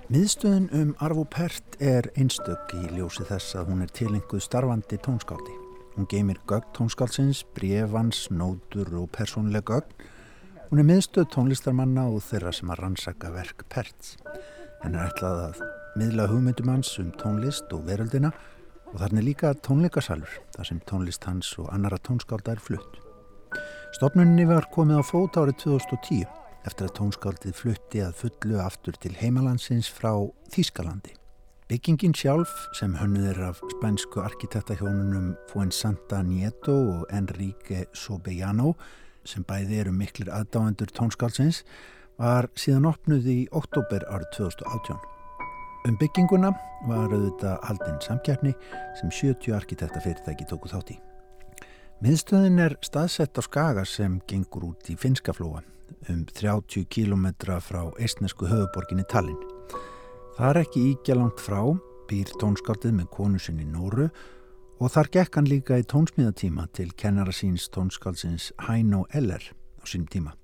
Miðstöðun 0.09 0.71
um 0.73 0.93
Arvo 1.05 1.27
Pert 1.29 1.75
er 1.85 2.07
einstök 2.17 2.71
í 2.73 2.87
ljósi 2.97 3.27
þess 3.29 3.59
að 3.61 3.67
hún 3.69 3.83
er 3.85 3.91
tilenguð 3.93 4.41
starfandi 4.41 4.97
tónskáldi. 5.05 5.53
Hún 5.99 6.09
geymir 6.09 6.39
gögn 6.49 6.71
tónskáldsins, 6.79 7.43
brefans, 7.53 8.23
nótur 8.33 8.89
og 9.03 9.11
persónlega 9.13 9.69
gögn. 9.69 10.07
Hún 10.71 10.81
er 10.81 10.89
miðstöð 10.89 11.29
tónlistarmanna 11.35 12.07
og 12.09 12.25
þeirra 12.25 12.55
sem 12.57 12.73
að 12.73 12.81
rannsaka 12.87 13.35
verk 13.37 13.67
Perts. 13.69 14.17
Henn 14.81 14.97
er 14.97 15.11
ætlað 15.11 15.45
að 15.51 15.63
miðla 16.01 16.31
hugmyndum 16.33 16.73
hans 16.73 16.95
um 17.05 17.13
tónlist 17.21 17.77
og 17.77 17.85
veröldina 17.91 18.33
og 18.89 18.97
þarna 19.03 19.21
er 19.21 19.29
líka 19.29 19.53
tónleikasalur 19.61 20.41
þar 20.57 20.73
sem 20.73 20.81
tónlist 20.89 21.29
hans 21.29 21.53
og 21.61 21.69
annara 21.69 22.01
tónskálda 22.01 22.57
er 22.57 22.65
flutt. 22.65 22.97
Stofnunni 24.01 24.49
var 24.49 24.73
komið 24.73 25.05
á 25.05 25.11
fót 25.13 25.37
árið 25.37 25.67
2010 25.69 26.48
eftir 26.69 26.89
að 26.89 26.97
tónskáldið 26.99 27.57
flutti 27.57 28.03
að 28.05 28.17
fullu 28.21 28.59
aftur 28.61 28.97
til 29.01 29.15
heimalandsins 29.17 29.89
frá 29.91 30.13
Þískalandi. 30.53 31.15
Byggingin 31.69 32.15
sjálf 32.17 32.53
sem 32.77 32.95
hönnuðir 32.97 33.41
af 33.51 33.61
spænsku 33.75 34.23
arkitektahjónunum 34.25 35.35
Fuensanta 35.51 36.23
Nieto 36.25 36.73
og 36.73 37.13
Enrique 37.13 37.87
Sobellano 37.93 38.75
sem 39.29 39.45
bæði 39.45 39.83
eru 39.83 39.93
miklir 39.93 40.31
aðdáendur 40.33 40.93
tónskálsins 40.97 41.63
var 42.17 42.49
síðan 42.57 42.89
opnuð 42.89 43.29
í 43.29 43.39
oktober 43.53 44.05
árið 44.09 44.31
2018. 44.39 44.97
Um 45.89 45.97
bygginguna 46.01 46.53
var 46.89 47.13
auðvitað 47.13 47.65
haldinn 47.69 48.01
samkjafni 48.05 48.55
sem 49.01 49.13
70 49.13 49.57
arkitektafyrirtæki 49.61 50.49
tóku 50.49 50.73
þátt 50.73 50.97
í. 50.97 51.01
Miðstöðin 52.05 52.63
er 52.65 52.79
staðsett 52.85 53.37
á 53.37 53.43
skaga 53.45 53.85
sem 53.89 54.23
gengur 54.31 54.71
út 54.73 54.89
í 54.89 54.97
Finskaflóa 54.97 55.65
um 56.09 56.25
30 56.25 56.87
km 56.91 57.27
frá 57.61 57.83
eistnesku 57.99 58.49
höfuborginni 58.49 59.05
Tallinn. 59.11 59.39
Það 60.39 60.51
er 60.51 60.61
ekki 60.63 60.83
íkja 60.93 61.17
langt 61.19 61.41
frá, 61.43 61.61
býr 62.09 62.31
tónskáldið 62.41 62.95
með 62.99 63.09
konu 63.15 63.41
sinni 63.43 63.67
Nóru 63.69 64.09
og 64.79 64.93
þar 64.95 65.11
gekk 65.17 65.39
hann 65.39 65.51
líka 65.51 65.79
í 65.81 65.87
tónsmíðatíma 65.91 66.69
til 66.77 66.93
kennara 66.97 67.35
síns 67.35 67.67
tónskáldsins 67.75 68.53
Hæno 68.69 69.05
Eller 69.13 69.43
á 69.43 69.85
sínum 69.85 70.09
tíma 70.13 70.35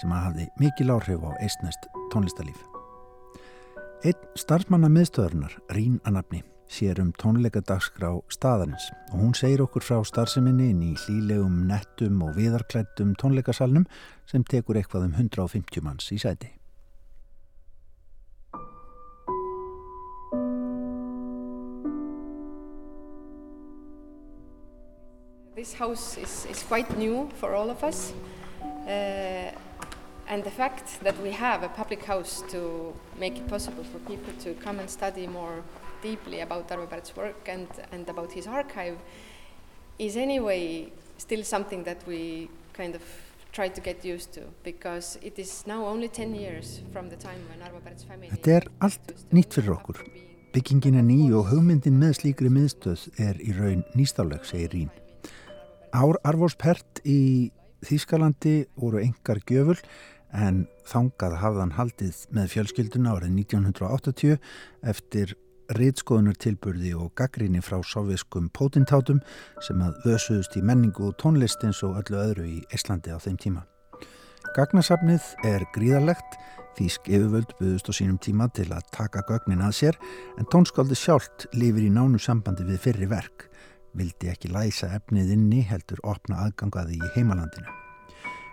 sem 0.00 0.12
að 0.12 0.26
hafði 0.26 0.48
mikil 0.60 0.90
áhrif 0.92 1.24
á 1.24 1.30
eistnest 1.40 1.88
tónlistalíf. 2.12 2.58
Einn 4.04 4.28
starfsmanna 4.36 4.90
miðstöðurnar, 4.92 5.56
Rín 5.72 5.96
Annabni, 6.04 6.42
sér 6.68 7.00
um 7.00 7.12
tónleikadagskrá 7.14 8.10
staðarins 8.32 8.90
og 9.12 9.20
hún 9.22 9.34
segir 9.38 9.62
okkur 9.64 9.84
frá 9.86 10.00
starfseminni 10.04 10.70
inn 10.72 10.82
í 10.82 10.92
hlílegum 11.04 11.64
nettum 11.70 12.22
og 12.26 12.34
viðarklættum 12.36 13.14
tónleikasalnum 13.20 13.86
sem 14.26 14.44
tekur 14.44 14.78
eitthvað 14.80 15.08
um 15.08 15.14
150 15.14 15.84
manns 15.86 16.10
í 16.12 16.18
sæti. 16.18 16.52
This 25.56 25.72
house 25.74 26.18
is, 26.18 26.46
is 26.50 26.62
quite 26.62 26.98
new 26.98 27.30
for 27.40 27.54
all 27.54 27.70
of 27.70 27.82
us 27.82 28.12
uh, 28.86 29.50
and 30.28 30.44
the 30.44 30.50
fact 30.50 31.00
that 31.02 31.16
we 31.22 31.30
have 31.30 31.62
a 31.62 31.68
public 31.68 32.04
house 32.04 32.42
to 32.50 32.92
make 33.18 33.38
it 33.38 33.48
possible 33.48 33.82
for 33.84 33.98
people 34.00 34.32
to 34.44 34.52
come 34.62 34.78
and 34.78 34.90
study 34.90 35.26
more 35.26 35.62
deeply 36.02 36.40
about 36.40 36.68
Arvo 36.68 36.86
Pärt's 36.86 37.14
work 37.16 37.48
and, 37.48 37.68
and 37.92 38.08
about 38.08 38.32
his 38.32 38.46
archive 38.46 38.98
is 39.98 40.16
anyway 40.16 40.92
still 41.18 41.44
something 41.44 41.84
that 41.84 42.06
we 42.06 42.48
kind 42.72 42.94
of 42.94 43.02
try 43.52 43.68
to 43.68 43.80
get 43.80 44.04
used 44.04 44.32
to 44.34 44.42
because 44.62 45.18
it 45.22 45.38
is 45.38 45.66
now 45.66 45.86
only 45.86 46.08
10 46.08 46.34
years 46.34 46.80
from 46.92 47.08
the 47.08 47.16
time 47.16 47.40
when 47.48 47.60
Arvo 47.60 47.80
Pärt's 47.80 48.04
family 48.04 48.28
Þetta 48.28 48.56
er 48.58 48.68
allt 48.80 49.14
nýtt 49.32 49.56
fyrir 49.56 49.76
okkur. 49.78 50.02
Byggingin 50.52 50.98
er 51.00 51.04
ný 51.04 51.30
og 51.36 51.50
hugmyndin 51.50 51.98
með 52.00 52.18
slíkri 52.20 52.50
miðstöð 52.52 53.08
er 53.20 53.40
í 53.40 53.52
raun 53.56 53.84
nýstáleg, 53.96 54.44
segir 54.48 54.72
Rín. 54.72 54.92
Ár 55.96 56.20
Arvós 56.24 56.56
Pert 56.60 57.00
í 57.04 57.50
Þýskalandi 57.86 58.66
voru 58.76 59.00
engar 59.02 59.40
gjöful 59.48 59.78
en 60.36 60.64
þangað 60.88 61.38
hafðan 61.40 61.74
haldið 61.76 62.22
með 62.34 62.52
fjölskylduna 62.54 63.16
árið 63.16 63.34
1980 63.40 64.38
eftir 64.92 65.36
reytskoðunar 65.74 66.36
tilburði 66.38 66.92
og 66.94 67.14
gaggríni 67.18 67.62
frá 67.64 67.80
sovjeskum 67.82 68.50
pótintátum 68.54 69.22
sem 69.66 69.80
að 69.82 69.96
vösuðust 70.04 70.56
í 70.58 70.62
menningu 70.62 71.08
og 71.10 71.16
tónlist 71.22 71.64
eins 71.66 71.82
og 71.86 71.98
öllu 72.02 72.20
öðru 72.22 72.46
í 72.50 72.58
Íslandi 72.74 73.14
á 73.14 73.18
þeim 73.18 73.40
tíma. 73.42 73.64
Gagnasafnið 74.56 75.32
er 75.44 75.66
gríðarlegt, 75.74 76.38
Þýsk 76.76 77.08
yfirvöld 77.08 77.54
buðust 77.56 77.88
á 77.88 77.92
sínum 77.96 78.18
tíma 78.20 78.50
til 78.52 78.66
að 78.68 78.84
taka 78.92 79.22
gögnin 79.24 79.64
að 79.64 79.78
sér 79.78 79.96
en 80.36 80.48
tónskáldi 80.52 80.98
sjálft 80.98 81.46
lifir 81.56 81.86
í 81.86 81.92
nánu 81.92 82.20
sambandi 82.20 82.66
við 82.68 82.82
fyrri 82.84 83.08
verk, 83.08 83.46
vildi 83.96 84.28
ekki 84.28 84.52
læsa 84.52 84.90
efnið 84.98 85.32
inni 85.38 85.62
heldur 85.64 86.02
opna 86.04 86.42
aðgangaði 86.44 87.00
í 87.00 87.12
heimalandinu. 87.16 87.72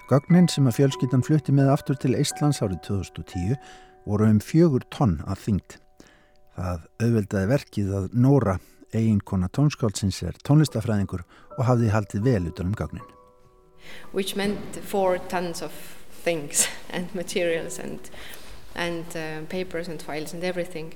Gögnin 0.07 0.47
sem 0.47 0.71
að 0.71 0.77
fjölskyttan 0.79 1.25
flutti 1.25 1.51
með 1.55 1.73
aftur 1.75 1.99
til 1.99 2.15
Íslands 2.15 2.63
árið 2.63 2.79
2010 2.87 3.59
voru 4.07 4.31
um 4.31 4.39
fjögur 4.43 4.87
tonn 4.91 5.19
af 5.27 5.43
þyngd. 5.43 5.82
Það 6.53 6.85
auðveldaði 7.01 7.49
verkið 7.49 7.91
að 7.97 8.07
Nóra, 8.13 8.59
eiginkona 8.93 9.49
tónskáldsins, 9.49 10.21
er 10.27 10.37
tónlistafræðingur 10.45 11.23
og 11.57 11.65
hafði 11.65 11.89
haldið 11.93 12.27
vel 12.27 12.47
utanum 12.51 12.75
gagnin. 12.77 13.09
Which 14.13 14.35
meant 14.35 14.77
four 14.85 15.17
tons 15.17 15.61
of 15.61 15.73
things 16.23 16.67
and 16.89 17.13
materials 17.15 17.79
and, 17.79 17.99
and 18.75 19.05
uh, 19.15 19.41
papers 19.49 19.87
and 19.87 20.01
files 20.01 20.33
and 20.33 20.43
everything. 20.43 20.93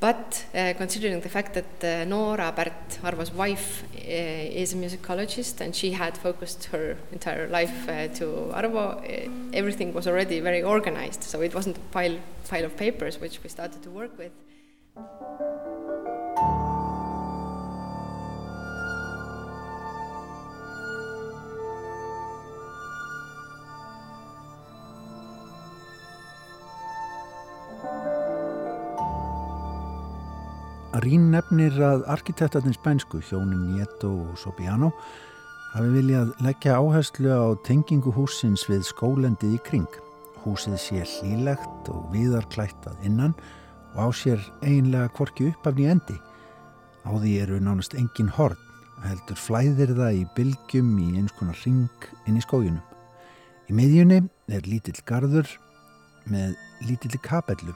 But 0.00 0.46
uh, 0.54 0.72
considering 0.78 1.20
the 1.20 1.28
fact 1.28 1.52
that 1.54 1.84
uh, 1.84 2.04
Nora 2.06 2.52
Bert, 2.56 2.88
Arvo's 3.02 3.32
wife, 3.32 3.84
uh, 3.94 3.98
is 4.62 4.72
a 4.72 4.76
musicologist 4.76 5.60
and 5.60 5.76
she 5.76 5.92
had 5.92 6.16
focused 6.16 6.64
her 6.66 6.96
entire 7.12 7.48
life 7.48 7.86
uh, 7.86 8.08
to 8.14 8.50
Arvo, 8.54 8.96
uh, 8.96 9.30
everything 9.52 9.92
was 9.92 10.06
already 10.06 10.40
very 10.40 10.62
organized. 10.62 11.22
So 11.22 11.42
it 11.42 11.54
wasn't 11.54 11.76
a 11.76 11.80
pile, 11.92 12.18
pile 12.48 12.64
of 12.64 12.78
papers 12.78 13.20
which 13.20 13.42
we 13.42 13.50
started 13.50 13.82
to 13.82 13.90
work 13.90 14.16
with. 14.16 14.32
Rín 31.00 31.30
nefnir 31.32 31.78
að 31.80 32.02
arkitektatins 32.12 32.76
spænsku, 32.76 33.22
hjónin 33.24 33.70
Nieto 33.70 34.10
og 34.10 34.34
Sobiano, 34.36 34.90
hafi 35.72 35.94
viljað 35.94 36.34
leggja 36.44 36.76
áherslu 36.76 37.30
á 37.32 37.56
tengingu 37.64 38.12
húsins 38.12 38.66
við 38.68 38.84
skólendið 38.90 39.56
í 39.56 39.62
kring. 39.64 39.88
Húsið 40.44 40.76
sé 40.82 41.06
hlílegt 41.06 41.88
og 41.88 42.10
viðarklætt 42.12 42.90
að 42.90 43.08
innan 43.08 43.32
og 43.32 43.59
á 43.96 44.04
sér 44.14 44.42
einlega 44.62 45.10
kvorki 45.14 45.50
uppafni 45.50 45.88
endi. 45.90 46.16
Á 47.06 47.10
því 47.16 47.32
eru 47.42 47.60
nánast 47.62 47.96
engin 47.98 48.30
horn, 48.36 48.58
heldur 49.04 49.38
flæðir 49.40 49.94
það 49.96 50.18
í 50.20 50.24
bylgjum 50.36 50.90
í 51.00 51.08
eins 51.20 51.34
konar 51.38 51.58
ring 51.64 52.08
inn 52.26 52.38
í 52.38 52.44
skójunum. 52.44 52.82
Í 53.70 53.76
miðjunni 53.76 54.24
er 54.50 54.66
lítill 54.66 54.98
gardur 55.06 55.48
með 56.30 56.56
lítilli 56.86 57.20
kapellu. 57.24 57.74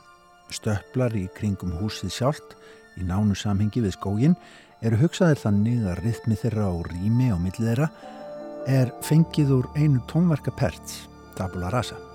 Stöpplar 0.53 1.15
í 1.17 1.27
kringum 1.39 1.73
húsið 1.81 2.13
sjálft 2.13 2.57
í 3.01 3.07
nánu 3.07 3.35
samhengi 3.39 3.83
við 3.83 3.97
skógin 3.97 4.37
eru 4.85 5.01
hugsaðir 5.01 5.41
þannig 5.41 5.87
að 5.89 6.03
rithmi 6.05 6.39
þeirra 6.39 6.71
og 6.71 6.91
rými 6.93 7.31
á 7.33 7.37
millið 7.41 7.71
þeirra 7.71 7.91
er 8.69 8.93
fengið 9.05 9.55
úr 9.59 9.71
einu 9.77 10.03
tónverka 10.11 10.53
perts, 10.57 11.05
Tabula 11.37 11.73
Rasa. 11.73 12.14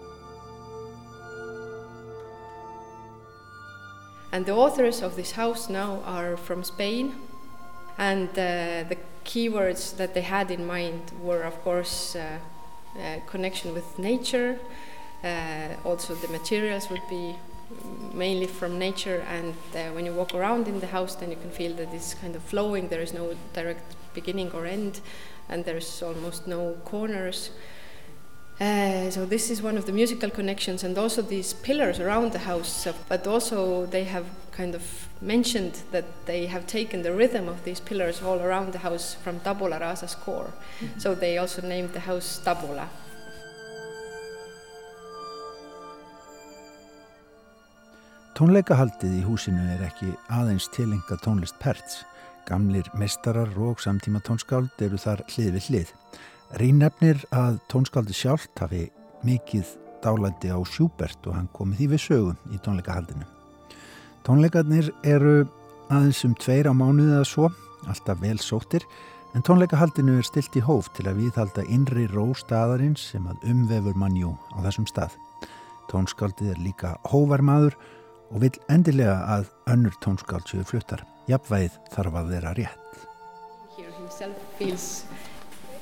And 4.39 4.45
the 4.45 4.55
authors 4.55 5.01
of 5.01 5.17
this 5.17 5.31
house 5.31 5.67
now 5.67 6.01
are 6.05 6.37
from 6.37 6.63
Spain. 6.63 7.13
And 7.97 8.29
uh, 8.29 8.87
the 8.87 8.95
keywords 9.25 9.97
that 9.97 10.13
they 10.13 10.21
had 10.21 10.49
in 10.49 10.65
mind 10.65 11.11
were 11.21 11.41
of 11.41 11.61
course 11.61 12.15
uh, 12.15 12.37
uh, 12.97 13.17
connection 13.27 13.73
with 13.73 13.99
nature, 13.99 14.57
uh, 15.25 15.75
also 15.83 16.15
the 16.15 16.29
materials 16.29 16.89
would 16.89 17.05
be 17.09 17.35
mainly 18.13 18.47
from 18.47 18.79
nature. 18.79 19.25
And 19.27 19.55
uh, 19.75 19.91
when 19.93 20.05
you 20.05 20.13
walk 20.13 20.33
around 20.33 20.69
in 20.69 20.79
the 20.79 20.87
house 20.87 21.15
then 21.15 21.31
you 21.31 21.35
can 21.35 21.51
feel 21.51 21.73
that 21.73 21.93
it's 21.93 22.13
kind 22.13 22.33
of 22.33 22.41
flowing. 22.41 22.87
There 22.87 23.01
is 23.01 23.11
no 23.11 23.35
direct 23.51 23.93
beginning 24.13 24.53
or 24.53 24.65
end 24.65 25.01
and 25.49 25.65
there's 25.65 26.01
almost 26.01 26.47
no 26.47 26.77
corners 26.85 27.49
uh, 28.59 29.09
so 29.09 29.25
this 29.25 29.49
is 29.49 29.61
one 29.61 29.77
of 29.77 29.85
the 29.85 29.91
musical 29.91 30.29
connections 30.29 30.83
and 30.83 30.97
also 30.97 31.21
these 31.21 31.53
pillars 31.53 31.99
around 31.99 32.31
the 32.31 32.39
house 32.39 32.87
but 33.07 33.27
also 33.27 33.85
they 33.85 34.03
have 34.03 34.25
kind 34.51 34.75
of 34.75 34.83
mentioned 35.21 35.81
that 35.91 36.05
they 36.25 36.45
have 36.45 36.65
taken 36.67 37.01
the 37.01 37.13
rhythm 37.13 37.47
of 37.47 37.63
these 37.63 37.79
pillars 37.79 38.21
all 38.21 38.39
around 38.39 38.73
the 38.73 38.79
house 38.79 39.15
from 39.23 39.39
Tabula 39.39 39.79
Rasa's 39.79 40.15
core 40.15 40.51
mm-hmm. 40.79 40.99
so 40.99 41.15
they 41.15 41.37
also 41.37 41.61
named 41.61 41.93
the 41.93 42.01
house 42.01 42.39
Tabula 42.43 42.89
Tónleikahaldið 48.39 49.17
í 49.17 49.23
húsinu 49.27 49.59
er 49.73 49.81
ekki 49.83 50.13
aðeins 50.31 50.69
tilenga 50.71 51.17
tónlist 51.19 51.57
Perts. 51.59 52.05
Gamlir 52.47 52.87
mestarar 52.95 53.51
og 53.59 53.81
samtíma 53.83 54.21
tónskáld 54.23 54.79
eru 54.79 54.95
þar 54.95 55.25
hlið 55.33 55.49
við 55.57 55.65
hlið. 55.65 55.91
Rínefnir 56.57 57.19
að 57.29 57.59
tónskáldi 57.69 58.15
sjálft 58.17 58.57
hafi 58.57 58.87
mikið 59.27 59.75
dálæti 60.01 60.49
á 60.49 60.57
Schubert 60.65 61.27
og 61.27 61.35
hann 61.35 61.49
komið 61.53 61.77
því 61.77 61.87
við 61.91 62.01
sögum 62.01 62.55
í 62.55 62.57
tónleikahaldinu. 62.65 63.27
Tónleikarnir 64.25 64.89
eru 65.05 65.35
aðeins 65.93 66.23
um 66.25 66.33
tveir 66.41 66.69
á 66.69 66.73
mánuðið 66.73 67.19
að 67.19 67.29
svo, 67.29 67.51
alltaf 67.85 68.17
vel 68.23 68.39
sóttir, 68.41 68.85
en 69.37 69.45
tónleikahaldinu 69.45 70.17
er 70.17 70.25
stilt 70.25 70.57
í 70.57 70.65
hóf 70.65 70.89
til 70.97 71.05
að 71.11 71.21
viðhalda 71.21 71.67
innri 71.69 72.07
ró 72.09 72.31
staðarins 72.33 73.05
sem 73.11 73.29
að 73.29 73.45
umvefur 73.53 73.97
mannjú 73.99 74.33
á 74.49 74.57
þessum 74.65 74.89
stað. 74.89 75.13
Tónskaldið 75.89 76.55
er 76.55 76.63
líka 76.65 76.95
hóvarmaður 77.11 77.77
og 78.29 78.43
vil 78.43 78.53
endilega 78.73 79.21
að 79.37 79.49
önnur 79.69 79.95
tónskald 80.01 80.49
séu 80.49 80.65
fluttar. 80.65 81.05
Jafnvægið 81.29 81.77
þarf 81.93 82.21
að 82.23 82.33
vera 82.33 82.57
rétt. 82.57 82.85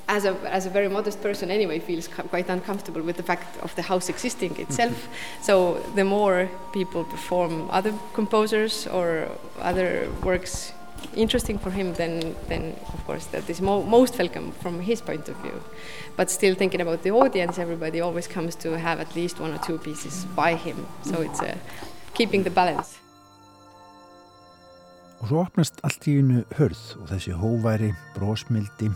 As 0.09 0.23
a, 0.23 0.37
as 0.45 0.65
a 0.65 0.69
very 0.69 0.87
modest 0.87 1.21
person 1.21 1.51
anyway 1.51 1.79
feels 1.79 2.07
quite 2.07 2.47
uncomfortable 2.49 3.01
with 3.01 3.17
the 3.17 3.23
fact 3.23 3.57
of 3.61 3.75
the 3.75 3.81
house 3.81 4.07
existing 4.07 4.57
itself 4.57 4.95
mm-hmm. 4.95 5.43
so 5.43 5.83
the 5.95 6.05
more 6.05 6.49
people 6.71 7.03
perform 7.03 7.69
other 7.71 7.93
composers 8.13 8.87
or 8.87 9.27
other 9.59 10.07
works 10.23 10.71
interesting 11.13 11.59
for 11.59 11.71
him 11.71 11.93
then 11.95 12.35
then 12.47 12.73
of 12.93 13.05
course 13.05 13.25
that 13.33 13.49
is 13.49 13.59
mo 13.61 13.83
most 13.83 14.17
welcome 14.17 14.53
from 14.63 14.79
his 14.79 15.01
point 15.01 15.27
of 15.27 15.35
view 15.43 15.61
but 16.15 16.31
still 16.31 16.55
thinking 16.55 16.81
about 16.81 17.03
the 17.03 17.11
audience 17.11 17.59
everybody 17.59 17.99
always 17.99 18.27
comes 18.27 18.55
to 18.55 18.77
have 18.77 19.01
at 19.01 19.13
least 19.13 19.41
one 19.41 19.51
or 19.51 19.59
two 19.59 19.77
pieces 19.77 20.25
by 20.35 20.55
him 20.55 20.77
so 21.03 21.21
it's 21.21 21.41
a 21.41 21.53
keeping 22.17 22.43
the 22.43 22.49
balance. 22.49 22.97
Og 25.21 25.29
svo 25.29 25.41
opnast 25.41 25.79
allt 25.85 26.05
í 26.09 26.17
unnu 26.21 26.43
hörð 26.57 26.81
og 27.01 27.09
þessi 27.11 27.33
hóværi, 27.37 27.91
brósmildi, 28.17 28.89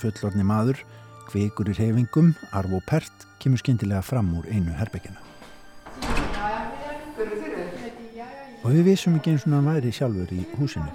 fullorni 0.00 0.44
maður, 0.46 0.82
kveikur 1.28 1.70
í 1.72 1.76
reyfingum, 1.78 2.32
arf 2.52 2.72
og 2.72 2.82
pert, 2.88 3.26
kemur 3.42 3.60
skindilega 3.60 4.02
fram 4.04 4.32
úr 4.38 4.48
einu 4.52 4.74
herbyggina. 4.76 5.18
Og 8.62 8.70
við 8.70 8.84
vissum 8.92 9.16
ekki 9.18 9.32
eins 9.32 9.46
og 9.48 9.56
hann 9.56 9.66
væri 9.66 9.90
sjálfur 9.94 10.30
í 10.34 10.44
húsinu. 10.54 10.86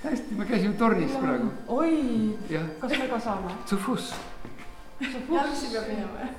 Hästi, 0.00 0.34
me 0.34 0.46
käisime 0.48 0.74
tornis 0.80 1.12
praegu. 1.20 1.50
oi, 1.68 2.36
kas 2.80 2.94
me 2.98 3.06
ka 3.10 3.18
saame? 3.20 3.52
Tsufus. 3.68 4.14
jalgsi 5.00 5.68
peab 5.74 5.86
minema 5.88 6.30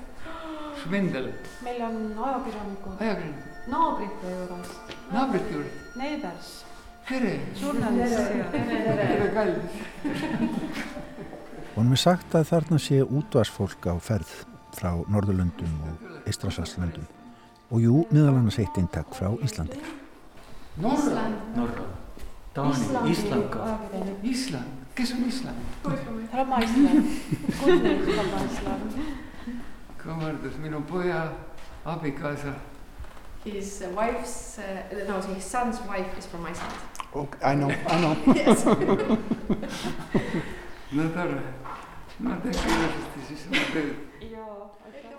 Schwindel. 0.81 1.29
meil 1.63 1.81
on 1.85 1.95
ajakirjanikud. 2.25 2.97
ajakirjanikud. 2.99 3.53
naabrite 3.67 4.33
juures. 4.33 4.75
naabrite 5.11 5.53
juures? 5.53 5.95
Neighbors. 5.95 6.51
Tere, 7.07 7.39
kallis. 9.33 9.71
Hún 11.75 11.91
er 11.91 12.01
sagt 12.01 12.35
að 12.35 12.49
þarna 12.51 12.79
sé 12.83 13.01
útvarsfólk 13.05 13.87
á 13.87 13.95
ferð 14.03 14.31
frá 14.75 14.91
Norðurlöndum 15.11 15.73
og 15.87 16.27
Ístrasalslöndum 16.29 17.07
og 17.71 17.79
jú, 17.79 18.03
miðal 18.11 18.35
annars 18.35 18.59
eitt 18.59 18.77
eintak 18.79 19.15
frá 19.15 19.31
Íslandi. 19.43 19.79
Norra? 20.81 21.25
Norra. 21.55 21.87
Taani, 22.53 23.11
Ísland 23.11 23.47
ka. 23.51 23.77
Ísland? 24.27 24.79
Kes 24.95 25.13
on 25.15 25.23
Ísland? 25.23 25.59
Rama 26.33 26.59
Ísland. 26.65 27.11
Kunni 27.61 27.93
Rama 28.11 28.43
Ísland. 28.47 28.97
kummardus 30.01 30.57
minu 30.57 30.81
poja 30.81 31.31
abikaasa. 31.85 32.53
His 33.43 33.81
uh, 33.81 33.89
wife's 33.95 34.59
uh,, 34.59 34.63
no 35.07 35.19
his 35.33 35.43
son's 35.43 35.79
wife 35.87 36.17
is 36.17 36.27
from 36.27 36.45
Iceland. 36.45 36.73
Okay, 37.13 37.39
I 37.43 37.55
know, 37.55 37.71
I 37.87 38.01
know. 38.01 38.15
yes. 38.35 38.65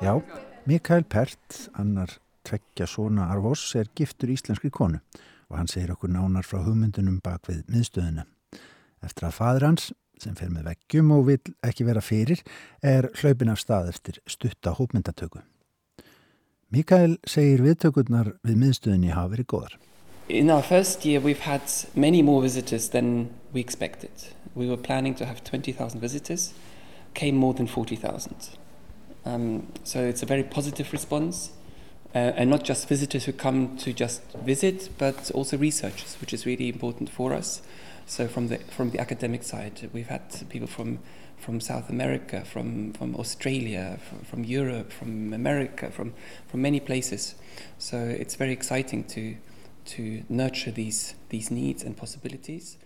Já, 0.02 0.22
Mikael 0.66 1.04
Pert, 1.04 1.70
annar 1.74 2.08
tveggja 2.44 2.86
svona 2.86 3.26
Arvós, 3.32 3.74
er 3.74 3.88
giftur 3.96 4.30
íslenskri 4.30 4.70
konu 4.70 5.00
og 5.50 5.58
hann 5.58 5.68
segir 5.68 5.92
okkur 5.92 6.12
nánar 6.12 6.46
frá 6.46 6.62
hugmyndunum 6.62 7.18
bak 7.24 7.48
við 7.50 7.64
miðstöðuna. 7.72 8.24
Eftir 9.04 9.28
að 9.28 9.36
fadur 9.36 9.66
hans 9.66 9.90
sem 10.22 10.36
fer 10.38 10.52
með 10.52 10.70
veggjum 10.70 11.10
og 11.16 11.26
vil 11.28 11.40
ekki 11.66 11.86
vera 11.88 12.02
fyrir, 12.04 12.40
er 12.80 13.10
hlaupin 13.20 13.52
af 13.52 13.60
stað 13.60 13.90
eftir 13.92 14.20
stutta 14.30 14.76
hópmyndatöku. 14.78 15.42
Mikael 16.72 17.18
segir 17.28 17.60
viðtökurnar 17.60 18.30
við 18.48 18.56
miðstöðinni 18.62 19.10
hafa 19.12 19.34
verið 19.34 19.46
góðar. 19.52 19.74
In 20.32 20.48
our 20.50 20.62
first 20.64 21.04
year 21.04 21.20
we've 21.20 21.44
had 21.44 21.60
many 21.94 22.22
more 22.22 22.40
visitors 22.40 22.88
than 22.88 23.28
we 23.52 23.60
expected. 23.60 24.10
We 24.54 24.70
were 24.70 24.78
planning 24.78 25.14
to 25.16 25.26
have 25.26 25.44
20,000 25.44 26.00
visitors, 26.00 26.54
came 27.12 27.36
more 27.36 27.52
than 27.52 27.66
40,000. 27.66 28.56
Um, 29.26 29.66
so 29.84 30.00
it's 30.00 30.22
a 30.22 30.26
very 30.26 30.44
positive 30.44 30.94
response. 30.94 31.52
Uh, 32.14 32.32
and 32.36 32.48
not 32.48 32.62
just 32.62 32.88
visitors 32.88 33.24
who 33.24 33.32
come 33.32 33.76
to 33.78 33.92
just 33.92 34.22
visit, 34.44 34.88
but 34.96 35.30
also 35.32 35.58
researchers, 35.58 36.16
which 36.20 36.32
is 36.32 36.46
really 36.46 36.68
important 36.68 37.10
for 37.10 37.34
us. 37.34 37.60
So 38.06 38.28
from 38.28 38.48
the 38.48 38.58
from 38.58 38.90
the 38.90 38.98
academic 38.98 39.42
side, 39.42 39.90
we've 39.92 40.08
had 40.08 40.22
people 40.48 40.68
from 40.68 40.98
from 41.42 41.60
South 41.60 41.90
America, 41.90 42.44
from 42.44 42.92
from 42.92 43.14
Australia, 43.16 43.98
from, 44.08 44.18
from 44.30 44.44
Europe, 44.44 44.92
from 44.92 45.32
America, 45.32 45.90
from 45.90 46.12
from 46.50 46.62
many 46.62 46.80
places. 46.80 47.34
So 47.78 47.96
it's 47.96 48.36
very 48.36 48.52
exciting 48.52 49.04
to 49.14 49.36
to 49.94 50.22
nurture 50.28 50.72
these 50.72 51.14
these 51.28 51.50
needs 51.50 51.84
and 51.84 51.96
possibilities. 51.96 52.78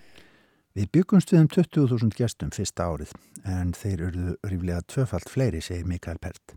Við 0.77 0.91
byggumst 0.93 1.31
við 1.33 1.41
um 1.41 1.49
20.000 1.49 2.17
gestum 2.19 2.51
fyrsta 2.53 2.85
árið 2.85 3.13
en 3.49 3.73
þeir 3.73 4.03
eruðu 4.11 4.35
ríflega 4.45 4.83
tvöfalt 4.93 5.31
fleiri, 5.33 5.63
segir 5.65 5.87
Mikael 5.89 6.19
Pert. 6.21 6.53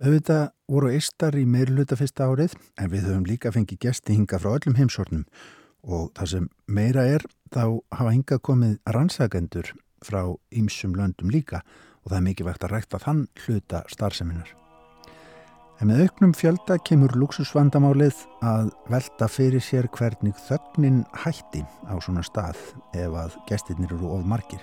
Auðvitað 0.00 0.52
voru 0.70 0.92
eistar 0.94 1.34
í 1.34 1.42
meirluta 1.42 1.98
fyrsta 1.98 2.28
árið 2.30 2.54
en 2.78 2.92
við 2.92 3.08
höfum 3.08 3.26
líka 3.26 3.50
fengið 3.52 3.82
gesti 3.82 4.14
hinga 4.14 4.38
frá 4.38 4.54
öllum 4.54 4.78
heimsornum 4.78 5.26
og 5.82 6.12
það 6.14 6.30
sem 6.34 6.46
meira 6.70 7.04
er 7.16 7.26
þá 7.50 7.64
hafa 7.98 8.14
hingað 8.14 8.42
komið 8.46 8.78
rannsakendur 8.94 9.74
frá 10.04 10.22
ýmsum 10.52 10.96
löndum 10.98 11.32
líka 11.32 11.62
og 12.04 12.12
það 12.12 12.16
er 12.18 12.26
mikilvægt 12.28 12.64
að 12.64 12.74
rækta 12.74 13.00
þann 13.02 13.26
hluta 13.44 13.82
starfseminar. 13.92 14.56
En 15.80 15.88
með 15.88 16.02
auknum 16.04 16.32
fjölda 16.36 16.76
kemur 16.84 17.14
luxusvandamálið 17.16 18.18
að 18.44 18.66
velta 18.92 19.28
fyrir 19.32 19.62
sér 19.64 19.86
hvernig 19.96 20.36
þögnin 20.44 21.06
hætti 21.22 21.62
á 21.88 21.96
svona 22.04 22.20
stað 22.20 22.60
ef 22.92 23.16
að 23.16 23.38
gestirnir 23.48 23.94
eru 23.96 24.10
of 24.12 24.26
margir. 24.28 24.60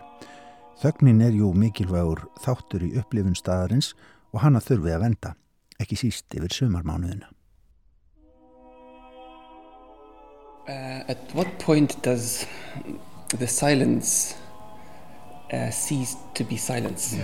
Þögnin 0.77 1.23
er 1.25 1.33
jú 1.33 1.49
mikilvægur 1.57 2.21
þáttur 2.43 2.85
í 2.85 2.91
upplifun 3.01 3.33
staðarins 3.33 3.95
og 4.29 4.43
hana 4.43 4.61
þurfið 4.61 4.93
að 4.93 5.03
venda, 5.07 5.33
ekki 5.81 5.97
síst 5.97 6.38
yfir 6.38 6.53
sumarmánuðina. 6.53 7.31
Uh, 10.67 11.01
at 11.09 11.33
what 11.33 11.49
point 11.57 11.95
does 12.03 12.45
the 13.39 13.47
silence 13.47 14.35
uh, 15.51 15.69
cease 15.69 16.15
to 16.33 16.43
be 16.43 16.57
silence? 16.57 17.17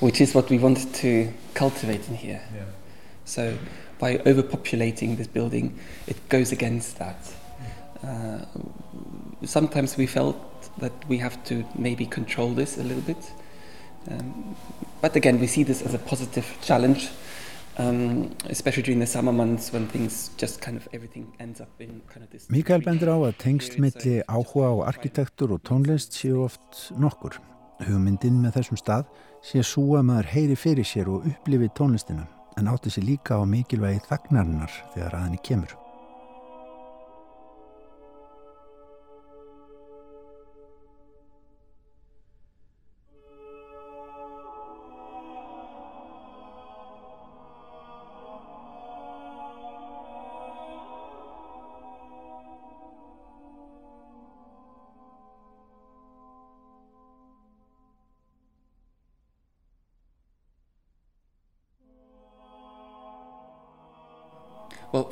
Which 0.00 0.20
is 0.20 0.34
what 0.34 0.50
we 0.50 0.58
wanted 0.58 0.92
to 0.94 1.32
cultivate 1.54 2.08
in 2.08 2.16
here. 2.16 2.42
Yeah. 2.54 2.64
So, 3.24 3.56
by 3.98 4.18
overpopulating 4.18 5.16
this 5.16 5.28
building, 5.28 5.78
it 6.06 6.28
goes 6.28 6.50
against 6.50 6.98
that. 6.98 7.32
Uh, 8.04 8.44
sometimes 9.44 9.96
we 9.96 10.06
felt 10.06 10.36
that 10.78 10.92
we 11.08 11.18
have 11.18 11.42
to 11.44 11.64
maybe 11.76 12.06
control 12.06 12.52
this 12.52 12.78
a 12.78 12.82
little 12.82 13.02
bit. 13.02 13.30
Um, 14.10 14.56
but 15.00 15.14
again, 15.14 15.38
we 15.38 15.46
see 15.46 15.62
this 15.62 15.82
as 15.82 15.94
a 15.94 15.98
positive 15.98 16.58
challenge 16.62 17.10
Um, 17.80 18.28
Mikael 22.52 22.82
bendur 22.84 23.08
á 23.08 23.16
að 23.16 23.38
tengsl 23.40 23.78
milli 23.80 24.18
áhuga 24.28 24.68
á 24.68 24.74
arkitektur 24.92 25.54
og 25.56 25.64
tónlist 25.64 26.12
séu 26.12 26.44
oft 26.44 26.92
nokkur. 27.00 27.40
Hugmyndin 27.88 28.42
með 28.44 28.58
þessum 28.58 28.80
stað 28.82 29.08
sé 29.40 29.64
svo 29.64 29.96
að 29.96 30.08
maður 30.10 30.32
heyri 30.34 30.58
fyrir 30.60 30.86
sér 30.86 31.08
og 31.08 31.24
upplifi 31.32 31.72
tónlistina 31.72 32.28
en 32.60 32.68
átti 32.68 32.92
sér 32.92 33.08
líka 33.08 33.40
á 33.40 33.42
mikilvægi 33.48 34.04
þagnarinnar 34.10 34.82
þegar 34.92 35.16
að 35.16 35.24
henni 35.30 35.40
kemur. 35.48 35.81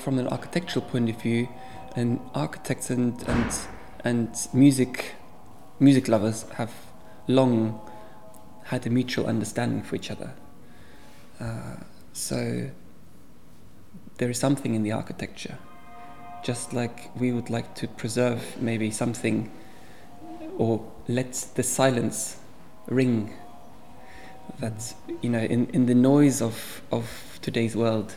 From 0.01 0.18
an 0.18 0.28
architectural 0.28 0.84
point 0.84 1.11
of 1.11 1.20
view, 1.20 1.48
and 1.96 2.20
architects 2.34 2.90
and 2.90 3.22
and 3.28 3.53
and 4.05 4.48
music 4.53 5.14
music 5.78 6.09
lovers 6.09 6.44
have 6.55 6.72
long 7.26 7.80
had 8.64 8.86
a 8.86 8.90
mutual 8.90 9.26
understanding 9.26 9.82
for 9.82 9.96
each 9.96 10.11
other. 10.11 10.32
Uh, 11.40 11.76
so 12.12 12.70
there 14.18 14.30
is 14.30 14.38
something 14.38 14.74
in 14.74 14.82
the 14.82 14.92
architecture, 14.92 15.59
just 16.44 16.72
like 16.72 17.11
we 17.18 17.32
would 17.32 17.51
like 17.51 17.74
to 17.74 17.88
preserve 17.88 18.61
maybe 18.61 18.90
something 18.90 19.51
or 20.59 20.84
let 21.09 21.32
the 21.55 21.62
silence 21.62 22.36
ring 22.86 23.32
that 24.59 24.94
you 25.22 25.30
know 25.30 25.38
in, 25.38 25.66
in 25.68 25.86
the 25.86 25.94
noise 25.94 26.42
of, 26.42 26.82
of 26.92 27.38
today's 27.40 27.74
world 27.74 28.14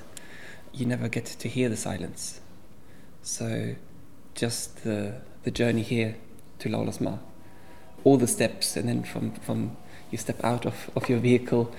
you 0.74 0.86
never 0.86 1.08
get 1.08 1.26
to 1.26 1.48
hear 1.48 1.70
the 1.70 1.78
silence. 1.78 2.42
So 3.22 3.76
just 4.36 4.84
the, 4.84 5.22
the 5.44 5.52
journey 5.52 5.84
here 5.84 6.16
to 6.60 6.70
Laulasma. 6.70 7.20
All 8.04 8.18
the 8.18 8.28
steps 8.28 8.76
and 8.76 8.90
then 8.90 9.04
from, 9.04 9.32
from 9.32 9.78
you 10.12 10.18
step 10.18 10.44
out 10.44 10.66
of, 10.66 10.90
of 10.96 11.08
your 11.10 11.20
vehicle 11.20 11.74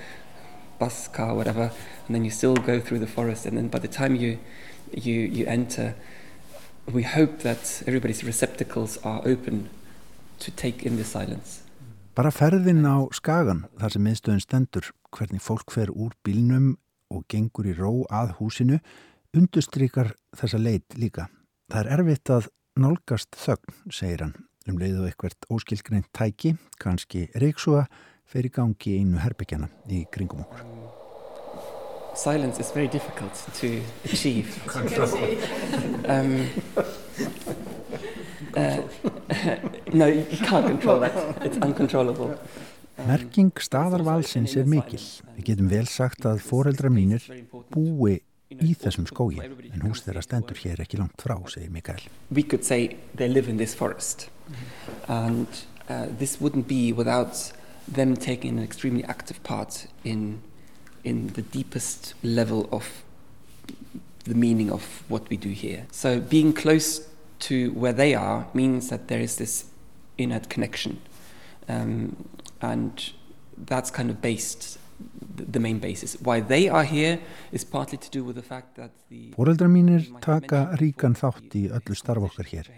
bus 0.79 1.09
car 1.09 1.35
whatever 1.35 1.71
and 2.07 2.15
then 2.15 2.25
you 2.25 2.31
still 2.31 2.57
go 2.57 2.81
through 2.81 2.99
the 2.99 3.07
forest 3.07 3.47
and 3.47 3.57
then 3.57 3.69
by 3.69 3.79
the 3.79 3.89
time 3.89 4.17
you 4.17 4.39
you, 4.93 5.15
you 5.21 5.47
enter 5.47 5.95
we 6.93 7.03
hope 7.03 7.41
that 7.41 7.83
everybody's 7.87 8.25
receptacles 8.25 8.99
are 9.05 9.23
open 9.25 9.71
to 10.39 10.51
take 10.51 10.83
in 10.83 10.97
the 10.97 11.05
silence. 11.05 11.63
Bara 12.15 12.31
ferðin 12.31 12.85
á 12.87 13.09
skagan 13.11 13.65
þar 13.81 13.95
sem 13.95 14.05
miðstöðun 14.07 14.43
stendur 14.45 14.91
hvernig 15.17 15.43
fólk 15.43 15.73
fer 15.75 15.91
úr 15.91 16.13
bílnum 16.27 16.77
og 17.15 17.25
gengur 17.31 17.69
í 17.71 17.75
ró 17.79 17.93
að 18.11 18.35
húsinu 18.41 18.81
undustrykar 19.35 20.13
þessa 20.37 20.61
leit 20.61 20.99
líka. 20.99 21.29
Það 21.71 21.81
er 21.81 21.93
erfitt 21.99 22.31
að 22.31 22.51
nálgast 22.79 23.39
þögn, 23.39 23.79
segir 23.91 24.27
hann, 24.27 24.35
um 24.69 24.79
leiðu 24.81 25.07
eitthvert 25.09 25.47
óskilgreint 25.53 26.11
tæki, 26.17 26.57
kannski 26.83 27.29
reiksúa, 27.39 27.87
fer 28.27 28.47
í 28.47 28.53
gangi 28.53 28.99
einu 29.01 29.23
herbyggjana 29.23 29.71
í 29.91 30.05
kringum 30.13 30.45
okkur. 30.45 30.67
Silence 32.15 32.61
is 32.61 32.71
very 32.71 32.87
difficult 32.87 33.35
to 33.55 33.83
achieve. 34.05 34.47
um, 36.07 36.47
uh, 38.57 38.83
no, 39.93 40.07
you 40.07 40.25
can't 40.39 40.67
control 40.67 41.01
that. 41.01 41.13
It's 41.43 41.59
uncontrollable. 41.59 42.39
Merking 43.03 43.51
staðarvalsins 43.59 44.55
er 44.57 44.69
mikil. 44.71 45.03
Við 45.35 45.49
getum 45.51 45.71
vel 45.73 45.87
sagt 45.91 46.27
að 46.29 46.41
foreldra 46.47 46.91
mínir 46.93 47.25
búi 47.75 48.21
í 48.55 48.75
þessum 48.79 49.09
skógi 49.11 49.41
en 49.43 49.83
hús 49.83 50.05
þeirra 50.05 50.23
stendur 50.23 50.61
hér 50.63 50.85
ekki 50.85 51.01
langt 51.01 51.21
frá, 51.23 51.35
segir 51.51 51.73
Mikael. 51.75 52.03
We 52.31 52.45
could 52.45 52.65
say 52.65 52.97
they 53.17 53.29
live 53.29 53.51
in 53.51 53.59
this 53.59 53.75
forest 53.75 54.29
and 55.09 55.49
uh, 55.89 56.07
this 56.19 56.41
wouldn't 56.41 56.69
be 56.69 56.93
without 56.93 57.53
them 57.89 58.17
taking 58.17 58.59
an 58.59 58.65
extremely 58.65 59.05
active 59.05 59.43
part 59.43 59.87
in, 60.05 60.41
in 61.03 61.29
the 61.35 61.43
deepest 61.43 62.15
level 62.23 62.69
of 62.71 63.03
the 64.25 64.35
meaning 64.35 64.71
of 64.71 65.03
what 65.09 65.29
we 65.29 65.37
do 65.37 65.51
here. 65.51 65.87
So 65.91 66.21
being 66.21 66.53
close 66.53 67.09
to 67.41 67.73
where 67.73 67.93
they 67.93 68.15
are 68.15 68.47
means 68.55 68.89
that 68.89 69.09
there 69.09 69.21
is 69.21 69.37
this 69.37 69.67
inner 70.17 70.41
connection 70.41 71.01
um, 71.69 72.17
and 72.73 73.13
that's 73.71 73.91
kind 73.91 74.11
of 74.11 74.21
based 74.21 74.79
the 75.53 75.61
main 75.61 75.79
basis. 75.79 76.17
Why 76.21 76.41
they 76.41 76.69
are 76.69 76.85
here 76.85 77.19
is 77.53 77.65
partly 77.65 77.99
to 77.99 78.11
do 78.11 78.25
with 78.25 78.37
the 78.37 78.43
fact 78.43 78.77
that 78.77 78.91
the 79.09 79.31
Fóreldrar 79.37 79.71
mínir 79.71 80.07
taka 80.21 80.69
ríkan 80.81 81.17
þátt 81.19 81.57
í 81.59 81.67
öllu 81.75 81.97
starf 81.99 82.29
okkar 82.31 82.51
hér. 82.51 82.71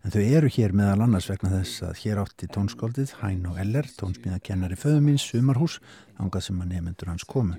En 0.00 0.14
þau 0.14 0.22
eru 0.24 0.48
hér 0.48 0.72
meðal 0.72 1.04
annars 1.04 1.28
vegna 1.28 1.50
þess 1.58 1.82
að 1.84 1.98
hér 2.02 2.22
átti 2.22 2.48
tónskóldið 2.54 3.18
Hæn 3.20 3.42
og 3.50 3.58
Eller, 3.60 3.88
tónsmíðakennari 4.00 4.78
föðumins, 4.80 5.26
sumarhús, 5.28 5.76
ángað 6.16 6.46
sem 6.46 6.62
að 6.64 6.72
nefnendur 6.72 7.10
hans 7.12 7.26
komu. 7.28 7.58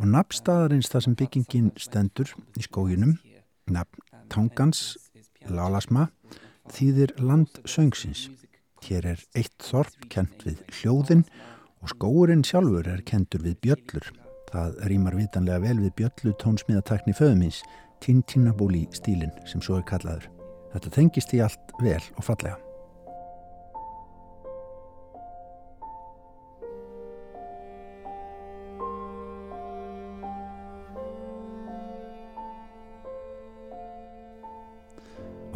Og 0.00 0.08
nafnstaðarins 0.10 0.90
þar 0.90 1.06
sem 1.06 1.14
byggingin 1.20 1.70
stendur 1.78 2.34
í 2.58 2.66
skóginum, 2.66 3.14
nafn 3.70 4.02
Tangans, 4.30 4.96
Lalasma, 5.46 6.08
þýðir 6.70 7.14
land 7.22 7.62
söngsins. 7.68 8.26
Hér 8.86 9.06
er 9.12 9.24
eitt 9.38 9.56
þorp 9.62 10.08
kent 10.12 10.46
við 10.46 10.62
hljóðin 10.80 11.26
og 11.80 11.92
skóurinn 11.92 12.44
sjálfur 12.46 12.88
er 12.90 13.04
kentur 13.06 13.44
við 13.44 13.58
bjöllur. 13.66 14.08
Það 14.50 14.80
rýmar 14.90 15.18
vitanlega 15.18 15.62
vel 15.62 15.76
við 15.84 15.94
bjöllu 16.00 16.34
tónsmíðatakni 16.42 17.14
föðumins, 17.16 17.62
Tintinabúli 18.00 18.86
stílin 18.96 19.34
sem 19.46 19.62
svo 19.62 19.78
er 19.78 19.86
kallaður. 19.86 20.26
Þetta 20.72 20.96
tengist 20.96 21.36
í 21.36 21.44
allt 21.44 21.76
vel 21.84 22.02
og 22.16 22.24
fallega. 22.24 22.56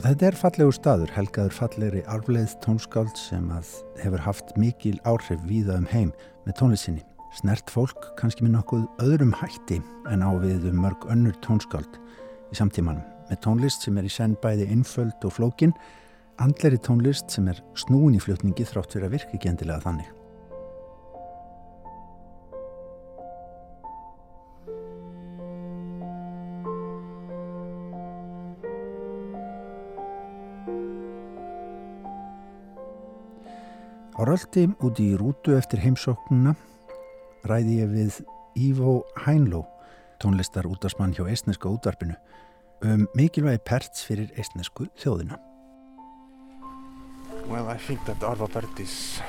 Og 0.05 0.11
þetta 0.11 0.26
er 0.28 0.36
fallegu 0.36 0.72
staður, 0.76 1.11
helgaður 1.16 1.55
fallegri 1.57 2.00
arfleið 2.12 2.50
tónskáld 2.61 3.14
sem 3.16 3.46
að 3.48 3.70
hefur 4.02 4.20
haft 4.20 4.50
mikil 4.61 4.98
áhrif 5.09 5.40
víða 5.48 5.78
um 5.80 5.86
heim 5.88 6.11
með 6.44 6.59
tónlistinni. 6.59 7.00
Snert 7.38 7.72
fólk 7.72 8.11
kannski 8.18 8.44
með 8.44 8.59
nokkuð 8.59 8.82
öðrum 9.00 9.32
hætti 9.40 9.78
en 10.12 10.20
á 10.20 10.28
við 10.42 10.66
um 10.68 10.82
mörg 10.84 11.07
önnur 11.09 11.38
tónskáld 11.46 11.96
í 12.52 12.59
samtímanum. 12.61 13.00
Með 13.30 13.40
tónlist 13.46 13.88
sem 13.88 13.96
er 13.96 14.05
í 14.05 14.12
senn 14.12 14.34
bæði 14.44 14.66
einföld 14.74 15.24
og 15.24 15.32
flókin, 15.38 15.72
andleri 16.36 16.82
tónlist 16.84 17.32
sem 17.32 17.48
er 17.48 17.64
snúin 17.72 18.18
í 18.18 18.20
flutningi 18.20 18.68
þrátt 18.68 18.92
fyrir 18.92 19.09
að 19.09 19.16
virka 19.16 19.38
ekki 19.38 19.55
endilega 19.55 19.86
þannig. 19.86 20.12
Á 34.24 34.32
röldi 34.32 34.70
út 34.80 34.96
í 35.04 35.10
rútu 35.20 35.52
eftir 35.52 35.82
heimsóknuna 35.84 36.54
ræði 37.44 37.74
ég 37.82 37.90
við 37.92 38.14
Ivo 38.56 38.92
Hænló, 39.20 39.66
tónlistar 40.16 40.64
útdagsmann 40.64 41.12
hjá 41.12 41.26
eistneska 41.28 41.68
útvarpinu, 41.68 42.14
um 42.88 43.02
mikilvægi 43.12 43.60
perts 43.68 44.06
fyrir 44.08 44.30
eistnesku 44.40 44.86
þjóðina. 44.96 45.36
Well, 47.50 47.68
I 47.68 47.76
think 47.76 48.00
that 48.06 48.24
Arvo 48.24 48.48
Pärt 48.48 48.80
is 48.80 49.20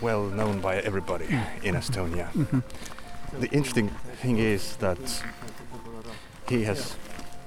well 0.00 0.30
known 0.30 0.60
by 0.60 0.76
everybody 0.86 1.26
in 1.64 1.74
Estonia. 1.74 2.30
the 3.40 3.48
interesting 3.50 3.90
thing 4.22 4.38
is 4.38 4.76
that 4.76 5.02
he 6.48 6.62
has 6.62 6.94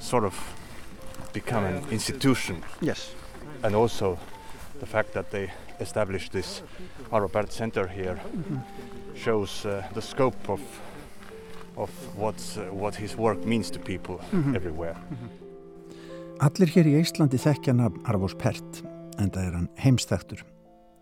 sort 0.01 0.25
of 0.25 0.36
become 1.32 1.63
an 1.63 1.86
institution. 1.89 2.65
Yes. 2.82 3.15
And 3.63 3.75
also 3.75 4.19
the 4.80 4.86
fact 4.86 5.13
that 5.13 5.32
they 5.32 5.51
established 5.80 6.32
this 6.32 6.61
Arvo 7.11 7.32
Pärt 7.32 7.51
Center 7.51 7.88
here 7.88 8.19
shows 9.15 9.65
uh, 9.65 9.84
the 9.93 10.01
scope 10.01 10.49
of 10.49 10.61
of 11.80 11.89
what's, 12.17 12.57
uh, 12.57 12.63
what 12.71 12.95
his 12.95 13.15
work 13.17 13.45
means 13.45 13.71
to 13.71 13.80
people 13.80 14.19
everywhere. 14.55 14.97
Allir 16.39 16.71
hér 16.71 16.88
í 16.88 16.95
Íslandi 16.99 17.39
þekkja 17.39 17.73
nafn 17.75 18.03
Arvós 18.07 18.36
Pert, 18.39 18.82
en 19.19 19.32
það 19.32 19.45
er 19.45 19.57
hann 19.57 19.69
heimstæktur. 19.80 20.43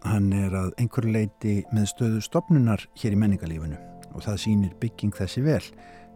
Hann 0.05 0.31
er 0.33 0.53
að 0.53 0.71
einhverju 0.81 1.13
leiti 1.13 1.55
með 1.73 1.91
stöðu 1.93 2.21
stopnunar 2.25 2.85
hér 3.01 3.13
í 3.13 3.21
menningalífinu 3.21 3.77
og 4.13 4.25
það 4.25 4.41
sýnir 4.43 4.75
bygging 4.81 5.13
þessi 5.17 5.43
vel 5.45 5.63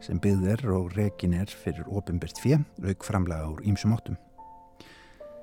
sem 0.02 0.22
byggð 0.22 0.48
er 0.56 0.64
og 0.74 0.96
rekin 0.98 1.36
er 1.38 1.50
fyrir 1.50 1.86
ofinbært 1.90 2.42
fjö, 2.42 2.62
rauk 2.82 3.06
framlega 3.06 3.50
úr 3.52 3.62
ímsum 3.66 3.94
áttum. 3.94 4.18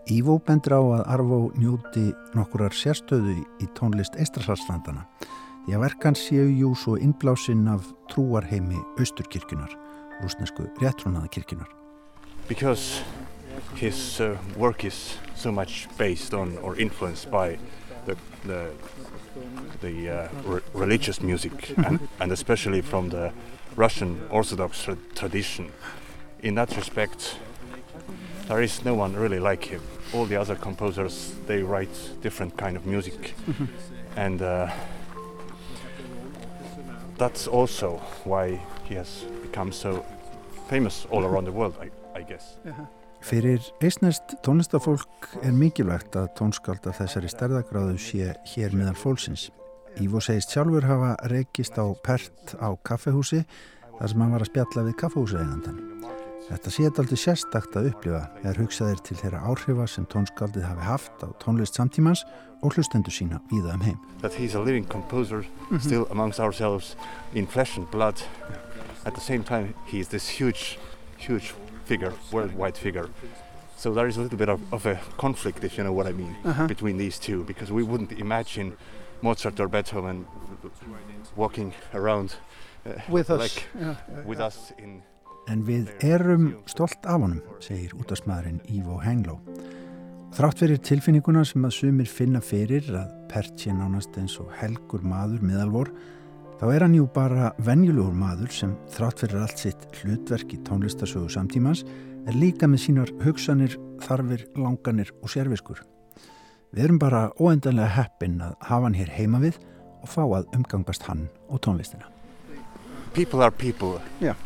Ívo 0.09 0.39
bendur 0.41 0.73
á 0.73 0.81
að 0.81 1.03
Arvó 1.13 1.39
njóti 1.61 2.07
nokkurar 2.33 2.73
sérstöðu 2.73 3.35
í 3.61 3.67
tónlist 3.77 4.15
Eistrasarstandana 4.17 5.03
því 5.67 5.75
að 5.77 5.83
verkan 5.83 6.17
séu 6.17 6.47
jú 6.49 6.71
svo 6.81 6.95
innblásinn 6.97 7.67
af 7.69 7.91
trúarheimi 8.09 8.81
Östurkirkjunar, 8.97 9.75
rúsnesku 10.23 10.65
réttrúnaðakirkjunar. 10.81 11.69
Because 12.49 13.03
his 13.77 14.21
uh, 14.21 14.39
work 14.57 14.85
is 14.85 15.19
so 15.37 15.53
much 15.53 15.89
based 15.99 16.33
on 16.33 16.57
or 16.63 16.75
influenced 16.81 17.31
by 17.31 17.59
the 18.07 18.17
the, 18.47 18.73
the 19.83 20.09
uh, 20.09 20.29
re 20.47 20.61
religious 20.73 21.21
music 21.21 21.53
and, 21.87 22.01
and 22.19 22.33
especially 22.33 22.81
from 22.81 23.11
the 23.11 23.31
Russian 23.77 24.23
Orthodox 24.31 24.85
tra 24.85 24.97
tradition. 25.15 25.71
In 26.41 26.55
that 26.55 26.75
respect, 26.77 27.37
there 28.49 28.63
is 28.63 28.85
no 28.85 28.95
one 28.95 29.15
really 29.15 29.39
like 29.39 29.65
him. 29.65 29.81
All 30.15 30.25
the 30.25 30.41
other 30.41 30.57
composers 30.57 31.33
they 31.47 31.63
write 31.63 31.95
different 32.23 32.57
kind 32.57 32.77
of 32.77 32.87
music, 32.87 33.35
and 34.17 34.43
uh, 34.43 34.69
that's 37.19 37.47
also 37.47 38.01
why 38.25 38.59
he 38.89 38.95
has 38.95 39.25
become 39.43 39.71
so 39.73 40.05
famous 40.69 41.07
all 41.11 41.25
around 41.25 41.45
the 41.45 41.53
world, 41.53 41.75
I, 41.81 41.91
I 42.19 42.23
guess. 42.23 42.57
Fyrir 43.21 43.61
eisnest 43.83 44.37
tónlistafólk 44.47 45.33
er 45.43 45.53
mikilvægt 45.53 46.15
að 46.17 46.29
tónskálda 46.39 46.93
þessari 46.95 47.31
stærðagráðu 47.33 47.97
sé 47.99 48.31
hér 48.53 48.77
meðal 48.79 48.95
fólksins. 48.95 49.49
Ívo 49.99 50.23
segist 50.23 50.55
sjálfur 50.55 50.87
hafa 50.87 51.17
rekist 51.33 51.75
á 51.83 51.91
pert 52.07 52.55
á 52.63 52.71
kaffehúsi 52.87 53.43
þar 53.99 54.13
sem 54.13 54.23
hann 54.23 54.37
var 54.37 54.47
að 54.47 54.53
spjalla 54.53 54.87
við 54.87 54.99
kaffehúseigandan. 55.03 55.83
Þetta 56.49 56.71
sé 56.73 56.85
þetta 56.87 57.03
aldrei 57.03 57.19
sérstakt 57.21 57.75
að 57.77 57.87
upplifa 57.91 58.23
eða 58.41 58.55
hugsaðir 58.57 59.01
til 59.05 59.17
þeirra 59.21 59.41
áhrifa 59.51 59.85
sem 59.93 60.07
tónskaldið 60.09 60.65
hafi 60.65 60.87
haft 60.87 61.21
á 61.21 61.29
tónlist 61.43 61.77
samtímans 61.77 62.23
og 62.65 62.73
hlustendu 62.73 63.13
sína 63.13 63.43
víða 63.51 63.75
um 63.77 63.85
heim. 63.85 63.99
That 64.23 64.33
he's 64.33 64.57
a 64.57 64.63
living 64.65 64.89
composer 64.89 65.45
mm 65.45 65.77
-hmm. 65.77 65.81
still 65.81 66.07
amongst 66.11 66.41
ourselves 66.41 66.97
in 67.35 67.47
flesh 67.47 67.77
and 67.77 67.91
blood. 67.91 68.17
At 69.05 69.15
the 69.15 69.21
same 69.21 69.43
time 69.45 69.75
he 69.87 69.99
is 69.99 70.09
this 70.09 70.41
huge, 70.41 70.79
huge 71.19 71.55
figure, 71.85 72.13
worldwide 72.33 72.79
figure. 72.79 73.09
So 73.77 73.93
there 73.93 74.09
is 74.09 74.17
a 74.17 74.23
little 74.23 74.39
bit 74.39 74.49
of, 74.49 74.61
of 74.73 74.87
a 74.87 74.99
conflict, 75.17 75.65
if 75.65 75.77
you 75.77 75.85
know 75.85 75.97
what 75.97 76.07
I 76.09 76.13
mean, 76.13 76.35
uh 76.45 76.59
-huh. 76.59 76.67
between 76.67 76.99
these 76.99 77.21
two 77.21 77.45
because 77.45 77.73
we 77.73 77.83
wouldn't 77.83 78.13
imagine 78.19 78.73
Mozart 79.21 79.61
or 79.61 79.69
Beethoven 79.69 80.27
walking 81.37 81.75
around 81.93 82.39
uh, 82.87 82.93
with 83.09 83.31
us, 83.31 83.43
like, 83.43 83.63
yeah, 83.79 83.97
yeah, 84.09 84.27
with 84.27 84.39
yeah. 84.39 84.47
us 84.47 84.73
in 84.79 85.03
En 85.49 85.63
við 85.65 85.89
erum 86.05 86.51
stolt 86.69 87.07
af 87.09 87.23
honum, 87.23 87.41
segir 87.65 87.95
útastmaðurinn 87.97 88.61
Ivo 88.69 88.99
Henglo. 89.01 89.39
Þrátt 90.37 90.61
fyrir 90.61 90.81
tilfinninguna 90.85 91.41
sem 91.49 91.65
að 91.65 91.73
sumir 91.79 92.11
finna 92.13 92.43
fyrir 92.45 92.85
að 92.93 93.15
Pertje 93.31 93.73
nánast 93.73 94.17
eins 94.21 94.35
og 94.41 94.51
helgur 94.61 95.01
maður 95.05 95.41
miðalvor, 95.45 95.89
þá 96.61 96.67
er 96.69 96.85
hann 96.85 96.97
jú 96.99 97.07
bara 97.15 97.55
venjulegur 97.65 98.13
maður 98.17 98.53
sem 98.53 98.75
þrátt 98.93 99.25
fyrir 99.25 99.41
allt 99.45 99.63
sitt 99.65 99.87
hlutverk 100.01 100.53
í 100.53 100.61
tónlistasögu 100.69 101.33
samtímans 101.33 101.85
er 102.29 102.37
líka 102.37 102.69
með 102.69 102.85
sínar 102.85 103.13
hugsanir, 103.25 103.79
þarfir, 104.05 104.45
langanir 104.57 105.15
og 105.23 105.33
sérfiskur. 105.33 105.81
Við 106.77 106.85
erum 106.85 107.01
bara 107.01 107.31
óendanlega 107.41 107.89
heppin 107.97 108.41
að 108.45 108.57
hafa 108.69 108.85
hann 108.85 109.01
hér 109.01 109.13
heima 109.17 109.41
við 109.41 109.57
og 110.03 110.13
fá 110.13 110.23
að 110.27 110.53
umgangast 110.57 111.09
hann 111.09 111.31
og 111.49 111.65
tónlistina. 111.65 112.13
People 113.17 113.41
are 113.41 113.51
people. 113.51 113.97
Yeah. 114.21 114.37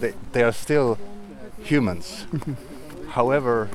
They, 0.00 0.14
they 0.32 0.42
are 0.42 0.52
still 0.52 0.98
humans. 1.62 2.26
However 3.08 3.68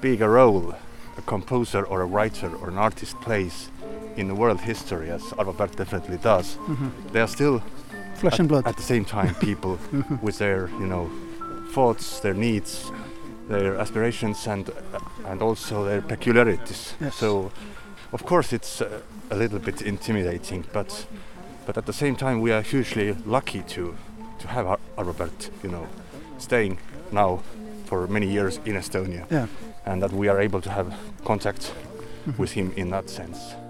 big 0.00 0.20
a 0.20 0.28
role 0.28 0.74
a 1.16 1.22
composer 1.22 1.82
or 1.84 2.02
a 2.02 2.06
writer 2.06 2.54
or 2.56 2.68
an 2.68 2.78
artist 2.78 3.18
plays 3.20 3.70
in 4.16 4.28
the 4.28 4.34
world 4.34 4.60
history, 4.60 5.10
as 5.10 5.22
Arvabert 5.38 5.76
definitely 5.76 6.18
does, 6.18 6.56
mm 6.56 6.76
-hmm. 6.76 6.90
they 7.12 7.20
are 7.20 7.28
still 7.28 7.60
flesh 8.14 8.34
at, 8.34 8.40
and 8.40 8.48
blood. 8.48 8.66
At 8.66 8.76
the 8.76 8.82
same 8.82 9.04
time, 9.04 9.34
people 9.50 9.78
with 10.22 10.36
their, 10.38 10.68
you 10.80 10.86
know, 10.86 11.10
thoughts, 11.72 12.20
their 12.20 12.34
needs, 12.34 12.92
their 13.48 13.80
aspirations, 13.80 14.46
and 14.46 14.68
uh, 14.68 15.30
and 15.30 15.42
also 15.42 15.84
their 15.84 16.02
peculiarities. 16.02 16.94
Yes. 17.00 17.14
So, 17.18 17.50
of 18.12 18.22
course, 18.24 18.56
it's 18.56 18.80
uh, 18.80 18.86
a 19.30 19.36
little 19.36 19.58
bit 19.58 19.80
intimidating, 19.82 20.64
but 20.72 21.06
but 21.66 21.76
at 21.76 21.84
the 21.84 21.92
same 21.92 22.14
time, 22.14 22.40
we 22.40 22.52
are 22.52 22.62
hugely 22.62 23.16
lucky 23.26 23.62
to 23.74 23.94
to 24.38 24.48
have 24.48 24.66
Ar 24.66 24.78
Arvabert, 24.96 25.50
you 25.62 25.70
know, 25.70 25.86
staying 26.38 26.78
now 27.12 27.42
for 27.86 28.06
many 28.06 28.26
years 28.26 28.58
in 28.64 28.74
Estonia, 28.74 29.30
yeah. 29.30 29.46
and 29.84 30.02
that 30.02 30.12
we 30.12 30.28
are 30.28 30.40
able 30.40 30.60
to 30.60 30.70
have 30.70 30.94
contact 31.24 31.72
mm 31.72 32.32
-hmm. 32.32 32.38
with 32.40 32.52
him 32.52 32.72
in 32.76 32.90
that 32.90 33.10
sense. 33.10 33.65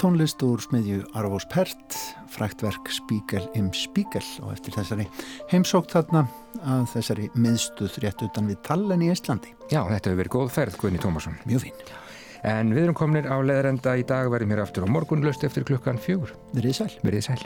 Tónlist 0.00 0.40
úr 0.46 0.62
smiðju 0.64 1.02
Arvós 1.18 1.44
Pert, 1.52 1.96
fræktverk 2.32 2.88
Spíkel 2.94 3.44
im 3.58 3.68
Spíkel 3.76 4.24
og 4.40 4.54
eftir 4.54 4.72
þessari 4.78 5.04
heimsókt 5.50 5.92
þarna 5.92 6.24
að 6.64 6.86
þessari 6.94 7.28
miðstuð 7.36 8.00
rétt 8.06 8.24
utan 8.24 8.48
við 8.48 8.62
Tallen 8.64 9.04
í 9.04 9.10
Íslandi. 9.12 9.52
Já, 9.68 9.82
þetta 9.90 10.08
hefur 10.08 10.20
verið 10.22 10.34
góð 10.38 10.52
ferð, 10.56 10.80
Guðni 10.80 11.04
Tómasson. 11.04 11.36
Mjög 11.44 11.66
fín. 11.66 11.86
En 12.48 12.72
við 12.72 12.86
erum 12.86 12.96
kominir 12.96 13.28
á 13.28 13.36
leðrenda 13.44 13.98
í 14.00 14.06
dag, 14.08 14.32
verðum 14.32 14.56
hér 14.56 14.64
aftur 14.64 14.88
á 14.88 14.94
morgunlöst 14.96 15.44
eftir 15.44 15.68
klukkan 15.68 16.00
fjögur. 16.00 16.32
Verðið 16.56 16.80
sæl. 16.80 16.92
Verðið 17.04 17.26
sæl. 17.28 17.42